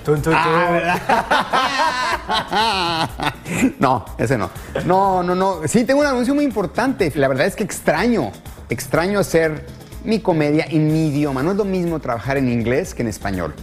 Tun, 0.05 0.21
tun, 0.21 0.33
tun. 0.33 0.33
no, 3.79 4.05
ese 4.19 4.37
no. 4.37 4.51
No, 4.85 5.23
no, 5.23 5.33
no. 5.33 5.67
Sí, 5.67 5.85
tengo 5.85 6.01
un 6.01 6.07
anuncio 6.07 6.35
muy 6.35 6.43
importante. 6.43 7.11
La 7.15 7.27
verdad 7.27 7.47
es 7.47 7.55
que 7.55 7.63
extraño, 7.63 8.31
extraño 8.69 9.17
hacer 9.17 9.78
mi 10.09 10.19
comedia 10.19 10.65
en 10.69 10.91
mi 10.91 11.07
idioma. 11.07 11.43
No 11.43 11.51
es 11.51 11.57
lo 11.57 11.65
mismo 11.65 11.99
trabajar 11.99 12.37
en 12.37 12.49
inglés 12.49 12.93
que 12.93 13.03
en 13.03 13.07
español. 13.07 13.53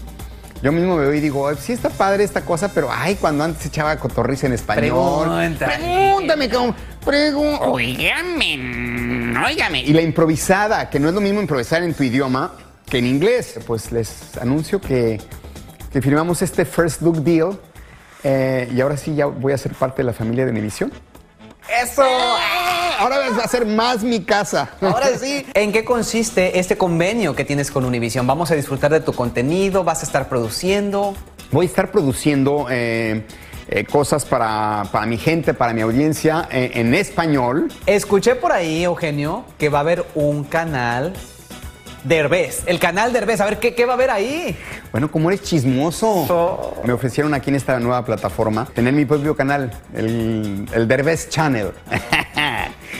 Yo 0.62 0.72
mismo 0.72 0.96
me 0.96 1.02
veo 1.02 1.14
y 1.14 1.20
digo, 1.20 1.54
sí 1.56 1.72
está 1.72 1.90
padre 1.90 2.24
esta 2.24 2.40
cosa, 2.40 2.72
pero 2.72 2.88
ay, 2.90 3.16
cuando 3.16 3.44
antes 3.44 3.66
echaba 3.66 3.96
cotorriza 3.98 4.46
en 4.46 4.54
español. 4.54 5.28
Pregunta. 5.28 5.66
Pregúntame, 5.66 6.48
cómo. 6.48 6.74
Pregun 7.04 7.58
óigame, 7.60 9.38
óigame. 9.46 9.82
Y 9.82 9.92
la 9.92 10.02
improvisada, 10.02 10.88
que 10.88 10.98
no 10.98 11.08
es 11.08 11.14
lo 11.14 11.20
mismo 11.20 11.40
improvisar 11.40 11.82
en 11.82 11.92
tu 11.92 12.02
idioma 12.02 12.52
que 12.88 12.98
en 12.98 13.06
inglés. 13.06 13.60
Pues 13.66 13.92
les 13.92 14.36
anuncio 14.38 14.80
que, 14.80 15.20
que 15.92 16.00
firmamos 16.00 16.40
este 16.40 16.64
First 16.64 17.02
Look 17.02 17.22
Deal 17.22 17.58
eh, 18.24 18.68
y 18.74 18.80
ahora 18.80 18.96
sí 18.96 19.14
ya 19.14 19.26
voy 19.26 19.52
a 19.52 19.58
ser 19.58 19.72
parte 19.72 19.98
de 19.98 20.04
la 20.04 20.12
familia 20.12 20.46
de 20.46 20.52
Univision. 20.52 20.90
¡Eso! 21.82 22.02
Ahora 22.98 23.18
va 23.30 23.42
a 23.44 23.48
ser 23.48 23.66
más 23.66 24.02
mi 24.02 24.20
casa. 24.20 24.70
Ahora 24.80 25.08
sí. 25.18 25.46
¿En 25.54 25.72
qué 25.72 25.84
consiste 25.84 26.58
este 26.58 26.78
convenio 26.78 27.34
que 27.34 27.44
tienes 27.44 27.70
con 27.70 27.84
Univision? 27.84 28.26
¿Vamos 28.26 28.50
a 28.50 28.54
disfrutar 28.54 28.90
de 28.90 29.00
tu 29.00 29.12
contenido? 29.12 29.84
¿Vas 29.84 30.02
a 30.02 30.06
estar 30.06 30.28
produciendo? 30.28 31.14
Voy 31.52 31.66
a 31.66 31.68
estar 31.68 31.90
produciendo 31.90 32.66
eh, 32.70 33.26
eh, 33.68 33.84
cosas 33.84 34.24
para, 34.24 34.84
para 34.92 35.06
mi 35.06 35.18
gente, 35.18 35.52
para 35.52 35.74
mi 35.74 35.82
audiencia 35.82 36.48
eh, 36.50 36.72
en 36.74 36.94
español. 36.94 37.70
Escuché 37.84 38.34
por 38.34 38.52
ahí, 38.52 38.84
Eugenio, 38.84 39.44
que 39.58 39.68
va 39.68 39.78
a 39.78 39.80
haber 39.82 40.06
un 40.14 40.44
canal 40.44 41.12
Derbez. 42.04 42.62
El 42.66 42.78
canal 42.78 43.12
Derbez. 43.12 43.40
A 43.40 43.44
ver, 43.44 43.58
¿qué, 43.58 43.74
qué 43.74 43.84
va 43.84 43.92
a 43.92 43.96
haber 43.96 44.10
ahí? 44.10 44.56
Bueno, 44.90 45.10
como 45.10 45.30
eres 45.30 45.42
chismoso, 45.42 46.74
me 46.84 46.92
ofrecieron 46.92 47.34
aquí 47.34 47.50
en 47.50 47.56
esta 47.56 47.78
nueva 47.78 48.04
plataforma 48.04 48.66
tener 48.74 48.94
mi 48.94 49.04
propio 49.04 49.36
canal, 49.36 49.70
el, 49.94 50.66
el 50.72 50.88
Derbez 50.88 51.28
Channel. 51.28 51.72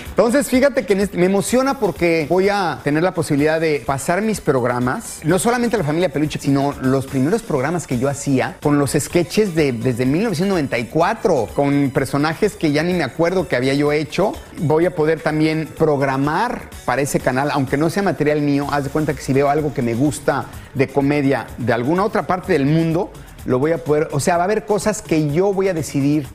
Entonces, 0.09 0.49
fíjate 0.49 0.87
que 0.87 0.95
este- 0.95 1.19
me 1.19 1.27
emociona 1.27 1.79
porque 1.79 2.27
voy 2.29 2.49
a 2.49 2.81
tener 2.83 3.03
la 3.03 3.13
posibilidad 3.13 3.61
de 3.61 3.83
pasar 3.85 4.23
mis 4.23 4.41
programas, 4.41 5.21
no 5.25 5.39
solamente 5.39 5.77
la 5.77 5.85
familia 5.85 6.09
Peluche, 6.09 6.39
sino 6.39 6.73
los 6.81 7.07
primeros 7.07 7.43
programas 7.43 7.87
que 7.87 7.99
yo 7.99 8.09
hacía 8.09 8.57
con 8.63 8.79
los 8.79 8.93
sketches 8.93 9.55
de 9.55 9.73
desde 9.73 10.07
1994, 10.07 11.49
con 11.55 11.91
personajes 11.91 12.55
que 12.57 12.73
ya 12.73 12.83
ni 12.83 12.95
me 12.95 13.05
acuerdo 13.05 13.47
que 13.49 13.57
había 13.57 13.75
yo 13.75 13.93
hecho. 13.93 14.33
Voy 14.59 14.87
a 14.87 14.95
poder 14.95 15.21
también 15.21 15.69
programar 15.77 16.71
para 16.85 17.03
ese 17.03 17.21
canal, 17.21 17.51
aunque 17.53 17.77
no 17.77 17.91
sea 17.91 18.03
material 18.03 18.41
mío, 18.41 18.67
haz 18.71 18.85
de 18.85 18.91
cuenta 18.91 19.15
que 19.15 19.21
si 19.21 19.33
veo 19.33 19.51
algo 19.51 19.75
que 19.75 19.83
me 19.83 19.95
gusta 19.95 20.47
de 20.75 20.89
comedia 20.89 21.47
de 21.59 21.73
alguna 21.73 22.05
otra 22.05 22.27
parte 22.27 22.53
del 22.53 22.67
mundo, 22.67 23.11
lo 23.45 23.59
voy 23.59 23.73
a 23.73 23.79
poder, 23.79 24.09
o 24.13 24.21
sea, 24.21 24.37
va 24.37 24.43
a 24.43 24.47
haber 24.47 24.65
cosas 24.65 25.03
que 25.03 25.31
yo 25.31 25.53
voy 25.53 25.69
a 25.69 25.75
decidir 25.75 26.27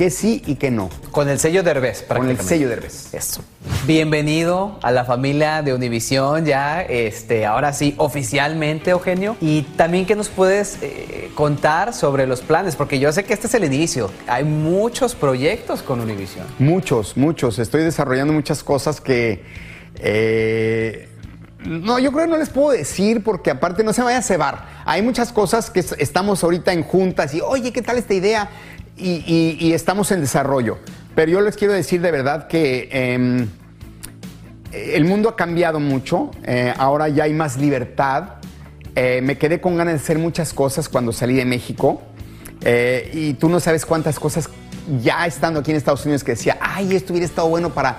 que 0.00 0.08
sí 0.08 0.42
y 0.46 0.54
que 0.54 0.70
no. 0.70 0.88
Con 1.10 1.28
el 1.28 1.38
sello 1.38 1.62
Derbez, 1.62 2.04
Con 2.08 2.30
el 2.30 2.40
sello 2.40 2.70
Derbez. 2.70 3.12
Eso. 3.12 3.44
Bienvenido 3.86 4.78
a 4.82 4.92
la 4.92 5.04
familia 5.04 5.60
de 5.60 5.74
Univisión, 5.74 6.46
ya, 6.46 6.80
este, 6.80 7.44
ahora 7.44 7.74
sí, 7.74 7.92
oficialmente, 7.98 8.92
Eugenio. 8.92 9.36
Y 9.42 9.60
también 9.76 10.06
que 10.06 10.16
nos 10.16 10.30
puedes 10.30 10.78
eh, 10.80 11.30
contar 11.34 11.92
sobre 11.92 12.26
los 12.26 12.40
planes, 12.40 12.76
porque 12.76 12.98
yo 12.98 13.12
sé 13.12 13.24
que 13.24 13.34
este 13.34 13.46
es 13.46 13.52
el 13.52 13.64
inicio. 13.64 14.10
Hay 14.26 14.44
muchos 14.44 15.14
proyectos 15.14 15.82
con 15.82 16.00
Univisión. 16.00 16.46
Muchos, 16.58 17.18
muchos. 17.18 17.58
Estoy 17.58 17.82
desarrollando 17.82 18.32
muchas 18.32 18.64
cosas 18.64 19.02
que... 19.02 19.44
eh, 19.96 21.08
no, 21.62 21.98
yo 21.98 22.10
creo 22.10 22.24
que 22.24 22.30
no 22.30 22.38
les 22.38 22.48
puedo 22.48 22.70
decir 22.70 23.22
porque 23.22 23.50
aparte 23.50 23.84
no 23.84 23.92
se 23.92 24.00
vaya 24.00 24.16
a 24.16 24.22
cebar. 24.22 24.66
Hay 24.86 25.02
muchas 25.02 25.30
cosas 25.30 25.68
que 25.68 25.80
es- 25.80 25.94
estamos 25.98 26.42
ahorita 26.42 26.72
en 26.72 26.82
juntas 26.82 27.34
y, 27.34 27.42
oye, 27.42 27.70
¿qué 27.70 27.82
tal 27.82 27.98
esta 27.98 28.14
idea? 28.14 28.48
Y, 29.00 29.72
estamos 29.72 30.10
en 30.12 30.20
desarrollo. 30.20 30.78
Pero 31.14 31.32
yo 31.32 31.40
les 31.40 31.56
quiero 31.56 31.72
decir 31.72 32.00
de 32.00 32.10
verdad 32.10 32.46
que 32.46 32.88
em, 32.92 33.48
el 34.72 35.04
mundo 35.04 35.30
ha 35.30 35.36
cambiado 35.36 35.80
mucho. 35.80 36.30
eh, 36.44 36.72
ahora 36.76 37.08
ya 37.08 37.24
hay 37.24 37.32
más 37.32 37.56
libertad. 37.56 38.34
Eh, 38.94 39.20
me 39.22 39.38
quedé 39.38 39.60
con 39.60 39.76
ganas 39.76 39.94
de 39.94 40.00
hacer 40.00 40.18
muchas 40.18 40.52
cosas 40.52 40.88
cuando 40.88 41.12
salí 41.12 41.34
de 41.34 41.44
México. 41.44 42.02
Eh, 42.62 43.10
y 43.12 43.34
tú 43.34 43.48
no 43.48 43.58
sabes 43.60 43.86
cuántas 43.86 44.18
cosas 44.18 44.50
ya 45.02 45.26
estando 45.26 45.60
aquí 45.60 45.70
en 45.70 45.76
Estados 45.76 46.04
Unidos 46.04 46.24
que 46.24 46.32
decía, 46.32 46.58
ay, 46.60 46.94
esto 46.94 47.12
hubiera 47.12 47.26
estado 47.26 47.48
bueno 47.48 47.70
para 47.70 47.98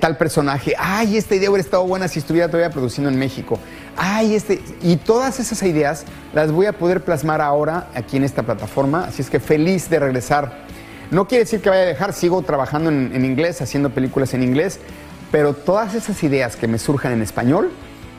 tal 0.00 0.16
personaje, 0.16 0.74
ay, 0.76 1.16
esta 1.16 1.36
idea 1.36 1.48
hubiera 1.50 1.62
estado 1.62 1.86
buena 1.86 2.08
si 2.08 2.18
estuviera 2.18 2.48
todavía 2.48 2.68
produciendo 2.68 3.08
en 3.08 3.16
México, 3.16 3.60
ay, 3.98 4.34
este, 4.34 4.62
y 4.82 4.96
todas 4.96 5.40
esas 5.40 5.62
ideas 5.62 6.04
las 6.32 6.52
voy 6.52 6.66
a 6.66 6.72
poder 6.72 7.02
plasmar 7.04 7.40
ahora 7.40 7.88
aquí 7.94 8.16
en 8.16 8.24
esta 8.24 8.42
plataforma, 8.42 9.04
así 9.04 9.22
es 9.22 9.28
que 9.28 9.40
feliz 9.40 9.90
de 9.90 9.98
regresar. 9.98 10.66
No 11.10 11.26
quiere 11.26 11.44
decir 11.44 11.60
que 11.60 11.68
vaya 11.68 11.82
a 11.82 11.86
dejar, 11.86 12.12
sigo 12.12 12.40
trabajando 12.42 12.90
en, 12.90 13.12
en 13.14 13.24
inglés, 13.24 13.60
haciendo 13.60 13.90
películas 13.90 14.32
en 14.34 14.42
inglés, 14.42 14.78
pero 15.30 15.52
todas 15.52 15.94
esas 15.94 16.22
ideas 16.22 16.56
que 16.56 16.68
me 16.68 16.78
surjan 16.78 17.12
en 17.12 17.22
español 17.22 17.70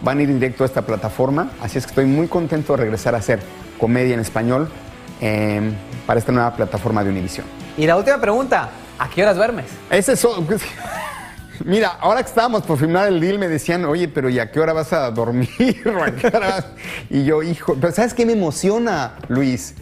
van 0.01 0.19
a 0.19 0.21
ir 0.23 0.33
directo 0.33 0.63
a 0.63 0.67
esta 0.67 0.83
plataforma, 0.83 1.51
así 1.61 1.77
es 1.77 1.85
que 1.85 1.91
estoy 1.91 2.05
muy 2.05 2.27
contento 2.27 2.73
de 2.73 2.77
regresar 2.83 3.15
a 3.15 3.19
hacer 3.19 3.39
comedia 3.79 4.13
en 4.13 4.19
español 4.19 4.69
eh, 5.21 5.71
para 6.05 6.19
esta 6.19 6.31
nueva 6.31 6.55
plataforma 6.55 7.03
de 7.03 7.09
Univision. 7.09 7.45
Y 7.77 7.85
la 7.85 7.95
última 7.95 8.19
pregunta, 8.19 8.69
¿a 8.97 9.09
qué 9.09 9.23
horas 9.23 9.35
duermes? 9.35 9.65
Ese 9.89 10.13
es... 10.13 10.27
Mira, 11.65 11.89
ahora 11.99 12.21
que 12.23 12.29
estábamos 12.29 12.63
por 12.63 12.77
firmar 12.77 13.07
el 13.09 13.19
deal 13.19 13.37
me 13.37 13.47
decían, 13.47 13.83
oye, 13.85 14.07
pero 14.07 14.29
¿y 14.29 14.39
a 14.39 14.49
qué 14.49 14.59
hora 14.59 14.73
vas 14.73 14.93
a 14.93 15.11
dormir? 15.11 15.49
Y 17.09 17.25
yo, 17.25 17.43
hijo, 17.43 17.75
pero 17.79 17.93
¿sabes 17.93 18.13
qué 18.13 18.25
me 18.25 18.33
emociona, 18.33 19.15
Luis? 19.27 19.75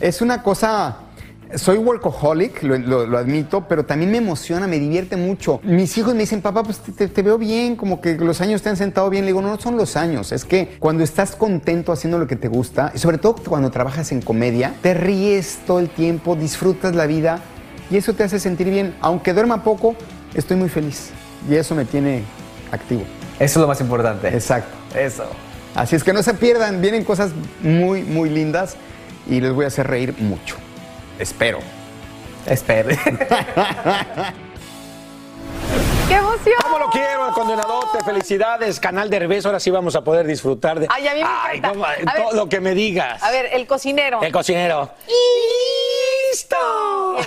Es 0.00 0.20
una 0.20 0.42
cosa... 0.42 0.98
Soy 1.56 1.76
workaholic, 1.78 2.62
lo, 2.62 3.16
admito, 3.16 3.68
pero 3.68 3.84
también 3.84 4.10
me 4.10 4.18
emociona, 4.18 4.66
me 4.66 4.80
divierte 4.80 5.16
mucho. 5.16 5.60
Mis 5.62 5.96
hijos 5.96 6.12
me 6.14 6.20
dicen, 6.20 6.42
papá, 6.42 6.64
pues 6.64 6.80
te, 6.80 7.22
veo 7.22 7.38
bien, 7.38 7.76
como 7.76 8.00
que 8.00 8.16
los 8.16 8.40
años 8.40 8.60
te 8.62 8.70
han 8.70 8.76
sentado 8.76 9.08
bien. 9.08 9.24
Le 9.24 9.28
digo, 9.28 9.40
no, 9.40 9.48
no 9.48 9.60
son 9.60 9.76
los 9.76 9.96
años, 9.96 10.32
es 10.32 10.44
que 10.44 10.76
cuando 10.80 11.04
estás 11.04 11.36
contento 11.36 11.92
haciendo 11.92 12.18
lo 12.18 12.26
que 12.26 12.34
te 12.34 12.48
gusta, 12.48 12.90
y 12.92 12.98
sobre 12.98 13.18
todo 13.18 13.36
cuando 13.36 13.70
trabajas 13.70 14.10
en 14.10 14.20
comedia, 14.20 14.74
te 14.82 14.94
ríes 14.94 15.60
todo 15.64 15.78
el 15.78 15.90
tiempo, 15.90 16.34
disfrutas 16.34 16.96
la 16.96 17.06
vida 17.06 17.40
y 17.88 17.98
eso 17.98 18.14
te 18.14 18.24
hace 18.24 18.40
sentir 18.40 18.68
bien. 18.68 18.96
Aunque 19.00 19.32
duerma 19.32 19.62
poco, 19.62 19.94
estoy 20.34 20.56
muy 20.56 20.70
feliz 20.70 21.12
y 21.48 21.54
eso 21.56 21.74
me 21.74 21.84
tiene 21.84 22.22
activo. 22.70 23.02
Eso 23.38 23.58
es 23.58 23.62
lo 23.62 23.66
más 23.66 23.80
importante. 23.80 24.28
Exacto. 24.28 24.74
Eso. 24.98 25.24
Así 25.74 25.96
es 25.96 26.04
que 26.04 26.12
no 26.12 26.22
se 26.22 26.34
pierdan, 26.34 26.80
vienen 26.80 27.02
cosas 27.04 27.32
muy, 27.60 28.02
muy 28.02 28.30
lindas 28.30 28.76
y 29.26 29.40
les 29.40 29.52
voy 29.52 29.64
a 29.64 29.68
hacer 29.68 29.86
reír 29.88 30.14
mucho. 30.20 30.56
Espero. 31.18 31.58
Espere. 32.46 32.96
¡Qué 36.08 36.14
emoción! 36.14 36.54
¿Cómo 36.62 36.78
lo 36.78 36.90
quiero, 36.90 37.26
el 37.28 37.32
condenadote? 37.32 38.04
Felicidades, 38.04 38.78
canal 38.78 39.08
de 39.10 39.18
revés. 39.18 39.46
Ahora 39.46 39.58
sí 39.58 39.70
vamos 39.70 39.96
a 39.96 40.02
poder 40.04 40.26
disfrutar 40.26 40.78
de 40.78 40.86
Ay, 40.90 41.08
a 41.08 41.14
mí 41.14 41.20
me 41.20 41.26
Ay, 41.26 41.58
encanta. 41.58 41.68
cómo- 41.70 41.84
A 41.86 41.90
ver. 41.92 42.04
todo 42.22 42.32
lo 42.32 42.48
que 42.48 42.60
me 42.60 42.74
digas. 42.74 43.22
A 43.22 43.30
ver, 43.30 43.46
el 43.52 43.66
cocinero. 43.66 44.22
El 44.22 44.30
cocinero. 44.32 44.90
¡Listo! 46.30 46.56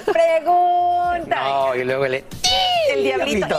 Pregunta. 0.12 1.43
No, 1.43 1.75
y 1.75 1.84
luego 1.84 2.06
el... 2.06 2.23
El 2.94 3.04
diablito. 3.04 3.58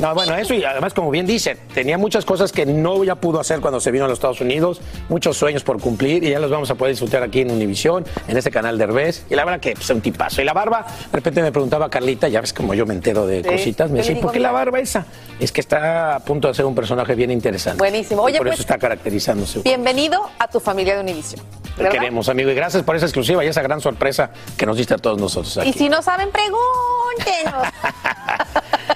No, 0.00 0.14
bueno, 0.14 0.34
eso 0.36 0.52
y 0.52 0.64
además, 0.64 0.92
como 0.92 1.10
bien 1.10 1.26
dicen, 1.26 1.58
tenía 1.72 1.96
muchas 1.96 2.24
cosas 2.24 2.52
que 2.52 2.66
no 2.66 3.02
ya 3.04 3.14
pudo 3.14 3.40
hacer 3.40 3.60
cuando 3.60 3.80
se 3.80 3.90
vino 3.90 4.04
a 4.04 4.08
los 4.08 4.16
Estados 4.18 4.40
Unidos, 4.40 4.80
muchos 5.08 5.36
sueños 5.36 5.62
por 5.62 5.80
cumplir 5.80 6.22
y 6.24 6.30
ya 6.30 6.38
los 6.38 6.50
vamos 6.50 6.70
a 6.70 6.74
poder 6.74 6.92
disfrutar 6.92 7.22
aquí 7.22 7.40
en 7.40 7.50
Univisión, 7.50 8.04
en 8.28 8.36
este 8.36 8.50
canal 8.50 8.76
de 8.78 8.84
Herbés. 8.84 9.24
Y 9.30 9.34
la 9.34 9.44
verdad 9.44 9.60
que 9.60 9.72
es 9.72 9.90
un 9.90 10.00
tipazo. 10.00 10.42
Y 10.42 10.44
la 10.44 10.52
barba, 10.52 10.86
de 10.86 11.12
repente 11.12 11.40
me 11.40 11.50
preguntaba 11.52 11.88
Carlita, 11.88 12.28
ya 12.28 12.40
ves 12.40 12.52
como 12.52 12.74
yo 12.74 12.84
me 12.84 12.94
entero 12.94 13.26
de 13.26 13.42
Sí. 13.42 13.48
cositas, 13.48 13.90
me 13.90 13.98
decía, 13.98 14.20
¿por 14.20 14.32
qué 14.32 14.40
la 14.40 14.52
barba 14.52 14.80
esa? 14.80 15.06
Es 15.40 15.52
que 15.52 15.60
está 15.60 16.16
a 16.16 16.20
punto 16.20 16.48
de 16.48 16.54
ser 16.54 16.64
un 16.64 16.74
personaje 16.74 17.14
bien 17.14 17.30
interesante. 17.30 17.78
Buenísimo. 17.78 18.22
Y 18.22 18.32
Oye, 18.32 18.38
por 18.38 18.46
pues, 18.48 18.54
eso 18.54 18.62
está 18.62 18.78
caracterizándose. 18.78 19.60
Bienvenido 19.60 20.28
a 20.38 20.48
tu 20.48 20.60
familia 20.60 20.94
de 20.94 21.00
Univision. 21.00 21.40
Te 21.76 21.88
queremos, 21.88 22.28
amigo, 22.28 22.50
y 22.50 22.54
gracias 22.54 22.82
por 22.82 22.96
esa 22.96 23.06
exclusiva 23.06 23.44
y 23.44 23.48
esa 23.48 23.62
gran 23.62 23.80
sorpresa 23.80 24.30
que 24.56 24.64
nos 24.66 24.76
diste 24.78 24.94
a 24.94 24.98
todos 24.98 25.18
nosotros 25.18 25.58
aquí. 25.58 25.68
Y 25.70 25.72
si 25.74 25.88
no 25.88 26.02
saben, 26.02 26.30
pregúntenos. 26.30 27.66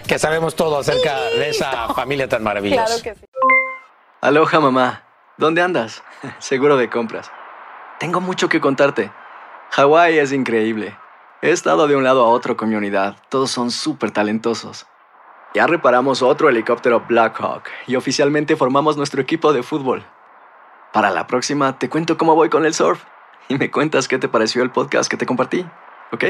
Que 0.06 0.18
sabemos 0.18 0.56
todo 0.56 0.78
acerca 0.78 1.20
de 1.20 1.50
esa 1.50 1.94
familia 1.94 2.28
tan 2.28 2.42
maravillosa. 2.42 2.84
claro 2.84 3.02
que 3.02 3.14
sí. 3.14 3.26
Aloha 4.20 4.60
mamá, 4.60 5.04
¿dónde 5.36 5.62
andas? 5.62 6.02
Seguro 6.38 6.76
de 6.76 6.90
compras. 6.90 7.30
Tengo 7.98 8.20
mucho 8.20 8.48
que 8.48 8.60
contarte. 8.60 9.10
Hawái 9.70 10.18
es 10.18 10.32
increíble. 10.32 10.96
He 11.42 11.50
estado 11.50 11.86
de 11.86 11.96
un 11.96 12.04
lado 12.04 12.24
a 12.24 12.28
otro 12.28 12.56
con 12.56 12.68
mi 12.68 12.74
unidad. 12.74 13.16
Todos 13.28 13.50
son 13.50 13.70
súper 13.70 14.10
talentosos. 14.10 14.86
Ya 15.54 15.66
reparamos 15.66 16.22
otro 16.22 16.48
helicóptero 16.48 17.04
Blackhawk 17.08 17.64
y 17.86 17.96
oficialmente 17.96 18.56
formamos 18.56 18.96
nuestro 18.96 19.20
equipo 19.22 19.52
de 19.52 19.62
fútbol. 19.62 20.04
Para 20.92 21.10
la 21.10 21.26
próxima 21.26 21.78
te 21.78 21.88
cuento 21.88 22.18
cómo 22.18 22.34
voy 22.34 22.50
con 22.50 22.64
el 22.66 22.74
surf 22.74 23.02
y 23.48 23.56
me 23.56 23.70
cuentas 23.70 24.06
qué 24.06 24.18
te 24.18 24.28
pareció 24.28 24.62
el 24.62 24.70
podcast 24.70 25.10
que 25.10 25.16
te 25.16 25.26
compartí, 25.26 25.66
¿ok? 26.12 26.24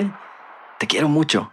Te 0.79 0.87
quiero 0.87 1.09
mucho. 1.09 1.53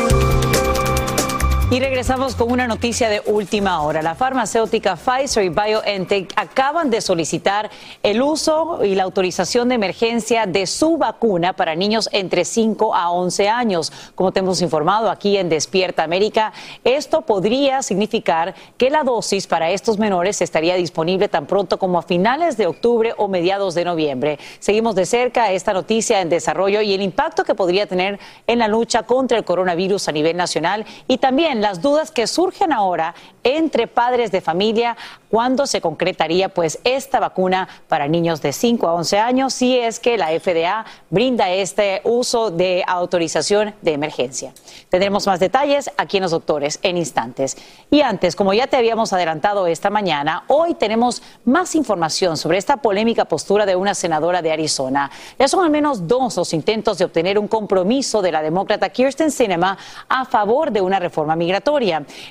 Y 1.71 1.79
regresamos 1.79 2.35
con 2.35 2.51
una 2.51 2.67
noticia 2.67 3.07
de 3.07 3.21
última 3.27 3.81
hora. 3.81 4.01
La 4.01 4.13
farmacéutica 4.13 4.97
Pfizer 4.97 5.45
y 5.45 5.47
BioNTech 5.47 6.33
acaban 6.35 6.89
de 6.89 6.99
solicitar 6.99 7.71
el 8.03 8.21
uso 8.21 8.83
y 8.83 8.93
la 8.93 9.03
autorización 9.03 9.69
de 9.69 9.75
emergencia 9.75 10.45
de 10.45 10.67
su 10.67 10.97
vacuna 10.97 11.53
para 11.53 11.73
niños 11.73 12.09
entre 12.11 12.43
5 12.43 12.93
a 12.93 13.11
11 13.11 13.47
años. 13.47 13.93
Como 14.15 14.33
te 14.33 14.41
hemos 14.41 14.61
informado 14.61 15.09
aquí 15.09 15.37
en 15.37 15.47
Despierta 15.47 16.03
América, 16.03 16.51
esto 16.83 17.21
podría 17.21 17.81
significar 17.83 18.53
que 18.77 18.89
la 18.89 19.05
dosis 19.05 19.47
para 19.47 19.71
estos 19.71 19.97
menores 19.97 20.41
estaría 20.41 20.75
disponible 20.75 21.29
tan 21.29 21.45
pronto 21.47 21.79
como 21.79 21.99
a 21.99 22.01
finales 22.01 22.57
de 22.57 22.67
octubre 22.67 23.13
o 23.15 23.29
mediados 23.29 23.75
de 23.75 23.85
noviembre. 23.85 24.39
Seguimos 24.59 24.95
de 24.95 25.05
cerca 25.05 25.53
esta 25.53 25.71
noticia 25.71 26.19
en 26.19 26.27
desarrollo 26.27 26.81
y 26.81 26.93
el 26.93 27.01
impacto 27.01 27.45
que 27.45 27.55
podría 27.55 27.87
tener 27.87 28.19
en 28.45 28.59
la 28.59 28.67
lucha 28.67 29.03
contra 29.03 29.37
el 29.37 29.45
coronavirus 29.45 30.09
a 30.09 30.11
nivel 30.11 30.35
nacional 30.35 30.85
y 31.07 31.17
también 31.17 31.60
las 31.61 31.81
dudas 31.81 32.11
que 32.11 32.27
surgen 32.27 32.73
ahora 32.73 33.13
entre 33.43 33.87
padres 33.87 34.31
de 34.31 34.41
familia 34.41 34.97
cuándo 35.29 35.65
se 35.67 35.79
concretaría 35.79 36.49
pues 36.49 36.79
esta 36.83 37.19
vacuna 37.19 37.67
para 37.87 38.07
niños 38.07 38.41
de 38.41 38.51
5 38.51 38.87
a 38.87 38.93
11 38.93 39.19
años 39.19 39.53
si 39.53 39.77
es 39.77 39.99
que 39.99 40.17
la 40.17 40.27
FDA 40.27 40.85
brinda 41.09 41.49
este 41.49 42.01
uso 42.03 42.51
de 42.51 42.83
autorización 42.85 43.73
de 43.81 43.93
emergencia. 43.93 44.53
Tendremos 44.89 45.25
más 45.27 45.39
detalles 45.39 45.89
aquí 45.97 46.17
en 46.17 46.23
los 46.23 46.31
doctores 46.31 46.79
en 46.81 46.97
instantes. 46.97 47.55
Y 47.89 48.01
antes, 48.01 48.35
como 48.35 48.53
ya 48.53 48.67
te 48.67 48.77
habíamos 48.77 49.13
adelantado 49.13 49.67
esta 49.67 49.89
mañana, 49.89 50.43
hoy 50.47 50.73
tenemos 50.73 51.21
más 51.45 51.75
información 51.75 52.37
sobre 52.37 52.57
esta 52.57 52.77
polémica 52.77 53.25
postura 53.25 53.65
de 53.65 53.75
una 53.75 53.95
senadora 53.95 54.41
de 54.41 54.51
Arizona. 54.51 55.09
Ya 55.39 55.47
son 55.47 55.63
al 55.63 55.69
menos 55.69 56.07
dos 56.07 56.35
los 56.35 56.53
intentos 56.53 56.97
de 56.97 57.05
obtener 57.05 57.39
un 57.39 57.47
compromiso 57.47 58.21
de 58.21 58.31
la 58.31 58.41
demócrata 58.41 58.89
Kirsten 58.89 59.31
Sinema 59.31 59.77
a 60.09 60.25
favor 60.25 60.71
de 60.71 60.81
una 60.81 60.99
reforma 60.99 61.35
migratoria. 61.35 61.50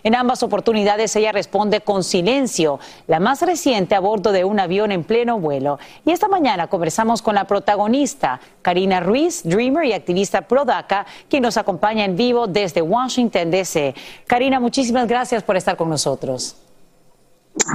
En 0.02 0.14
ambas 0.14 0.42
oportunidades 0.42 1.14
ella 1.16 1.32
responde 1.32 1.80
con 1.80 2.04
silencio, 2.04 2.78
la 3.06 3.20
más 3.20 3.42
reciente 3.42 3.94
a 3.94 4.00
bordo 4.00 4.32
de 4.32 4.44
un 4.44 4.60
avión 4.60 4.92
en 4.92 5.04
pleno 5.04 5.38
vuelo. 5.38 5.78
Y 6.04 6.10
esta 6.10 6.28
mañana 6.28 6.68
conversamos 6.68 7.22
con 7.22 7.34
la 7.34 7.44
protagonista, 7.44 8.40
Karina 8.62 9.00
Ruiz, 9.00 9.42
dreamer 9.44 9.84
y 9.84 9.92
activista 9.92 10.42
pro 10.42 10.64
DACA, 10.64 11.06
quien 11.28 11.42
nos 11.42 11.56
acompaña 11.56 12.04
en 12.04 12.16
vivo 12.16 12.46
desde 12.46 12.82
Washington, 12.82 13.50
D.C. 13.50 13.94
Karina, 14.26 14.60
muchísimas 14.60 15.06
gracias 15.06 15.42
por 15.42 15.56
estar 15.56 15.76
con 15.76 15.88
nosotros. 15.88 16.56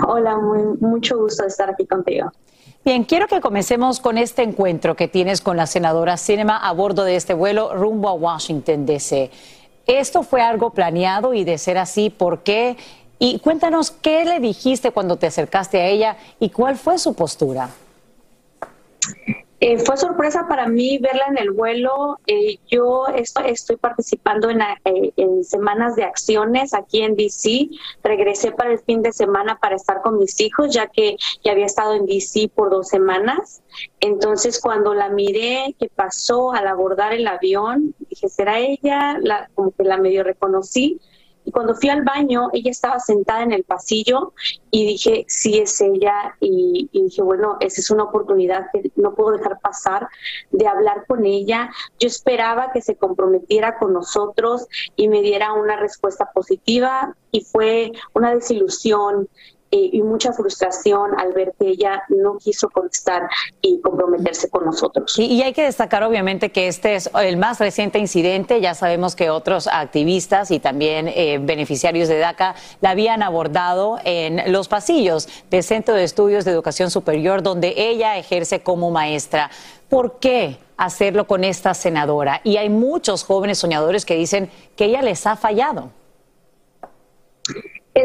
Hola, 0.08 0.38
muy, 0.38 0.78
mucho 0.80 1.18
gusto 1.18 1.44
de 1.44 1.50
estar 1.50 1.70
aquí 1.70 1.86
contigo. 1.86 2.32
Bien, 2.84 3.04
quiero 3.04 3.28
que 3.28 3.42
comencemos 3.42 4.00
con 4.00 4.18
este 4.20 4.44
encuentro 4.44 4.96
que 4.96 5.08
tienes 5.08 5.42
con 5.42 5.58
la 5.58 5.66
senadora 5.66 6.18
Cinema 6.18 6.58
a 6.58 6.72
bordo 6.72 7.04
de 7.04 7.16
este 7.16 7.34
vuelo 7.34 7.74
rumbo 7.74 8.10
a 8.10 8.14
Washington, 8.14 8.86
D.C. 8.86 9.32
¿Esto 9.88 10.24
fue 10.24 10.42
algo 10.42 10.72
planeado 10.72 11.34
y 11.34 11.44
de 11.44 11.58
ser 11.58 11.78
así, 11.78 12.10
por 12.10 12.44
qué? 12.44 12.76
Y 13.20 13.40
cuéntanos 13.40 13.92
qué 13.92 14.26
le 14.26 14.40
dijiste 14.40 14.92
cuando 14.92 15.18
te 15.18 15.28
acercaste 15.28 15.80
a 15.80 15.88
ella 15.88 16.18
y 16.40 16.50
cuál 16.50 16.78
fue 16.78 16.98
su 16.98 17.14
postura. 17.14 17.70
Eh, 19.68 19.80
fue 19.80 19.98
sorpresa 19.98 20.46
para 20.48 20.68
mí 20.68 21.00
verla 21.00 21.26
en 21.28 21.40
el 21.40 21.50
vuelo. 21.50 22.20
Eh, 22.28 22.60
yo 22.68 23.08
estoy, 23.08 23.50
estoy 23.50 23.78
participando 23.78 24.52
en, 24.52 24.62
eh, 24.62 25.12
en, 25.18 25.44
semanas 25.44 25.96
de 25.96 26.04
acciones 26.04 26.76
aquí 26.76 27.02
en 27.02 27.16
DC. 27.16 27.70
Regresé 28.04 28.52
para 28.52 28.74
el 28.74 28.80
fin 28.82 29.02
de 29.02 29.12
semana 29.12 29.58
para 29.60 29.76
estar 29.76 30.04
con 30.04 30.20
mis 30.20 30.40
hijos, 30.40 30.72
ya 30.72 30.86
que 30.86 31.18
ya 31.44 31.54
había 31.54 31.66
estado 31.66 31.96
en 31.96 32.06
DC 32.06 32.52
por 32.54 32.70
dos 32.70 32.90
semanas. 32.90 33.64
Entonces, 34.02 34.62
cuando 34.62 34.94
la 34.94 35.10
miré 35.10 35.76
que 35.80 35.90
pasó 35.90 36.52
al 36.52 36.68
abordar 36.68 37.14
el 37.14 37.26
avión, 37.26 37.96
dije, 38.08 38.30
¿será 38.30 38.60
ella? 38.60 39.18
La, 39.20 39.50
como 39.56 39.72
que 39.72 39.84
la 39.84 39.98
medio 39.98 40.24
reconocí. 40.24 41.02
Y 41.46 41.52
cuando 41.52 41.76
fui 41.76 41.90
al 41.90 42.04
baño, 42.04 42.50
ella 42.54 42.72
estaba 42.72 43.00
sentada 43.00 43.44
en 43.44 43.52
el 43.52 43.64
pasillo 43.64 44.34
y 44.72 44.86
dije, 44.86 45.26
sí 45.28 45.60
es 45.60 45.80
ella. 45.80 46.36
Y, 46.40 46.90
y, 46.92 47.04
dije, 47.04 47.22
bueno, 47.22 47.58
esa 47.60 47.82
es 47.82 47.92
una 47.92 48.04
oportunidad 48.04 48.68
que 48.74 48.92
no 48.96 49.14
puedo 49.14 49.38
dejar 49.38 49.60
pasar 49.60 50.08
de 50.52 50.68
hablar 50.68 51.06
con 51.08 51.26
ella. 51.26 51.70
Yo 52.00 52.08
esperaba 52.08 52.72
que 52.72 52.82
se 52.82 52.96
comprometiera 52.96 53.78
con 53.78 53.94
nosotros 53.94 54.68
y 54.96 55.08
me 55.08 55.22
diera 55.22 55.54
una 55.54 55.78
respuesta 55.78 56.32
positiva 56.34 57.16
y 57.32 57.42
fue 57.42 57.92
una 58.14 58.34
desilusión 58.34 59.30
y 59.94 60.02
mucha 60.02 60.34
frustración 60.34 61.12
al 61.18 61.34
ver 61.34 61.54
que 61.60 61.70
ella 61.70 62.04
no 62.10 62.38
quiso 62.38 62.70
contestar 62.70 63.30
y 63.62 63.82
comprometerse 63.82 64.50
con 64.50 64.66
nosotros. 64.66 65.18
Y, 65.18 65.26
y, 65.26 65.42
hay 65.42 65.54
que 65.54 65.64
destacar 65.64 66.04
obviamente 66.04 66.52
que 66.52 66.68
este 66.68 66.96
es 66.96 67.10
el 67.22 67.38
más 67.38 67.60
reciente 67.60 68.00
incidente. 68.00 68.62
Ya 68.62 68.74
sabemos 68.74 69.16
que 69.16 69.30
otros 69.30 69.68
activistas 69.68 70.52
y 70.52 70.60
también 70.60 71.08
eh, 71.08 71.40
beneficiarios 71.42 72.08
de 72.08 72.20
DACA 72.20 72.56
la 72.82 72.92
habían 72.92 73.24
abordado 73.24 74.00
en 74.04 74.52
los 74.52 74.68
pasillos 74.68 75.28
del 75.50 75.64
Centro 75.64 75.96
de 75.96 76.04
Estudios 76.04 76.46
de 76.46 76.52
Educación 76.52 76.92
Superior, 76.92 77.44
donde 77.44 77.74
ella 77.78 78.18
ejerce 78.18 78.62
como 78.62 78.92
maestra. 78.92 79.50
¿Por 79.90 80.20
qué 80.20 80.58
hacerlo 80.78 81.28
con 81.28 81.44
esta 81.44 81.74
senadora? 81.74 82.42
Y 82.44 82.58
hay 82.58 82.70
muchos 82.70 83.24
jóvenes 83.24 83.60
soñadores 83.60 84.06
que 84.06 84.16
dicen 84.16 84.50
que 84.76 84.86
ella 84.86 85.02
les 85.02 85.26
ha 85.28 85.36
fallado. 85.36 85.92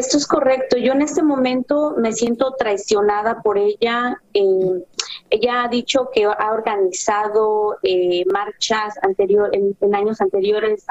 Esto 0.01 0.17
es 0.17 0.25
correcto. 0.25 0.77
Yo 0.77 0.93
en 0.93 1.03
este 1.03 1.21
momento 1.21 1.93
me 1.95 2.11
siento 2.11 2.55
traicionada 2.57 3.43
por 3.43 3.59
ella. 3.59 4.19
Eh, 4.33 4.83
ella 5.29 5.63
ha 5.63 5.67
dicho 5.67 6.09
que 6.11 6.23
ha 6.25 6.51
organizado 6.51 7.77
eh, 7.83 8.25
marchas 8.33 8.95
anterior, 9.03 9.51
en, 9.53 9.75
años 9.93 10.19
anteriores 10.19 10.85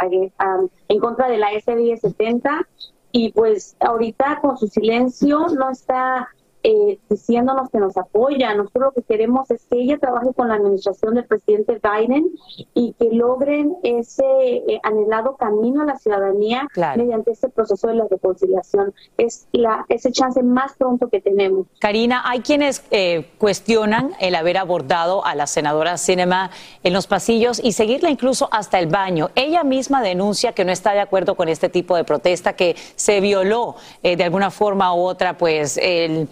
en 0.88 0.98
contra 1.00 1.28
de 1.28 1.38
la 1.38 1.48
SB 1.50 1.98
70 2.00 2.68
y 3.10 3.32
pues 3.32 3.76
ahorita 3.80 4.38
con 4.40 4.56
su 4.56 4.68
silencio 4.68 5.48
no 5.58 5.70
está 5.70 6.28
eh, 6.62 6.98
diciéndonos 7.08 7.70
que 7.70 7.78
nos 7.78 7.96
apoya. 7.96 8.54
Nosotros 8.54 8.84
lo 8.84 8.92
que 8.92 9.02
queremos 9.02 9.50
es 9.50 9.64
que 9.64 9.78
ella 9.80 9.96
trabaje 9.98 10.28
con 10.34 10.48
la 10.48 10.56
administración 10.56 11.14
del 11.14 11.24
presidente 11.24 11.80
Biden 11.82 12.30
y 12.74 12.92
que 12.98 13.08
logren 13.12 13.76
ese 13.82 14.22
eh, 14.24 14.78
anhelado 14.82 15.36
camino 15.36 15.80
a 15.80 15.86
la 15.86 15.96
ciudadanía 15.96 16.68
mediante 16.96 17.30
este 17.30 17.48
proceso 17.48 17.88
de 17.88 17.94
la 17.94 18.04
reconciliación. 18.10 18.92
Es 19.16 19.46
la, 19.52 19.86
ese 19.88 20.12
chance 20.12 20.42
más 20.42 20.74
pronto 20.76 21.08
que 21.08 21.22
tenemos. 21.22 21.66
Karina, 21.78 22.22
hay 22.26 22.40
quienes 22.40 22.84
eh, 22.90 23.30
cuestionan 23.38 24.12
el 24.20 24.34
haber 24.34 24.58
abordado 24.58 25.24
a 25.24 25.34
la 25.34 25.46
senadora 25.46 25.96
Cinema 25.96 26.50
en 26.82 26.92
los 26.92 27.06
pasillos 27.06 27.58
y 27.64 27.72
seguirla 27.72 28.10
incluso 28.10 28.50
hasta 28.52 28.78
el 28.78 28.88
baño. 28.88 29.30
Ella 29.34 29.64
misma 29.64 30.02
denuncia 30.02 30.52
que 30.52 30.66
no 30.66 30.72
está 30.72 30.92
de 30.92 31.00
acuerdo 31.00 31.36
con 31.36 31.48
este 31.48 31.70
tipo 31.70 31.96
de 31.96 32.04
protesta, 32.04 32.52
que 32.52 32.76
se 32.96 33.20
violó 33.20 33.76
de 34.02 34.22
alguna 34.22 34.50
forma 34.50 34.94
u 34.94 35.00
otra, 35.00 35.38
pues 35.38 35.78
el 35.78 36.28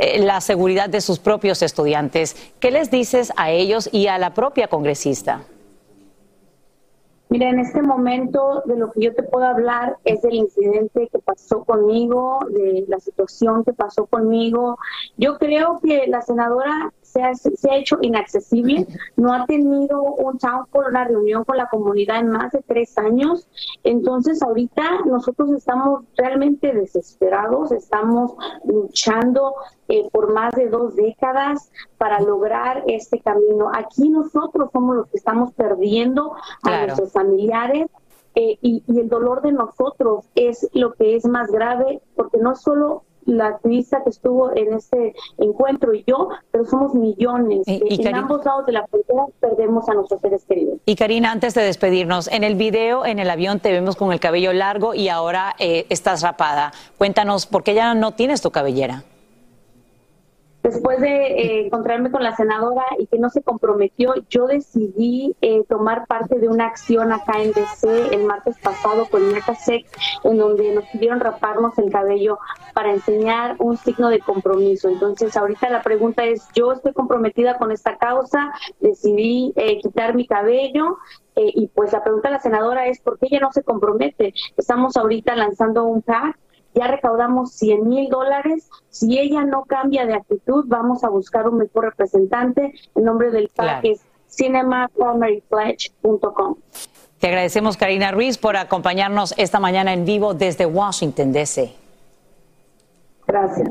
eh, 0.00 0.18
la 0.18 0.40
seguridad 0.40 0.88
de 0.88 1.02
sus 1.02 1.18
propios 1.18 1.60
estudiantes. 1.60 2.34
¿Qué 2.58 2.70
les 2.70 2.90
dices 2.90 3.32
a 3.36 3.50
ellos 3.50 3.90
y 3.92 4.06
a 4.06 4.16
la 4.16 4.32
propia 4.32 4.68
congresista? 4.68 5.42
Mira, 7.28 7.50
en 7.50 7.60
este 7.60 7.82
momento 7.82 8.62
de 8.64 8.76
lo 8.76 8.90
que 8.90 9.02
yo 9.02 9.14
te 9.14 9.22
puedo 9.22 9.44
hablar 9.44 9.98
es 10.04 10.22
del 10.22 10.34
incidente 10.34 11.08
que 11.12 11.18
pasó 11.18 11.64
conmigo, 11.64 12.40
de 12.48 12.86
la 12.88 12.98
situación 12.98 13.62
que 13.62 13.74
pasó 13.74 14.06
conmigo. 14.06 14.78
Yo 15.18 15.38
creo 15.38 15.80
que 15.80 16.06
la 16.08 16.22
senadora 16.22 16.92
se 17.12 17.22
ha, 17.22 17.34
se 17.34 17.70
ha 17.70 17.76
hecho 17.76 17.98
inaccesible, 18.02 18.86
no 19.16 19.32
ha 19.32 19.44
tenido 19.46 20.02
un 20.02 20.38
town 20.38 20.66
por 20.70 20.88
una 20.88 21.04
reunión 21.04 21.44
con 21.44 21.56
la 21.56 21.68
comunidad 21.68 22.20
en 22.20 22.30
más 22.30 22.52
de 22.52 22.62
tres 22.66 22.96
años. 22.98 23.48
Entonces, 23.82 24.42
ahorita 24.42 25.02
nosotros 25.06 25.50
estamos 25.52 26.04
realmente 26.16 26.72
desesperados, 26.72 27.72
estamos 27.72 28.34
luchando 28.64 29.54
eh, 29.88 30.08
por 30.12 30.32
más 30.32 30.52
de 30.54 30.68
dos 30.68 30.94
décadas 30.94 31.72
para 31.98 32.20
lograr 32.20 32.84
este 32.86 33.20
camino. 33.20 33.70
Aquí 33.74 34.08
nosotros 34.08 34.70
somos 34.72 34.96
los 34.96 35.06
que 35.08 35.16
estamos 35.16 35.52
perdiendo 35.54 36.34
a 36.62 36.86
nuestros 36.86 37.12
familiares 37.12 37.86
eh, 38.36 38.56
y, 38.62 38.84
y, 38.86 39.00
el 39.00 39.08
dolor 39.08 39.42
de 39.42 39.50
nosotros 39.50 40.26
es 40.36 40.68
lo 40.72 40.92
que 40.92 41.16
es 41.16 41.26
más 41.26 41.50
grave 41.50 42.00
porque 42.14 42.38
no 42.38 42.54
solo 42.54 43.02
la 43.26 43.48
activista 43.48 44.02
que 44.02 44.10
estuvo 44.10 44.54
en 44.56 44.74
este 44.74 45.14
encuentro 45.38 45.94
y 45.94 46.04
yo, 46.06 46.28
pero 46.50 46.64
somos 46.64 46.94
millones. 46.94 47.66
Y, 47.66 48.06
en 48.06 48.14
ambos 48.14 48.44
lados 48.44 48.66
de 48.66 48.72
la 48.72 48.86
frontera 48.86 49.26
perdemos 49.40 49.88
a 49.88 49.94
nuestros 49.94 50.20
seres 50.20 50.44
queridos. 50.44 50.78
Y 50.86 50.96
Karina, 50.96 51.30
antes 51.30 51.54
de 51.54 51.62
despedirnos, 51.62 52.28
en 52.28 52.44
el 52.44 52.54
video, 52.54 53.04
en 53.04 53.18
el 53.18 53.30
avión 53.30 53.60
te 53.60 53.72
vemos 53.72 53.96
con 53.96 54.12
el 54.12 54.20
cabello 54.20 54.52
largo 54.52 54.94
y 54.94 55.08
ahora 55.08 55.54
eh, 55.58 55.86
estás 55.88 56.22
rapada. 56.22 56.72
Cuéntanos, 56.98 57.46
¿por 57.46 57.62
qué 57.62 57.74
ya 57.74 57.94
no 57.94 58.12
tienes 58.12 58.40
tu 58.40 58.50
cabellera? 58.50 59.04
Después 60.62 61.00
de 61.00 61.08
eh, 61.08 61.66
encontrarme 61.66 62.10
con 62.10 62.22
la 62.22 62.36
senadora 62.36 62.84
y 62.98 63.06
que 63.06 63.18
no 63.18 63.30
se 63.30 63.42
comprometió, 63.42 64.14
yo 64.28 64.46
decidí 64.46 65.34
eh, 65.40 65.64
tomar 65.68 66.06
parte 66.06 66.38
de 66.38 66.48
una 66.48 66.66
acción 66.66 67.12
acá 67.12 67.42
en 67.42 67.52
DC 67.52 68.14
el 68.14 68.24
martes 68.24 68.58
pasado 68.58 69.06
con 69.10 69.22
Sec, 69.58 69.86
en 70.24 70.36
donde 70.36 70.74
nos 70.74 70.84
pidieron 70.86 71.18
raparnos 71.18 71.78
el 71.78 71.90
cabello 71.90 72.38
para 72.74 72.92
enseñar 72.92 73.56
un 73.58 73.78
signo 73.78 74.10
de 74.10 74.20
compromiso. 74.20 74.90
Entonces, 74.90 75.34
ahorita 75.34 75.70
la 75.70 75.82
pregunta 75.82 76.24
es, 76.24 76.46
yo 76.54 76.72
estoy 76.72 76.92
comprometida 76.92 77.56
con 77.56 77.72
esta 77.72 77.96
causa, 77.96 78.52
decidí 78.80 79.54
eh, 79.56 79.78
quitar 79.80 80.14
mi 80.14 80.26
cabello 80.26 80.98
y 81.36 81.68
pues 81.68 81.90
la 81.92 82.04
pregunta 82.04 82.28
de 82.28 82.34
la 82.34 82.40
senadora 82.40 82.86
es, 82.86 83.00
¿por 83.00 83.18
qué 83.18 83.28
ella 83.30 83.40
no 83.40 83.50
se 83.50 83.62
compromete? 83.62 84.34
Estamos 84.58 84.98
ahorita 84.98 85.34
lanzando 85.36 85.84
un 85.84 86.02
pack 86.02 86.36
ya 86.74 86.86
recaudamos 86.86 87.52
100 87.52 87.88
mil 87.88 88.08
dólares. 88.08 88.68
Si 88.90 89.18
ella 89.18 89.44
no 89.44 89.64
cambia 89.64 90.06
de 90.06 90.14
actitud, 90.14 90.64
vamos 90.68 91.02
a 91.04 91.08
buscar 91.08 91.48
un 91.48 91.56
mejor 91.58 91.84
representante. 91.84 92.72
El 92.94 93.04
nombre 93.04 93.30
del 93.30 93.48
PAC 93.48 93.84
es 93.84 94.00
cinemaprimarypledge.com. 94.30 96.56
Te 97.18 97.26
agradecemos, 97.26 97.76
Karina 97.76 98.12
Ruiz, 98.12 98.38
por 98.38 98.56
acompañarnos 98.56 99.34
esta 99.36 99.60
mañana 99.60 99.92
en 99.92 100.06
vivo 100.06 100.32
desde 100.32 100.64
Washington, 100.64 101.32
D.C. 101.32 101.74
Gracias. 103.26 103.68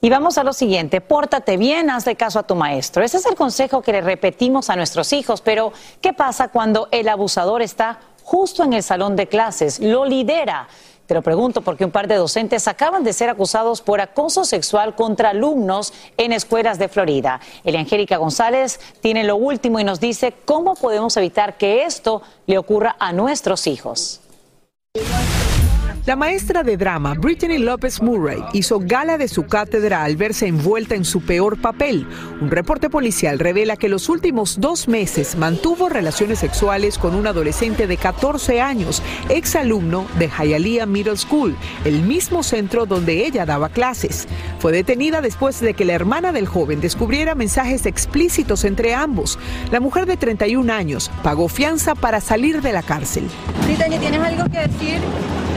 Y 0.00 0.10
vamos 0.10 0.38
a 0.38 0.44
lo 0.44 0.52
siguiente, 0.52 1.00
pórtate 1.00 1.56
bien, 1.56 1.90
hazle 1.90 2.16
caso 2.16 2.38
a 2.38 2.42
tu 2.42 2.54
maestro. 2.54 3.02
Ese 3.02 3.16
es 3.16 3.26
el 3.26 3.34
consejo 3.34 3.82
que 3.82 3.92
le 3.92 4.00
repetimos 4.00 4.70
a 4.70 4.76
nuestros 4.76 5.12
hijos, 5.12 5.40
pero 5.40 5.72
¿qué 6.00 6.12
pasa 6.12 6.48
cuando 6.48 6.88
el 6.90 7.08
abusador 7.08 7.62
está 7.62 7.98
justo 8.22 8.62
en 8.62 8.74
el 8.74 8.82
salón 8.82 9.16
de 9.16 9.26
clases, 9.26 9.80
lo 9.80 10.04
lidera? 10.04 10.68
Te 11.06 11.14
lo 11.14 11.22
pregunto 11.22 11.62
porque 11.62 11.84
un 11.84 11.92
par 11.92 12.08
de 12.08 12.16
docentes 12.16 12.66
acaban 12.66 13.04
de 13.04 13.12
ser 13.12 13.30
acusados 13.30 13.80
por 13.80 14.00
acoso 14.00 14.44
sexual 14.44 14.96
contra 14.96 15.30
alumnos 15.30 15.92
en 16.16 16.32
escuelas 16.32 16.78
de 16.78 16.88
Florida. 16.88 17.40
Elia 17.64 17.80
Angélica 17.80 18.16
González 18.16 18.80
tiene 19.00 19.22
lo 19.22 19.36
último 19.36 19.78
y 19.78 19.84
nos 19.84 20.00
dice 20.00 20.34
cómo 20.44 20.74
podemos 20.74 21.16
evitar 21.16 21.56
que 21.56 21.84
esto 21.84 22.22
le 22.46 22.58
ocurra 22.58 22.96
a 22.98 23.12
nuestros 23.12 23.66
hijos. 23.68 24.20
La 26.06 26.14
maestra 26.14 26.62
de 26.62 26.76
drama, 26.76 27.14
Brittany 27.14 27.58
López 27.58 28.00
Murray, 28.00 28.38
hizo 28.52 28.78
gala 28.78 29.18
de 29.18 29.26
su 29.26 29.42
cátedra 29.46 30.04
al 30.04 30.14
verse 30.14 30.46
envuelta 30.46 30.94
en 30.94 31.04
su 31.04 31.20
peor 31.20 31.60
papel. 31.60 32.06
Un 32.40 32.48
reporte 32.48 32.88
policial 32.88 33.40
revela 33.40 33.76
que 33.76 33.88
los 33.88 34.08
últimos 34.08 34.60
dos 34.60 34.86
meses 34.86 35.34
mantuvo 35.34 35.88
relaciones 35.88 36.38
sexuales 36.38 36.96
con 36.96 37.16
un 37.16 37.26
adolescente 37.26 37.88
de 37.88 37.96
14 37.96 38.60
años, 38.60 39.02
exalumno 39.30 40.06
de 40.16 40.28
Hialeah 40.28 40.86
Middle 40.86 41.16
School, 41.16 41.56
el 41.84 42.02
mismo 42.02 42.44
centro 42.44 42.86
donde 42.86 43.26
ella 43.26 43.44
daba 43.44 43.68
clases. 43.68 44.28
Fue 44.60 44.70
detenida 44.70 45.20
después 45.20 45.58
de 45.58 45.74
que 45.74 45.84
la 45.84 45.94
hermana 45.94 46.30
del 46.30 46.46
joven 46.46 46.80
descubriera 46.80 47.34
mensajes 47.34 47.84
explícitos 47.84 48.64
entre 48.64 48.94
ambos. 48.94 49.40
La 49.72 49.80
mujer 49.80 50.06
de 50.06 50.16
31 50.16 50.72
años 50.72 51.10
pagó 51.24 51.48
fianza 51.48 51.96
para 51.96 52.20
salir 52.20 52.62
de 52.62 52.72
la 52.72 52.84
cárcel. 52.84 53.24
Brittany, 53.64 53.98
¿tienes 53.98 54.20
algo 54.20 54.44
que 54.44 54.58
decir 54.60 55.00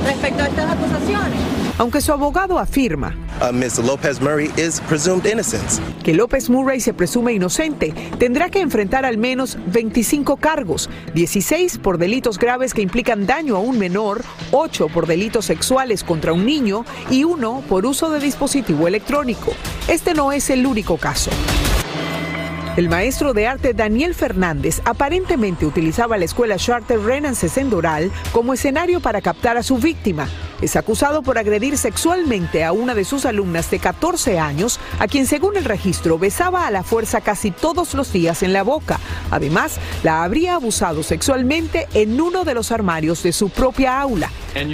respecto 0.05 0.38
a 0.39 0.47
estas 0.47 0.71
acusaciones. 0.71 1.39
Aunque 1.77 2.01
su 2.01 2.11
abogado 2.11 2.59
afirma 2.59 3.15
uh, 3.41 3.53
Ms. 3.53 3.79
Lopez 3.79 4.19
Murray 4.19 4.51
is 4.57 4.81
presumed 4.81 5.25
innocent. 5.25 5.79
que 6.03 6.13
López 6.13 6.49
Murray 6.49 6.81
se 6.81 6.93
presume 6.93 7.33
inocente, 7.33 7.93
tendrá 8.17 8.49
que 8.49 8.59
enfrentar 8.59 9.05
al 9.05 9.17
menos 9.17 9.57
25 9.67 10.37
cargos, 10.37 10.89
16 11.13 11.77
por 11.77 11.97
delitos 11.97 12.37
graves 12.37 12.73
que 12.73 12.81
implican 12.81 13.25
daño 13.25 13.55
a 13.55 13.59
un 13.59 13.79
menor, 13.79 14.23
8 14.51 14.89
por 14.89 15.07
delitos 15.07 15.45
sexuales 15.45 16.03
contra 16.03 16.33
un 16.33 16.45
niño 16.45 16.85
y 17.09 17.23
uno 17.23 17.63
por 17.69 17.85
uso 17.85 18.09
de 18.09 18.19
dispositivo 18.19 18.87
electrónico. 18.87 19.53
Este 19.87 20.13
no 20.13 20.31
es 20.31 20.49
el 20.49 20.65
único 20.65 20.97
caso. 20.97 21.31
El 22.79 22.87
maestro 22.87 23.33
de 23.33 23.45
arte 23.45 23.73
Daniel 23.73 24.15
Fernández 24.15 24.81
aparentemente 24.85 25.65
utilizaba 25.65 26.17
la 26.17 26.23
escuela 26.23 26.55
Charter 26.55 26.97
Renances 27.01 27.57
en 27.57 27.69
Doral 27.69 28.09
como 28.31 28.53
escenario 28.53 29.01
para 29.01 29.19
captar 29.19 29.57
a 29.57 29.63
su 29.63 29.79
víctima. 29.79 30.29
Es 30.61 30.75
acusado 30.75 31.21
por 31.21 31.37
agredir 31.37 31.77
sexualmente 31.77 32.63
a 32.63 32.71
una 32.71 32.95
de 32.95 33.05
sus 33.05 33.25
alumnas 33.25 33.71
de 33.71 33.79
14 33.79 34.39
años, 34.39 34.79
a 34.99 35.07
quien 35.07 35.25
según 35.25 35.57
el 35.57 35.65
registro 35.65 36.19
besaba 36.19 36.67
a 36.67 36.71
la 36.71 36.83
fuerza 36.83 37.21
casi 37.21 37.51
todos 37.51 37.93
los 37.93 38.11
días 38.11 38.43
en 38.43 38.53
la 38.53 38.63
boca. 38.63 38.99
Además, 39.31 39.79
la 40.03 40.23
habría 40.23 40.55
abusado 40.55 41.03
sexualmente 41.03 41.87
en 41.93 42.19
uno 42.19 42.43
de 42.43 42.53
los 42.53 42.71
armarios 42.71 43.23
de 43.23 43.31
su 43.31 43.49
propia 43.49 44.01
aula. 44.01 44.29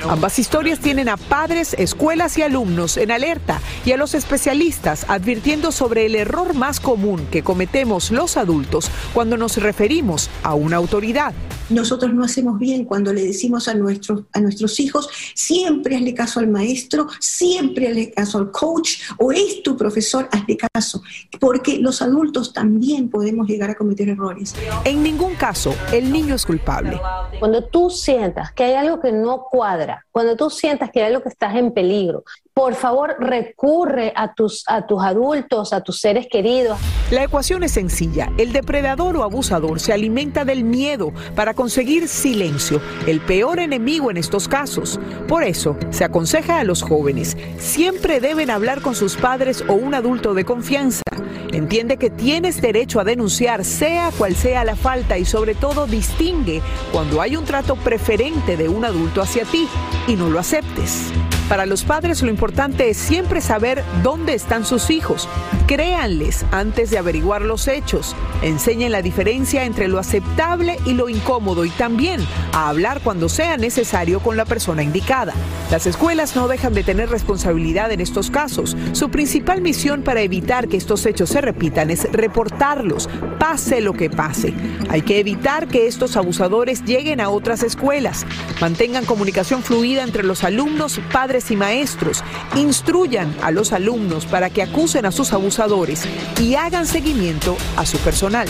Ambas 0.10 0.40
historias 0.40 0.80
tienen 0.80 1.10
a 1.10 1.18
padres, 1.18 1.76
escuelas 1.78 2.38
y 2.38 2.42
alumnos 2.42 2.98
en 2.98 3.12
alerta 3.12 3.60
y 3.86 3.92
a 3.92 3.98
los 3.98 4.14
especialistas 4.14 5.06
advirtiendo 5.08 5.72
sobre 5.72 6.06
el 6.06 6.16
error 6.16 6.54
más 6.54 6.80
común 6.80 7.28
que 7.30 7.44
cometemos 7.44 8.12
los 8.12 8.38
adultos 8.38 8.90
cuando 9.14 9.38
nos 9.38 9.58
referimos 9.58 10.30
a 10.44 10.54
una 10.54 10.78
autoridad. 10.78 11.34
Nosotros 11.70 12.14
no 12.14 12.24
hacemos 12.24 12.60
bien 12.60 12.86
cuando 12.86 13.12
le 13.12 13.24
decimos 13.24 13.68
a 13.68 13.74
nuestros, 13.74 14.24
a 14.34 14.40
nuestros 14.40 14.80
hijos, 14.80 15.10
siempre 15.34 15.96
hazle 15.96 16.14
caso 16.14 16.40
al 16.40 16.48
maestro, 16.48 17.08
siempre 17.20 17.88
hazle 17.88 18.12
caso 18.12 18.38
al 18.38 18.52
coach 18.52 19.00
o 19.18 19.32
es 19.32 19.64
tu 19.64 19.76
profesor, 19.76 20.30
hazle 20.32 20.58
caso, 20.58 21.02
porque 21.40 21.80
los 21.80 22.02
adultos 22.02 22.54
también 22.54 23.10
podemos 23.10 23.48
llegar 23.48 23.70
a 23.72 23.76
cometer 23.76 24.10
errores. 24.10 24.54
En 24.84 25.02
ningún 25.02 25.36
caso 25.36 25.74
el 25.92 26.12
niño 26.12 26.36
es 26.36 26.46
culpable. 26.46 27.00
Cuando 27.40 27.64
tú 27.64 27.90
sientas 27.90 28.52
que 28.54 28.64
hay 28.64 28.74
algo 28.74 29.00
que 29.00 29.12
no 29.12 29.46
cuadra, 29.50 30.06
cuando 30.12 30.36
tú 30.36 30.50
sientas 30.50 30.92
que 30.92 31.02
hay 31.02 31.08
algo 31.08 31.24
que 31.24 31.30
estás 31.30 31.56
en 31.56 31.74
peligro, 31.74 32.24
por 32.56 32.74
favor 32.74 33.18
recurre 33.20 34.14
a 34.16 34.34
tus, 34.34 34.64
a 34.68 34.88
tus 34.88 35.04
adultos, 35.04 35.74
a 35.74 35.82
tus 35.82 36.00
seres 36.00 36.26
queridos. 36.32 36.80
La 37.12 37.26
ecuación 37.26 37.64
es 37.64 37.74
sencilla. 37.74 38.32
El 38.38 38.54
depredador 38.54 39.18
o 39.18 39.24
abusador 39.24 39.82
se 39.82 39.92
alimenta 39.92 40.46
del 40.46 40.64
miedo 40.64 41.12
para 41.36 41.54
conseguir 41.54 42.08
silencio, 42.08 42.82
el 43.08 43.20
peor 43.20 43.60
enemigo 43.60 44.10
en 44.10 44.16
estos 44.16 44.48
casos. 44.48 45.02
Por 45.28 45.44
eso, 45.44 45.76
se 45.90 46.06
aconseja 46.06 46.60
a 46.60 46.64
los 46.64 46.82
jóvenes, 46.82 47.36
siempre 47.58 48.22
deben 48.22 48.50
hablar 48.50 48.82
con 48.82 48.96
sus 48.96 49.18
padres 49.18 49.62
o 49.68 49.74
un 49.74 49.94
adulto 49.94 50.34
de 50.34 50.46
confianza. 50.46 51.04
Entiende 51.52 51.98
que 51.98 52.10
tienes 52.10 52.62
derecho 52.62 53.02
a 53.02 53.04
denunciar 53.04 53.66
sea 53.66 54.12
cual 54.18 54.34
sea 54.34 54.64
la 54.64 54.78
falta 54.78 55.18
y 55.18 55.26
sobre 55.26 55.56
todo 55.56 55.88
distingue 55.88 56.62
cuando 56.94 57.22
hay 57.22 57.36
un 57.36 57.44
trato 57.44 57.76
preferente 57.76 58.56
de 58.56 58.70
un 58.70 58.86
adulto 58.86 59.22
hacia 59.22 59.44
ti 59.44 59.68
y 60.08 60.16
no 60.16 60.30
lo 60.30 60.40
aceptes. 60.40 61.12
Para 61.50 61.68
los 61.68 61.84
padres 61.84 62.24
lo 62.24 62.32
importante 62.32 62.90
es 62.90 62.98
siempre 62.98 63.40
saber 63.40 63.84
dónde 64.02 64.34
están 64.34 64.66
sus 64.66 64.90
hijos. 64.90 65.30
Créanles 65.68 66.44
antes 66.52 66.90
de 66.90 66.98
averiguar 66.98 67.44
los 67.44 67.68
hechos. 67.68 68.16
Enseñen 68.42 68.92
la 68.92 69.04
diferencia 69.04 69.66
entre 69.66 69.88
lo 69.88 70.00
aceptable 70.00 70.80
y 70.86 70.94
lo 70.94 71.08
incómodo 71.08 71.64
y 71.64 71.70
también 71.70 72.20
a 72.52 72.70
hablar 72.70 73.02
cuando 73.04 73.30
sea 73.30 73.58
necesario 73.58 74.22
con 74.22 74.38
la 74.38 74.46
persona 74.46 74.82
indicada. 74.82 75.34
Las 75.70 75.86
escuelas 75.86 76.36
no 76.36 76.48
dejan 76.48 76.74
de 76.74 76.84
tener 76.84 77.10
responsabilidad 77.10 77.92
en 77.92 78.02
estos 78.02 78.32
casos. 78.32 78.76
Su 78.94 79.10
principal 79.10 79.62
misión 79.62 80.02
para 80.02 80.22
evitar 80.22 80.68
que 80.68 80.78
estos 80.78 81.06
hechos 81.06 81.30
se 81.30 81.42
repitan 81.42 81.92
es 81.92 82.12
reportarlos, 82.12 83.08
pase 83.40 83.82
lo 83.82 83.94
que 83.94 84.10
pase. 84.10 84.54
Hay 84.90 85.04
que 85.04 85.20
evitar 85.20 85.68
que 85.68 85.86
estos 85.86 86.18
abusadores 86.18 86.84
lleguen 86.86 87.22
a 87.22 87.30
otras 87.30 87.62
escuelas. 87.62 88.26
Mantengan 88.62 89.06
comunicación 89.06 89.64
fluida 89.64 90.04
entre 90.04 90.24
los 90.24 90.44
alumnos, 90.44 91.00
padres 91.12 91.35
y 91.52 91.56
maestros. 91.56 92.24
Instruyan 92.56 93.36
a 93.42 93.52
los 93.52 93.74
alumnos 93.74 94.26
para 94.26 94.50
que 94.50 94.64
acusen 94.64 95.06
a 95.06 95.12
sus 95.12 95.34
abusadores 95.34 96.04
y 96.42 96.56
hagan 96.56 96.86
seguimiento 96.86 97.58
a 97.76 97.86
su 97.86 97.98
personal. 98.00 98.48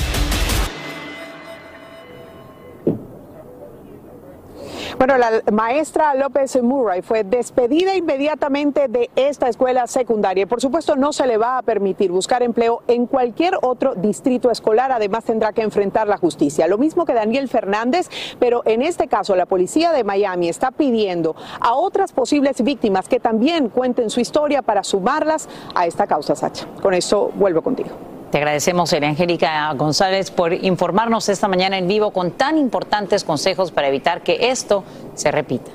Bueno, 4.97 5.17
la 5.17 5.41
maestra 5.51 6.15
López 6.15 6.61
Murray 6.61 7.01
fue 7.01 7.23
despedida 7.23 7.95
inmediatamente 7.95 8.87
de 8.87 9.09
esta 9.15 9.49
escuela 9.49 9.87
secundaria 9.87 10.15
por 10.47 10.61
supuesto 10.61 10.95
no 10.95 11.13
se 11.13 11.27
le 11.27 11.37
va 11.37 11.57
a 11.57 11.61
permitir 11.61 12.11
buscar 12.11 12.41
empleo 12.41 12.81
en 12.87 13.05
cualquier 13.05 13.57
otro 13.61 13.95
distrito 13.95 14.49
escolar. 14.49 14.91
Además 14.91 15.23
tendrá 15.25 15.53
que 15.53 15.61
enfrentar 15.61 16.07
la 16.07 16.17
justicia. 16.17 16.67
Lo 16.67 16.77
mismo 16.77 17.05
que 17.05 17.13
Daniel 17.13 17.47
Fernández, 17.47 18.09
pero 18.39 18.61
en 18.65 18.81
este 18.81 19.07
caso 19.07 19.35
la 19.35 19.45
policía 19.45 19.91
de 19.91 20.03
Miami 20.03 20.49
está 20.49 20.71
pidiendo 20.71 21.35
a 21.59 21.73
otras 21.73 22.11
posibles 22.11 22.63
víctimas 22.63 23.07
que 23.07 23.19
también 23.19 23.69
cuenten 23.69 24.09
su 24.09 24.19
historia 24.19 24.61
para 24.61 24.83
sumarlas 24.83 25.47
a 25.75 25.85
esta 25.85 26.07
causa, 26.07 26.35
Sacha. 26.35 26.65
Con 26.81 26.93
eso 26.93 27.31
vuelvo 27.35 27.61
contigo. 27.61 28.14
Te 28.35 28.39
agradecemos, 28.39 28.91
Angélica 28.91 29.71
González, 29.75 30.29
por 30.29 30.51
informarnos 30.51 31.29
esta 31.29 31.47
mañana 31.47 31.77
en 31.77 31.87
vivo 31.87 32.11
con 32.11 32.31
tan 32.31 32.57
importantes 32.57 33.23
consejos 33.23 33.71
para 33.71 33.87
evitar 33.87 34.23
que 34.23 34.49
esto 34.51 34.83
se 35.13 35.31
repita. 35.31 35.71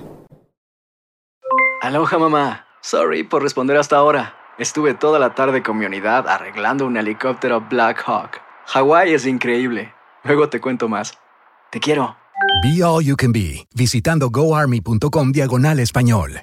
Aloha, 1.81 2.19
mamá. 2.19 2.67
Sorry 2.83 3.23
por 3.23 3.43
responder 3.43 3.79
hasta 3.79 3.97
ahora. 3.97 4.35
Estuve 4.59 4.93
toda 4.93 5.19
la 5.19 5.35
tarde 5.35 5.63
con 5.63 5.79
mi 5.79 5.87
unidad 5.87 6.29
arreglando 6.29 6.85
un 6.85 6.99
helicóptero 6.99 7.63
Black 7.63 8.03
Hawk. 8.07 8.43
Hawái 8.67 9.15
es 9.15 9.25
increíble. 9.25 9.95
Luego 10.25 10.51
te 10.51 10.61
cuento 10.61 10.87
más. 10.87 11.15
Te 11.71 11.81
quiero. 11.81 12.15
Be 12.63 12.85
All 12.85 13.03
You 13.03 13.17
Can 13.17 13.33
Be, 13.33 13.67
visitando 13.75 14.29
goarmy.com 14.29 15.33
diagonal 15.33 15.81
español. 15.81 16.43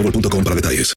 boostmobile.com 0.01 0.43
para 0.43 0.55
detalles. 0.55 0.93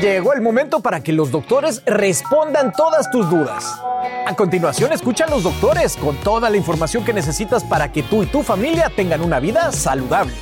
Llegó 0.00 0.32
el 0.32 0.40
momento 0.40 0.80
para 0.80 1.02
que 1.02 1.12
los 1.12 1.30
doctores 1.30 1.82
respondan 1.84 2.72
todas 2.72 3.10
tus 3.10 3.28
dudas. 3.28 3.78
A 4.26 4.34
continuación, 4.34 4.92
escucha 4.92 5.26
a 5.26 5.28
los 5.30 5.42
doctores 5.42 5.96
con 5.98 6.16
toda 6.16 6.48
la 6.48 6.56
información 6.56 7.04
que 7.04 7.12
necesitas 7.12 7.62
para 7.64 7.92
que 7.92 8.02
tú 8.02 8.22
y 8.22 8.26
tu 8.26 8.42
familia 8.42 8.90
tengan 8.96 9.20
una 9.20 9.40
vida 9.40 9.70
saludable. 9.72 10.32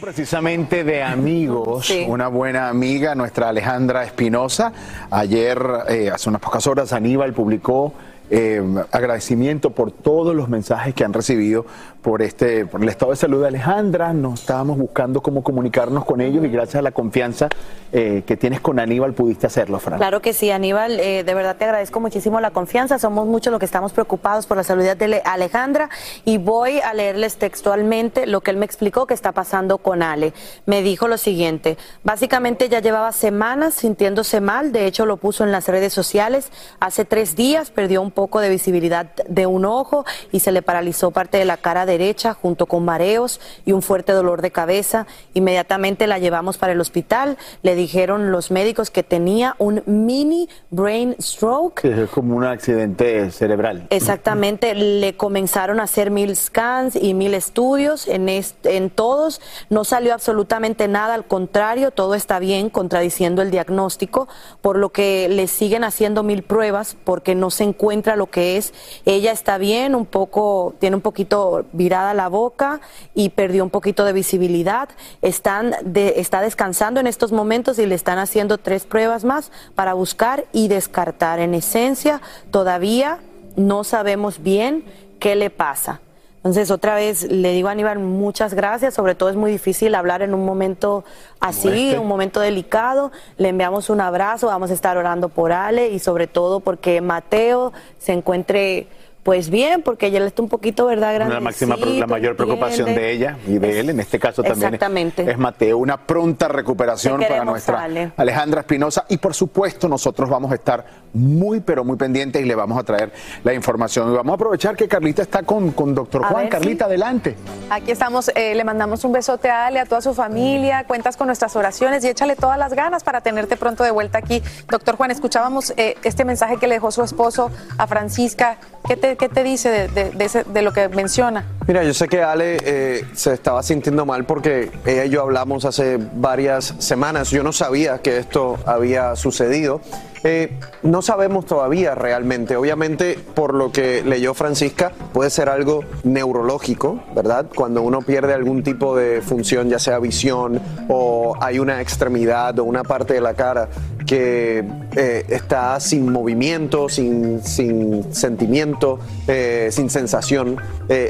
Precisamente 0.00 0.84
de 0.84 1.02
amigos, 1.02 1.92
una 2.06 2.28
buena 2.28 2.68
amiga, 2.68 3.16
nuestra 3.16 3.48
Alejandra 3.48 4.04
Espinosa. 4.04 4.72
Ayer, 5.10 5.60
eh, 5.88 6.10
hace 6.14 6.28
unas 6.28 6.40
pocas 6.40 6.66
horas, 6.68 6.92
Aníbal 6.92 7.32
publicó 7.32 7.92
eh, 8.30 8.62
agradecimiento 8.92 9.70
por 9.70 9.90
todos 9.90 10.36
los 10.36 10.48
mensajes 10.48 10.94
que 10.94 11.04
han 11.04 11.12
recibido 11.12 11.66
por 12.02 12.22
este 12.22 12.66
por 12.66 12.82
el 12.82 12.88
estado 12.88 13.12
de 13.12 13.16
salud 13.16 13.42
de 13.42 13.48
Alejandra. 13.48 14.12
Nos 14.12 14.40
estábamos 14.40 14.78
buscando 14.78 15.20
cómo 15.20 15.42
comunicarnos 15.42 16.04
con 16.04 16.20
ellos 16.20 16.44
y 16.44 16.48
gracias 16.48 16.76
a 16.76 16.82
la 16.82 16.92
confianza 16.92 17.48
eh, 17.92 18.22
que 18.26 18.36
tienes 18.36 18.60
con 18.60 18.78
Aníbal 18.78 19.14
pudiste 19.14 19.46
hacerlo, 19.46 19.78
Fran. 19.80 19.98
Claro 19.98 20.22
que 20.22 20.32
sí, 20.32 20.50
Aníbal, 20.50 21.00
eh, 21.00 21.24
de 21.24 21.34
verdad 21.34 21.56
te 21.56 21.64
agradezco 21.64 22.00
muchísimo 22.00 22.40
la 22.40 22.50
confianza. 22.52 22.98
Somos 22.98 23.26
muchos 23.26 23.50
los 23.50 23.58
que 23.58 23.66
estamos 23.66 23.92
preocupados 23.92 24.46
por 24.46 24.56
la 24.56 24.62
salud 24.62 24.84
de 24.84 25.22
Alejandra 25.24 25.90
y 26.24 26.38
voy 26.38 26.80
a 26.80 26.94
leerles 26.94 27.36
textualmente 27.36 28.26
lo 28.26 28.40
que 28.40 28.50
él 28.50 28.56
me 28.56 28.64
explicó 28.66 29.06
que 29.06 29.14
está 29.14 29.32
pasando 29.32 29.78
con 29.78 30.02
Ale. 30.02 30.32
Me 30.66 30.82
dijo 30.82 31.08
lo 31.08 31.18
siguiente, 31.18 31.78
básicamente 32.04 32.68
ya 32.68 32.80
llevaba 32.80 33.12
semanas 33.12 33.74
sintiéndose 33.74 34.40
mal, 34.40 34.72
de 34.72 34.86
hecho 34.86 35.06
lo 35.06 35.16
puso 35.16 35.44
en 35.44 35.52
las 35.52 35.68
redes 35.68 35.92
sociales. 35.92 36.50
Hace 36.78 37.04
tres 37.04 37.36
días 37.36 37.70
perdió 37.70 38.02
un 38.02 38.10
poco 38.10 38.40
de 38.40 38.48
visibilidad 38.48 39.06
de 39.28 39.46
un 39.46 39.64
ojo 39.64 40.04
y 40.32 40.40
se 40.40 40.52
le 40.52 40.62
paralizó 40.62 41.10
parte 41.10 41.38
de 41.38 41.44
la 41.44 41.56
cara 41.56 41.86
derecha 41.90 42.34
junto 42.34 42.66
con 42.66 42.84
mareos 42.84 43.40
y 43.66 43.72
un 43.72 43.82
fuerte 43.82 44.12
dolor 44.12 44.40
de 44.42 44.50
cabeza. 44.50 45.06
Inmediatamente 45.34 46.06
la 46.06 46.18
llevamos 46.18 46.56
para 46.56 46.72
el 46.72 46.80
hospital. 46.80 47.36
Le 47.62 47.74
dijeron 47.74 48.30
los 48.30 48.50
médicos 48.50 48.90
que 48.90 49.02
tenía 49.02 49.56
un 49.58 49.82
mini 49.86 50.48
brain 50.70 51.16
stroke. 51.20 51.84
Es 51.84 52.10
como 52.10 52.36
un 52.36 52.44
accidente 52.44 53.30
cerebral. 53.30 53.86
Exactamente, 53.90 54.74
le 54.74 55.16
comenzaron 55.16 55.80
a 55.80 55.84
hacer 55.84 56.10
mil 56.10 56.34
scans 56.36 56.96
y 56.96 57.14
mil 57.14 57.34
estudios 57.34 58.08
en, 58.08 58.28
en 58.28 58.90
todos. 58.90 59.40
No 59.68 59.84
salió 59.84 60.14
absolutamente 60.14 60.88
nada, 60.88 61.14
al 61.14 61.26
contrario, 61.26 61.90
todo 61.90 62.14
está 62.14 62.38
bien, 62.38 62.70
contradiciendo 62.70 63.42
el 63.42 63.50
diagnóstico, 63.50 64.28
por 64.60 64.76
lo 64.76 64.90
que 64.90 65.28
le 65.28 65.46
siguen 65.46 65.84
haciendo 65.84 66.22
mil 66.22 66.42
pruebas 66.42 66.96
porque 67.04 67.34
no 67.34 67.50
se 67.50 67.64
encuentra 67.64 68.16
lo 68.16 68.26
que 68.26 68.56
es. 68.56 68.72
Ella 69.04 69.32
está 69.32 69.58
bien, 69.58 69.94
un 69.94 70.06
poco, 70.06 70.74
tiene 70.78 70.96
un 70.96 71.02
poquito 71.02 71.64
virada 71.80 72.12
la 72.12 72.28
boca 72.28 72.82
y 73.14 73.30
perdió 73.30 73.64
un 73.64 73.70
poquito 73.70 74.04
de 74.04 74.12
visibilidad. 74.12 74.90
Están 75.22 75.74
de, 75.82 76.14
está 76.16 76.42
descansando 76.42 77.00
en 77.00 77.06
estos 77.06 77.32
momentos 77.32 77.78
y 77.78 77.86
le 77.86 77.94
están 77.94 78.18
haciendo 78.18 78.58
tres 78.58 78.84
pruebas 78.84 79.24
más 79.24 79.50
para 79.74 79.94
buscar 79.94 80.44
y 80.52 80.68
descartar. 80.68 81.38
En 81.40 81.54
esencia, 81.54 82.20
todavía 82.50 83.20
no 83.56 83.82
sabemos 83.82 84.42
bien 84.42 84.84
qué 85.20 85.36
le 85.36 85.48
pasa. 85.48 86.02
Entonces, 86.36 86.70
otra 86.70 86.94
vez 86.94 87.30
le 87.30 87.52
digo 87.52 87.68
a 87.68 87.72
Aníbal, 87.72 87.98
muchas 87.98 88.52
gracias. 88.52 88.92
Sobre 88.92 89.14
todo 89.14 89.30
es 89.30 89.36
muy 89.36 89.50
difícil 89.50 89.94
hablar 89.94 90.20
en 90.20 90.34
un 90.34 90.44
momento 90.44 91.04
así, 91.38 91.94
un 91.98 92.08
momento 92.08 92.40
delicado. 92.40 93.10
Le 93.38 93.48
enviamos 93.48 93.88
un 93.88 94.02
abrazo, 94.02 94.48
vamos 94.48 94.70
a 94.70 94.74
estar 94.74 94.98
orando 94.98 95.30
por 95.30 95.52
Ale 95.52 95.88
y 95.88 95.98
sobre 95.98 96.26
todo 96.26 96.60
porque 96.60 97.00
Mateo 97.00 97.72
se 97.98 98.12
encuentre 98.12 98.86
Pues 99.22 99.50
bien, 99.50 99.82
porque 99.82 100.06
ella 100.06 100.24
está 100.24 100.40
un 100.40 100.48
poquito, 100.48 100.86
¿verdad? 100.86 101.14
Grande. 101.14 101.34
La, 101.34 101.40
máxima, 101.40 101.76
la 101.76 102.06
mayor 102.06 102.36
preocupación 102.36 102.94
de 102.94 103.12
ella 103.12 103.36
y 103.46 103.58
de 103.58 103.80
él, 103.80 103.90
en 103.90 104.00
este 104.00 104.18
caso 104.18 104.42
también 104.42 104.78
es 105.16 105.38
Mateo. 105.38 105.78
Una 105.78 105.98
pronta 106.06 106.48
recuperación 106.48 107.20
para 107.20 107.44
nuestra 107.44 107.86
Alejandra 108.16 108.60
Espinosa. 108.60 109.04
Y 109.08 109.18
por 109.18 109.34
supuesto, 109.34 109.88
nosotros 109.88 110.28
vamos 110.30 110.50
a 110.52 110.54
estar 110.54 110.84
muy, 111.12 111.60
pero 111.60 111.84
muy 111.84 111.96
pendientes 111.96 112.40
y 112.40 112.44
le 112.44 112.54
vamos 112.54 112.78
a 112.78 112.82
traer 112.82 113.12
la 113.44 113.52
información. 113.52 114.10
Y 114.10 114.16
vamos 114.16 114.32
a 114.32 114.34
aprovechar 114.36 114.74
que 114.74 114.88
Carlita 114.88 115.22
está 115.22 115.42
con, 115.42 115.72
con 115.72 115.94
doctor 115.94 116.24
Juan. 116.24 116.48
Carlita, 116.48 116.86
adelante. 116.86 117.36
Aquí 117.68 117.90
estamos, 117.90 118.30
eh, 118.34 118.54
le 118.54 118.64
mandamos 118.64 119.04
un 119.04 119.12
besote 119.12 119.50
a 119.50 119.66
Ale, 119.66 119.80
a 119.80 119.86
toda 119.86 120.00
su 120.00 120.14
familia. 120.14 120.84
Cuentas 120.84 121.16
con 121.16 121.26
nuestras 121.26 121.54
oraciones 121.56 122.04
y 122.04 122.08
échale 122.08 122.36
todas 122.36 122.58
las 122.58 122.72
ganas 122.72 123.04
para 123.04 123.20
tenerte 123.20 123.56
pronto 123.56 123.84
de 123.84 123.90
vuelta 123.90 124.18
aquí. 124.18 124.42
Doctor 124.68 124.96
Juan, 124.96 125.10
escuchábamos 125.10 125.74
eh, 125.76 125.96
este 126.04 126.24
mensaje 126.24 126.56
que 126.56 126.66
le 126.66 126.74
dejó 126.74 126.90
su 126.90 127.02
esposo 127.02 127.50
a 127.76 127.86
Francisca. 127.86 128.58
¿Qué 128.86 128.96
te, 128.96 129.09
qué 129.16 129.28
te 129.28 129.42
dice 129.42 129.88
de, 129.88 130.62
lo 130.62 130.72
que 130.72 130.88
menciona? 130.88 131.44
Mira, 131.66 131.84
yo 131.84 131.94
sé 131.94 132.08
que 132.08 132.22
Ale 132.22 132.58
eh, 132.64 133.04
se 133.14 133.32
estaba 133.34 133.62
sintiendo 133.62 134.04
mal 134.06 134.24
porque 134.24 134.70
ella 134.84 135.04
y 135.04 135.10
yo 135.10 135.22
hablamos 135.22 135.64
hace 135.64 135.98
varias 135.98 136.74
semanas. 136.78 137.30
Yo 137.30 137.42
no 137.42 137.52
sabía 137.52 137.98
que 137.98 138.18
esto 138.18 138.58
había 138.66 139.16
sucedido. 139.16 139.80
Eh, 140.22 140.58
no 140.82 141.02
sabemos 141.02 141.46
todavía 141.46 141.94
realmente. 141.94 142.56
Obviamente, 142.56 143.18
por 143.34 143.54
lo 143.54 143.72
que 143.72 144.02
leyó 144.02 144.34
Francisca, 144.34 144.92
puede 145.12 145.30
ser 145.30 145.48
algo 145.48 145.82
neurológico, 146.04 147.02
¿verdad? 147.14 147.46
Cuando 147.54 147.82
uno 147.82 148.00
pierde 148.02 148.34
algún 148.34 148.62
tipo 148.62 148.96
de 148.96 149.22
función, 149.22 149.68
ya 149.68 149.78
sea 149.78 149.98
visión 149.98 150.60
o 150.88 151.36
hay 151.40 151.58
una 151.58 151.80
extremidad 151.80 152.58
o 152.58 152.64
una 152.64 152.82
parte 152.82 153.14
de 153.14 153.20
la 153.20 153.34
cara 153.34 153.68
que 154.06 154.64
eh, 154.96 155.24
está 155.28 155.78
sin 155.78 156.10
movimiento, 156.10 156.88
sin, 156.88 157.42
sin 157.44 158.12
sentimiento, 158.12 158.98
eh, 159.28 159.68
sin 159.70 159.88
sensación, 159.88 160.56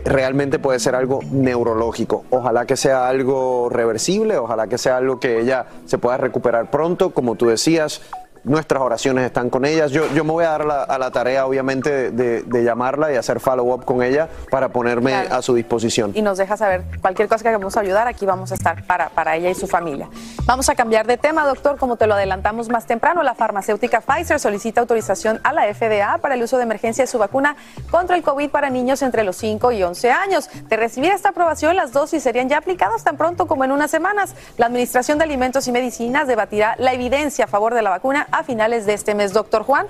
realmente 0.05 0.59
puede 0.59 0.79
ser 0.79 0.95
algo 0.95 1.21
neurológico. 1.31 2.25
Ojalá 2.29 2.67
que 2.67 2.77
sea 2.77 3.09
algo 3.09 3.71
reversible, 3.71 4.37
ojalá 4.37 4.67
que 4.67 4.77
sea 4.77 4.99
algo 4.99 5.19
que 5.19 5.41
ella 5.41 5.67
se 5.87 5.97
pueda 5.97 6.19
recuperar 6.19 6.71
pronto, 6.71 7.11
como 7.11 7.37
tú 7.37 7.47
decías, 7.47 8.03
nuestras 8.45 8.83
oraciones 8.83 9.25
están 9.25 9.51
con 9.51 9.65
ellas. 9.65 9.91
Yo, 9.91 10.07
yo 10.15 10.25
me 10.25 10.33
voy 10.33 10.45
a 10.45 10.51
dar 10.51 10.63
a 10.89 10.99
la 10.99 11.11
tarea, 11.11 11.47
obviamente, 11.47 12.11
de, 12.11 12.61
llamarla 12.61 13.13
y 13.13 13.17
hacer 13.17 13.41
follow-up 13.41 13.85
con 13.85 14.03
ella 14.03 14.29
para 14.51 14.69
ponerme 14.69 15.15
a 15.15 15.41
su 15.43 15.55
disposición. 15.55 16.13
Y 16.15 16.23
nos 16.23 16.39
deja 16.39 16.57
saber 16.57 16.85
cualquier 17.01 17.27
cosa 17.29 17.43
que 17.43 17.49
hagamos 17.49 17.77
ayudar, 17.77 18.07
aquí 18.07 18.27
vamos 18.27 18.53
a 18.53 18.55
estar 18.55 18.85
para, 18.87 19.09
para 19.09 19.37
ella 19.37 19.51
y 19.51 19.55
su 19.55 19.67
familia. 19.67 20.09
Vamos 20.45 20.69
a 20.69 20.75
cambiar 20.75 21.07
de 21.07 21.17
tema, 21.17 21.47
doctor. 21.47 21.79
Como 21.79 21.97
te 21.97 22.07
lo 22.07 22.15
adelantamos 22.15 22.69
más 22.69 22.87
temprano, 22.87 23.23
la 23.23 23.35
farmacéutica 23.35 24.01
Pfizer 24.01 24.39
solicita 24.39 24.81
autorización 24.81 25.41
a 25.43 25.53
la 25.53 25.73
FDA 25.73 26.19
para 26.19 26.35
el 26.35 26.43
uso 26.43 26.57
de 26.59 26.65
emergencia 26.65 27.05
de 27.05 27.09
su 27.09 27.19
vacuna 27.19 27.57
contra 27.91 28.17
el 28.17 28.23
COVID 28.23 28.51
para 28.51 28.71
niños 28.71 29.03
entre 29.03 29.25
los 29.25 29.37
5 29.37 29.73
y 29.73 29.83
11 29.83 30.11
años. 30.11 30.51
De 30.69 30.77
recibir 30.77 31.13
esta 31.13 31.31
aprobación, 31.31 31.77
las 31.77 31.93
dosis 31.93 32.23
serían 32.23 32.49
ya 32.49 32.59
aplicadas 32.59 33.05
tan 33.05 33.17
pronto 33.17 33.47
como 33.47 33.65
en 33.65 33.73
unas 33.73 33.91
semanas. 33.91 34.35
La 34.59 34.67
Administración 34.67 35.19
de 35.19 35.25
Alimentos 35.25 35.67
y 35.69 35.73
Medicinas 35.73 36.29
debatirá 36.29 36.75
la 36.79 36.93
evidencia 36.93 37.45
a 37.47 37.49
favor 37.49 37.75
de 37.75 37.83
la 37.83 37.91
vacuna 37.91 38.29
a 38.33 38.43
finales 38.45 38.87
de 38.87 38.95
este 38.95 39.15
mes. 39.15 39.33
Doctor 39.33 39.63
Juan, 39.63 39.87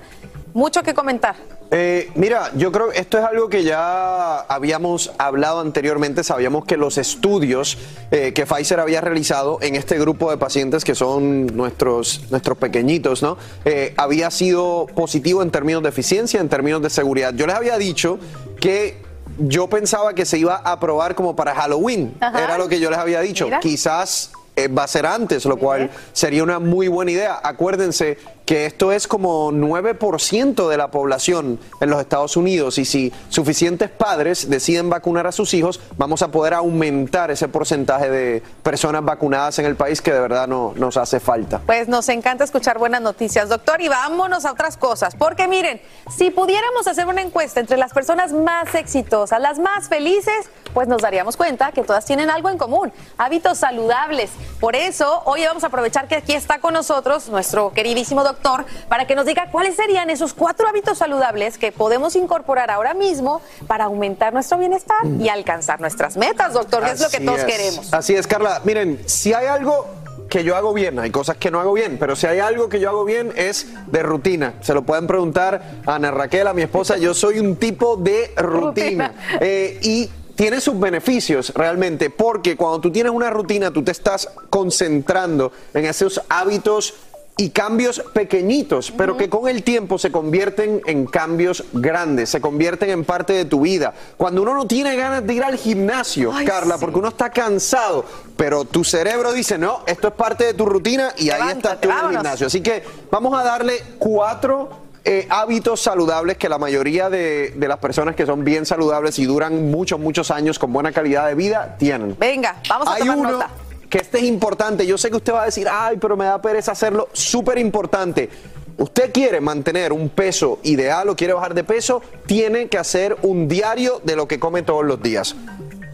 mucho 0.53 0.83
que 0.83 0.93
comentar. 0.93 1.35
Eh, 1.73 2.11
mira, 2.15 2.51
yo 2.55 2.69
creo 2.73 2.89
que 2.89 2.99
esto 2.99 3.17
es 3.17 3.23
algo 3.23 3.47
que 3.47 3.63
ya 3.63 4.41
habíamos 4.41 5.13
hablado 5.17 5.61
anteriormente. 5.61 6.21
Sabíamos 6.23 6.65
que 6.65 6.75
los 6.75 6.97
estudios 6.97 7.77
eh, 8.11 8.33
que 8.33 8.45
Pfizer 8.45 8.81
había 8.81 8.99
realizado 8.99 9.57
en 9.61 9.75
este 9.75 9.97
grupo 9.97 10.29
de 10.29 10.37
pacientes 10.37 10.83
que 10.83 10.95
son 10.95 11.47
nuestros, 11.55 12.23
nuestros 12.29 12.57
pequeñitos, 12.57 13.23
¿no? 13.23 13.37
Eh, 13.63 13.93
había 13.95 14.29
sido 14.31 14.85
positivo 14.93 15.41
en 15.41 15.49
términos 15.49 15.81
de 15.81 15.89
eficiencia, 15.89 16.41
en 16.41 16.49
términos 16.49 16.81
de 16.81 16.89
seguridad. 16.89 17.33
Yo 17.33 17.47
les 17.47 17.55
había 17.55 17.77
dicho 17.77 18.19
que 18.59 18.97
yo 19.39 19.69
pensaba 19.69 20.13
que 20.13 20.25
se 20.25 20.37
iba 20.37 20.55
a 20.55 20.73
aprobar 20.73 21.15
como 21.15 21.37
para 21.37 21.55
Halloween. 21.55 22.13
Era 22.19 22.57
lo 22.57 22.67
que 22.67 22.81
yo 22.81 22.89
les 22.89 22.99
había 22.99 23.21
dicho. 23.21 23.47
Quizás 23.61 24.31
va 24.57 24.83
a 24.83 24.87
ser 24.87 25.05
antes, 25.05 25.45
lo 25.45 25.57
cual 25.57 25.89
sería 26.13 26.43
una 26.43 26.59
muy 26.59 26.87
buena 26.87 27.11
idea. 27.11 27.39
Acuérdense 27.43 28.17
que 28.51 28.65
esto 28.65 28.91
es 28.91 29.07
como 29.07 29.49
9% 29.53 30.67
de 30.67 30.75
la 30.75 30.91
población 30.91 31.57
en 31.79 31.89
los 31.89 32.01
Estados 32.01 32.35
Unidos 32.35 32.79
y 32.79 32.83
si 32.83 33.13
suficientes 33.29 33.89
padres 33.89 34.49
deciden 34.49 34.89
vacunar 34.89 35.25
a 35.25 35.31
sus 35.31 35.53
hijos, 35.53 35.79
vamos 35.95 36.21
a 36.21 36.31
poder 36.31 36.53
aumentar 36.55 37.31
ese 37.31 37.47
porcentaje 37.47 38.09
de 38.09 38.43
personas 38.61 39.05
vacunadas 39.05 39.57
en 39.59 39.67
el 39.67 39.77
país 39.77 40.01
que 40.01 40.11
de 40.11 40.19
verdad 40.19 40.49
no, 40.49 40.73
nos 40.75 40.97
hace 40.97 41.21
falta. 41.21 41.61
Pues 41.65 41.87
nos 41.87 42.09
encanta 42.09 42.43
escuchar 42.43 42.77
buenas 42.77 42.99
noticias, 42.99 43.47
doctor, 43.47 43.79
y 43.79 43.87
vámonos 43.87 44.43
a 44.43 44.51
otras 44.51 44.75
cosas, 44.75 45.15
porque 45.15 45.47
miren, 45.47 45.81
si 46.13 46.29
pudiéramos 46.29 46.87
hacer 46.87 47.07
una 47.07 47.21
encuesta 47.21 47.61
entre 47.61 47.77
las 47.77 47.93
personas 47.93 48.33
más 48.33 48.75
exitosas, 48.75 49.39
las 49.39 49.59
más 49.59 49.87
felices, 49.87 50.49
pues 50.73 50.89
nos 50.89 51.01
daríamos 51.01 51.37
cuenta 51.37 51.71
que 51.71 51.83
todas 51.83 52.03
tienen 52.03 52.29
algo 52.29 52.49
en 52.49 52.57
común, 52.57 52.91
hábitos 53.17 53.59
saludables. 53.59 54.29
Por 54.59 54.75
eso, 54.75 55.21
hoy 55.23 55.45
vamos 55.45 55.63
a 55.63 55.67
aprovechar 55.67 56.09
que 56.09 56.15
aquí 56.15 56.33
está 56.33 56.59
con 56.59 56.73
nosotros 56.73 57.29
nuestro 57.29 57.71
queridísimo 57.71 58.25
doctor 58.25 58.40
doctor 58.41 58.65
para 58.89 59.05
que 59.05 59.15
nos 59.15 59.25
diga 59.25 59.49
cuáles 59.51 59.75
serían 59.75 60.09
esos 60.09 60.33
cuatro 60.33 60.67
hábitos 60.67 60.97
saludables 60.97 61.57
que 61.57 61.71
podemos 61.71 62.15
incorporar 62.15 62.71
ahora 62.71 62.93
mismo 62.93 63.41
para 63.67 63.85
aumentar 63.85 64.33
nuestro 64.33 64.57
bienestar 64.57 65.05
y 65.19 65.29
alcanzar 65.29 65.79
nuestras 65.79 66.17
metas, 66.17 66.53
doctor, 66.53 66.83
que 66.83 66.91
es 66.91 66.99
lo 66.99 67.09
que 67.09 67.19
todos 67.19 67.43
queremos. 67.43 67.93
Así 67.93 68.15
es, 68.15 68.27
Carla. 68.27 68.61
Miren, 68.63 68.99
si 69.05 69.33
hay 69.33 69.47
algo 69.47 69.85
que 70.29 70.43
yo 70.43 70.55
hago 70.55 70.73
bien, 70.73 70.97
hay 70.97 71.11
cosas 71.11 71.37
que 71.37 71.51
no 71.51 71.59
hago 71.59 71.73
bien, 71.73 71.97
pero 71.99 72.15
si 72.15 72.25
hay 72.25 72.39
algo 72.39 72.69
que 72.69 72.79
yo 72.79 72.89
hago 72.89 73.03
bien 73.05 73.33
es 73.35 73.67
de 73.87 74.01
rutina. 74.01 74.53
Se 74.61 74.73
lo 74.73 74.83
pueden 74.83 75.05
preguntar 75.05 75.81
a 75.85 75.95
Ana 75.95 76.11
Raquel, 76.11 76.47
a 76.47 76.53
mi 76.53 76.61
esposa, 76.61 76.97
yo 76.97 77.13
soy 77.13 77.39
un 77.39 77.57
tipo 77.57 77.97
de 77.97 78.33
rutina. 78.37 79.13
Eh, 79.39 79.79
y 79.81 80.09
tiene 80.35 80.61
sus 80.61 80.79
beneficios 80.79 81.51
realmente, 81.55 82.09
porque 82.09 82.55
cuando 82.55 82.79
tú 82.79 82.91
tienes 82.91 83.11
una 83.11 83.29
rutina, 83.29 83.71
tú 83.71 83.83
te 83.83 83.91
estás 83.91 84.29
concentrando 84.49 85.51
en 85.73 85.85
esos 85.85 86.21
hábitos 86.29 86.93
y 87.41 87.49
cambios 87.49 88.03
pequeñitos, 88.13 88.93
pero 88.95 89.17
que 89.17 89.27
con 89.27 89.47
el 89.47 89.63
tiempo 89.63 89.97
se 89.97 90.11
convierten 90.11 90.79
en 90.85 91.07
cambios 91.07 91.63
grandes, 91.73 92.29
se 92.29 92.39
convierten 92.39 92.91
en 92.91 93.03
parte 93.03 93.33
de 93.33 93.45
tu 93.45 93.61
vida. 93.61 93.95
Cuando 94.15 94.43
uno 94.43 94.53
no 94.53 94.67
tiene 94.67 94.95
ganas 94.95 95.25
de 95.25 95.33
ir 95.33 95.43
al 95.43 95.57
gimnasio, 95.57 96.31
Carla, 96.45 96.77
porque 96.77 96.99
uno 96.99 97.07
está 97.07 97.31
cansado, 97.31 98.05
pero 98.37 98.63
tu 98.63 98.83
cerebro 98.83 99.33
dice, 99.33 99.57
no, 99.57 99.79
esto 99.87 100.09
es 100.09 100.13
parte 100.13 100.43
de 100.43 100.53
tu 100.53 100.67
rutina 100.67 101.13
y 101.17 101.31
ahí 101.31 101.53
estás 101.53 101.81
tú 101.81 101.89
en 101.89 101.97
el 101.97 102.11
gimnasio. 102.11 102.45
Así 102.45 102.61
que 102.61 102.83
vamos 103.09 103.35
a 103.35 103.43
darle 103.43 103.81
cuatro 103.97 104.69
eh, 105.03 105.25
hábitos 105.31 105.81
saludables 105.81 106.37
que 106.37 106.47
la 106.47 106.59
mayoría 106.59 107.09
de, 107.09 107.55
las 107.57 107.79
personas 107.79 108.15
que 108.15 108.27
son 108.27 108.43
bien 108.43 108.67
saludables 108.67 109.17
y 109.17 109.25
duran 109.25 109.71
muchos, 109.71 109.99
muchos 109.99 110.29
años 110.29 110.59
con 110.59 110.71
buena 110.71 110.91
calidad 110.91 111.25
de 111.25 111.33
vida 111.33 111.75
tienen. 111.79 112.15
Venga, 112.19 112.57
vamos 112.69 112.87
a 112.87 112.97
tomar 112.97 113.17
nota 113.17 113.49
que 113.91 113.97
este 113.97 114.19
es 114.19 114.23
importante. 114.23 114.87
Yo 114.87 114.97
sé 114.97 115.11
que 115.11 115.17
usted 115.17 115.33
va 115.33 115.43
a 115.43 115.45
decir, 115.45 115.67
ay, 115.69 115.97
pero 115.97 116.15
me 116.15 116.25
da 116.25 116.41
pereza 116.41 116.71
hacerlo. 116.71 117.09
Súper 117.11 117.59
importante. 117.59 118.29
Usted 118.77 119.11
quiere 119.11 119.41
mantener 119.41 119.91
un 119.91 120.09
peso 120.09 120.59
ideal 120.63 121.09
o 121.09 121.15
quiere 121.15 121.33
bajar 121.33 121.53
de 121.53 121.65
peso, 121.65 122.01
tiene 122.25 122.69
que 122.69 122.77
hacer 122.77 123.17
un 123.21 123.49
diario 123.49 124.01
de 124.03 124.15
lo 124.15 124.27
que 124.29 124.39
come 124.39 124.63
todos 124.63 124.85
los 124.85 125.03
días. 125.03 125.35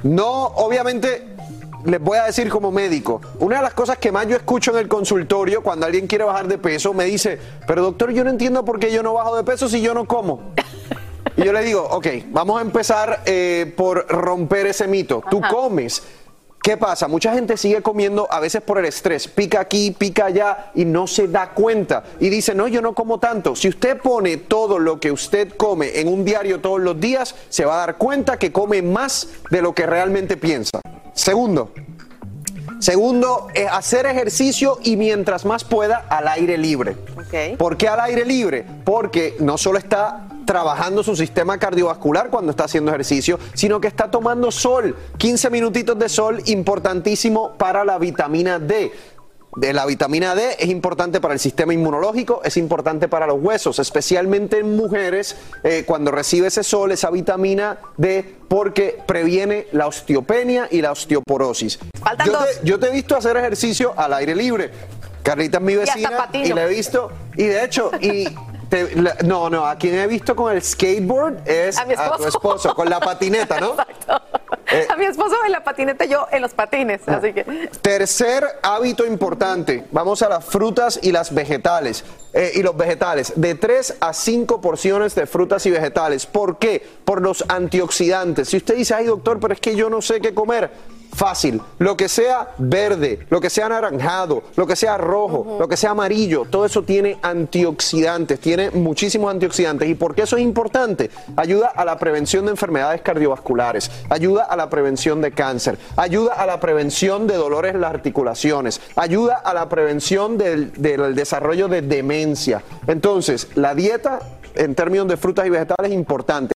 No, 0.04 0.46
obviamente, 0.46 1.28
les 1.86 2.00
voy 2.00 2.20
a 2.20 2.26
decir 2.26 2.50
como 2.50 2.72
médico, 2.72 3.20
una 3.40 3.58
de 3.58 3.64
las 3.64 3.74
cosas 3.74 3.98
que 3.98 4.12
más 4.12 4.28
yo 4.28 4.38
escucho 4.38 4.72
en 4.72 4.78
el 4.78 4.88
consultorio 4.88 5.64
cuando 5.64 5.88
alguien 5.88 6.06
quiere 6.06 6.24
bajar 6.24 6.48
de 6.48 6.60
peso, 6.60 6.94
me 6.94 7.06
dice, 7.06 7.40
pero 7.66 7.82
doctor, 7.82 8.12
yo 8.12 8.24
no 8.24 8.30
entiendo 8.30 8.64
por 8.64 8.80
qué 8.80 8.92
yo 8.92 9.02
no 9.02 9.16
bajo 9.16 9.36
de 9.36 9.44
peso 9.44 9.68
si 9.68 9.82
yo 9.82 9.96
no 9.96 10.06
como. 10.06 10.54
Y 11.36 11.44
yo 11.44 11.52
le 11.52 11.64
digo, 11.64 11.84
ok, 11.84 12.08
vamos 12.30 12.60
a 12.60 12.62
empezar 12.62 13.22
eh, 13.26 13.74
por 13.76 14.08
romper 14.08 14.68
ese 14.68 14.88
mito. 14.88 15.24
Tú 15.30 15.42
comes 15.42 16.04
¿Qué 16.62 16.76
pasa? 16.76 17.08
Mucha 17.08 17.34
gente 17.34 17.56
sigue 17.56 17.82
comiendo 17.82 18.28
a 18.30 18.40
veces 18.42 18.62
por 18.62 18.78
el 18.78 18.86
estrés, 18.86 19.28
pica 19.28 19.62
aquí, 19.62 19.92
pica 19.92 20.26
allá 20.26 20.72
y 20.76 20.84
no 20.84 21.08
se 21.08 21.28
da 21.28 21.52
cuenta 21.52 22.04
y 22.20 22.30
dice, 22.30 22.54
no, 22.54 22.68
yo 22.68 22.82
no 22.82 22.94
como 22.94 23.20
tanto. 23.20 23.56
Si 23.56 23.70
usted 23.70 24.02
pone 24.02 24.36
todo 24.36 24.78
lo 24.78 25.00
que 25.00 25.12
usted 25.12 25.54
come 25.56 26.00
en 26.00 26.10
un 26.10 26.26
diario 26.26 26.60
todos 26.60 26.82
los 26.82 27.00
días, 27.00 27.36
se 27.48 27.64
va 27.64 27.76
a 27.76 27.86
dar 27.86 27.98
cuenta 27.98 28.38
que 28.38 28.52
come 28.52 28.82
más 28.82 29.30
de 29.50 29.62
lo 29.62 29.74
que 29.74 29.86
realmente 29.86 30.36
piensa. 30.36 30.82
Segundo, 31.14 31.72
Segundo, 32.88 33.50
es 33.54 33.68
hacer 33.70 34.06
ejercicio 34.06 34.80
y 34.82 34.96
mientras 34.96 35.44
más 35.44 35.66
pueda 35.66 36.06
al 36.08 36.26
aire 36.30 36.58
libre. 36.58 36.96
¿Por 37.58 37.76
qué 37.76 37.90
al 37.90 38.00
aire 38.00 38.24
libre? 38.24 38.66
Porque 38.86 39.36
no 39.42 39.58
solo 39.58 39.78
está 39.78 40.30
trabajando 40.46 41.04
su 41.04 41.14
sistema 41.14 41.58
cardiovascular 41.58 42.30
cuando 42.30 42.52
está 42.52 42.64
haciendo 42.64 42.92
ejercicio, 42.92 43.40
sino 43.54 43.82
que 43.82 43.90
está 43.90 44.10
tomando 44.10 44.52
sol. 44.52 44.96
15 45.18 45.50
minutitos 45.50 46.00
de 46.00 46.08
sol, 46.08 46.42
importantísimo 46.46 47.56
para 47.58 47.84
la 47.84 47.98
vitamina 47.98 48.58
D 48.58 48.94
de 49.56 49.74
la 49.74 49.86
vitamina 49.86 50.36
D 50.36 50.56
es 50.60 50.68
importante 50.70 51.20
para 51.20 51.34
el 51.34 51.40
sistema 51.40 51.74
inmunológico, 51.74 52.42
es 52.44 52.58
importante 52.58 53.08
para 53.08 53.26
los 53.26 53.40
huesos, 53.42 53.80
especialmente 53.80 54.60
en 54.60 54.76
mujeres 54.76 55.36
eh, 55.64 55.84
cuando 55.88 56.12
recibe 56.12 56.48
ese 56.48 56.64
sol, 56.64 56.92
esa 56.92 57.10
vitamina 57.10 57.78
D, 57.98 58.36
porque 58.48 59.00
previene 59.08 59.68
la 59.72 59.88
osteopenia 59.88 60.68
y 60.70 60.82
la 60.82 60.92
osteoporosis. 60.92 61.80
Yo 62.26 62.38
te, 62.38 62.46
yo 62.68 62.80
te, 62.80 62.88
he 62.88 62.92
visto 62.92 63.16
hacer 63.16 63.36
ejercicio 63.38 63.94
al 63.98 64.14
aire 64.14 64.36
libre. 64.36 64.70
Carlita 65.24 65.58
es 65.58 65.64
mi 65.64 65.76
vecina 65.76 66.30
y, 66.34 66.38
y 66.38 66.54
la 66.54 66.64
he 66.66 66.70
visto, 66.70 67.12
y 67.36 67.44
de 67.46 67.64
hecho, 67.64 67.92
y 68.00 68.26
Te- 68.70 68.96
la- 69.02 69.16
no, 69.26 69.50
no, 69.50 69.66
a 69.66 69.78
quien 69.78 69.96
he 69.96 70.08
visto 70.08 70.36
con 70.36 70.54
el 70.54 70.62
skateboard 70.62 71.48
es 71.48 71.78
A 71.78 71.86
mi 71.86 71.96
tu 71.96 72.26
esposo. 72.28 72.76
con 72.76 72.90
la 72.90 73.00
patineta, 73.00 73.60
¿no? 73.62 73.76
A 74.90 74.98
mi 74.98 75.06
esposo 75.06 75.36
en 75.46 75.52
la 75.52 75.64
patineta, 75.64 76.06
yo 76.06 76.28
en 76.32 76.42
los 76.42 76.54
patines, 76.54 77.08
así 77.08 77.34
que... 77.34 77.70
Tercer 77.82 78.44
hábito 78.62 79.06
importante, 79.06 79.86
vamos 79.92 80.22
a 80.22 80.30
las 80.30 80.44
frutas 80.44 81.00
y 81.02 81.12
las 81.12 81.34
vegetales. 81.34 82.04
eh, 82.34 82.52
y 82.56 82.62
los 82.62 82.78
vegetales, 82.78 83.34
de 83.36 83.56
3 83.56 83.96
a 84.00 84.14
5 84.14 84.62
porciones 84.62 85.16
de 85.16 85.26
frutas 85.26 85.66
y 85.66 85.72
vegetales. 85.72 86.26
¿Por 86.26 86.60
qué? 86.60 86.86
Por 87.04 87.22
los 87.22 87.44
antioxidantes. 87.48 88.50
Si 88.50 88.58
usted 88.58 88.76
dice, 88.76 88.94
ay 88.94 89.06
doctor, 89.06 89.40
pero 89.40 89.54
es 89.54 89.60
que 89.60 89.76
yo 89.76 89.90
no 89.90 90.02
sé 90.02 90.22
qué 90.22 90.34
comer. 90.34 90.70
Fácil, 91.14 91.62
lo 91.80 91.98
que 91.98 92.10
sea 92.10 92.50
verde, 92.58 93.26
lo 93.30 93.42
que 93.42 93.50
sea 93.50 93.68
anaranjado, 93.68 94.44
lo 94.56 94.68
que 94.68 94.76
sea 94.76 94.98
rojo, 94.98 95.58
lo 95.60 95.68
que 95.68 95.78
sea 95.78 95.92
amarillo, 95.92 96.46
todo 96.50 96.66
eso 96.66 96.84
tiene 96.84 97.18
antioxidantes, 97.22 98.40
tiene 98.40 98.72
muchísimos 98.72 99.32
antioxidantes. 99.32 99.90
¿Y 99.90 99.96
por 99.96 100.14
qué 100.14 100.24
eso 100.24 100.38
es 100.38 100.44
importante? 100.44 101.10
Ayuda 101.36 101.68
a 101.68 101.86
la 101.86 101.98
prevención 101.98 102.46
de 102.46 102.52
enfermedades 102.52 103.02
cardiovasculares, 103.02 103.90
ayuda 104.10 104.44
a 104.44 104.56
la 104.56 104.70
prevención 104.70 105.22
de 105.22 105.32
cáncer, 105.32 105.78
ayuda 105.96 106.34
a 106.34 106.46
la 106.46 106.60
prevención 106.60 107.26
de 107.26 107.36
dolores 107.36 107.74
en 107.74 107.82
las 107.82 107.94
articulaciones, 107.94 108.82
ayuda 108.96 109.36
a 109.36 109.54
la 109.54 109.70
prevención 109.70 110.38
del, 110.38 110.72
del 110.74 111.16
desarrollo 111.16 111.68
de 111.68 111.82
demencia. 111.82 112.64
Entonces, 112.86 113.48
la 113.56 113.74
dieta 113.74 114.20
en 114.56 114.76
términos 114.76 115.08
de 115.08 115.18
frutas 115.18 115.46
y 115.48 115.50
vegetales 115.50 115.92
es 115.92 115.98
importante. 115.98 116.54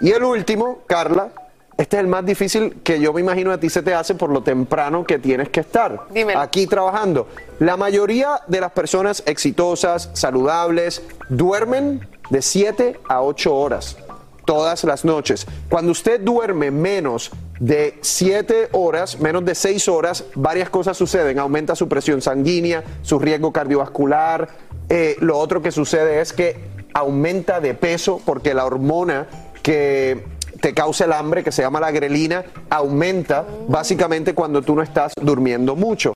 Y 0.00 0.10
el 0.10 0.22
último, 0.22 0.80
Carla, 0.86 1.30
este 1.78 1.96
es 1.96 2.00
el 2.00 2.08
más 2.08 2.26
difícil 2.26 2.80
que 2.82 3.00
yo 3.00 3.12
me 3.12 3.20
imagino 3.20 3.52
a 3.52 3.58
ti 3.58 3.70
se 3.70 3.82
te 3.82 3.94
hace 3.94 4.16
por 4.16 4.30
lo 4.30 4.42
temprano 4.42 5.04
que 5.04 5.20
tienes 5.20 5.48
que 5.48 5.60
estar 5.60 6.06
Dímelo. 6.10 6.40
aquí 6.40 6.66
trabajando. 6.66 7.28
La 7.60 7.76
mayoría 7.76 8.40
de 8.48 8.60
las 8.60 8.72
personas 8.72 9.22
exitosas, 9.26 10.10
saludables, 10.12 11.02
duermen 11.28 12.06
de 12.30 12.42
7 12.42 12.98
a 13.08 13.22
8 13.22 13.54
horas 13.54 13.96
todas 14.44 14.82
las 14.84 15.04
noches. 15.04 15.46
Cuando 15.68 15.92
usted 15.92 16.20
duerme 16.20 16.70
menos 16.70 17.30
de 17.60 17.98
7 18.00 18.70
horas, 18.72 19.20
menos 19.20 19.44
de 19.44 19.54
6 19.54 19.88
horas, 19.88 20.24
varias 20.34 20.70
cosas 20.70 20.96
suceden. 20.96 21.38
Aumenta 21.38 21.76
su 21.76 21.86
presión 21.86 22.22
sanguínea, 22.22 22.82
su 23.02 23.18
riesgo 23.18 23.52
cardiovascular. 23.52 24.48
Eh, 24.88 25.16
lo 25.20 25.38
otro 25.38 25.60
que 25.62 25.70
sucede 25.70 26.22
es 26.22 26.32
que 26.32 26.56
aumenta 26.94 27.60
de 27.60 27.74
peso 27.74 28.20
porque 28.24 28.54
la 28.54 28.64
hormona 28.64 29.26
que 29.62 30.37
te 30.60 30.74
causa 30.74 31.04
el 31.04 31.12
hambre, 31.12 31.44
que 31.44 31.52
se 31.52 31.62
llama 31.62 31.80
la 31.80 31.90
grelina, 31.90 32.44
aumenta 32.70 33.46
básicamente 33.68 34.34
cuando 34.34 34.62
tú 34.62 34.74
no 34.74 34.82
estás 34.82 35.12
durmiendo 35.20 35.76
mucho. 35.76 36.12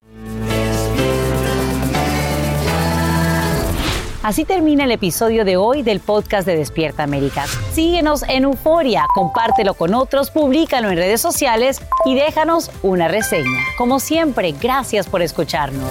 Así 4.23 4.45
termina 4.45 4.85
el 4.85 4.93
episodio 4.93 5.45
de 5.45 5.57
hoy 5.57 5.83
del 5.83 5.99
podcast 5.99 6.47
de 6.47 6.57
Despierta 6.57 7.03
América. 7.03 7.45
Síguenos 7.73 8.23
en 8.29 8.45
Euforia, 8.45 9.05
compártelo 9.17 9.75
con 9.75 9.95
otros, 9.95 10.31
públicalo 10.31 10.91
en 10.91 10.97
redes 10.97 11.21
sociales 11.21 11.83
y 12.05 12.15
déjanos 12.15 12.71
una 12.83 13.09
reseña. 13.09 13.61
Como 13.77 13.99
siempre, 13.99 14.53
gracias 14.53 15.09
por 15.09 15.23
escucharnos. 15.23 15.91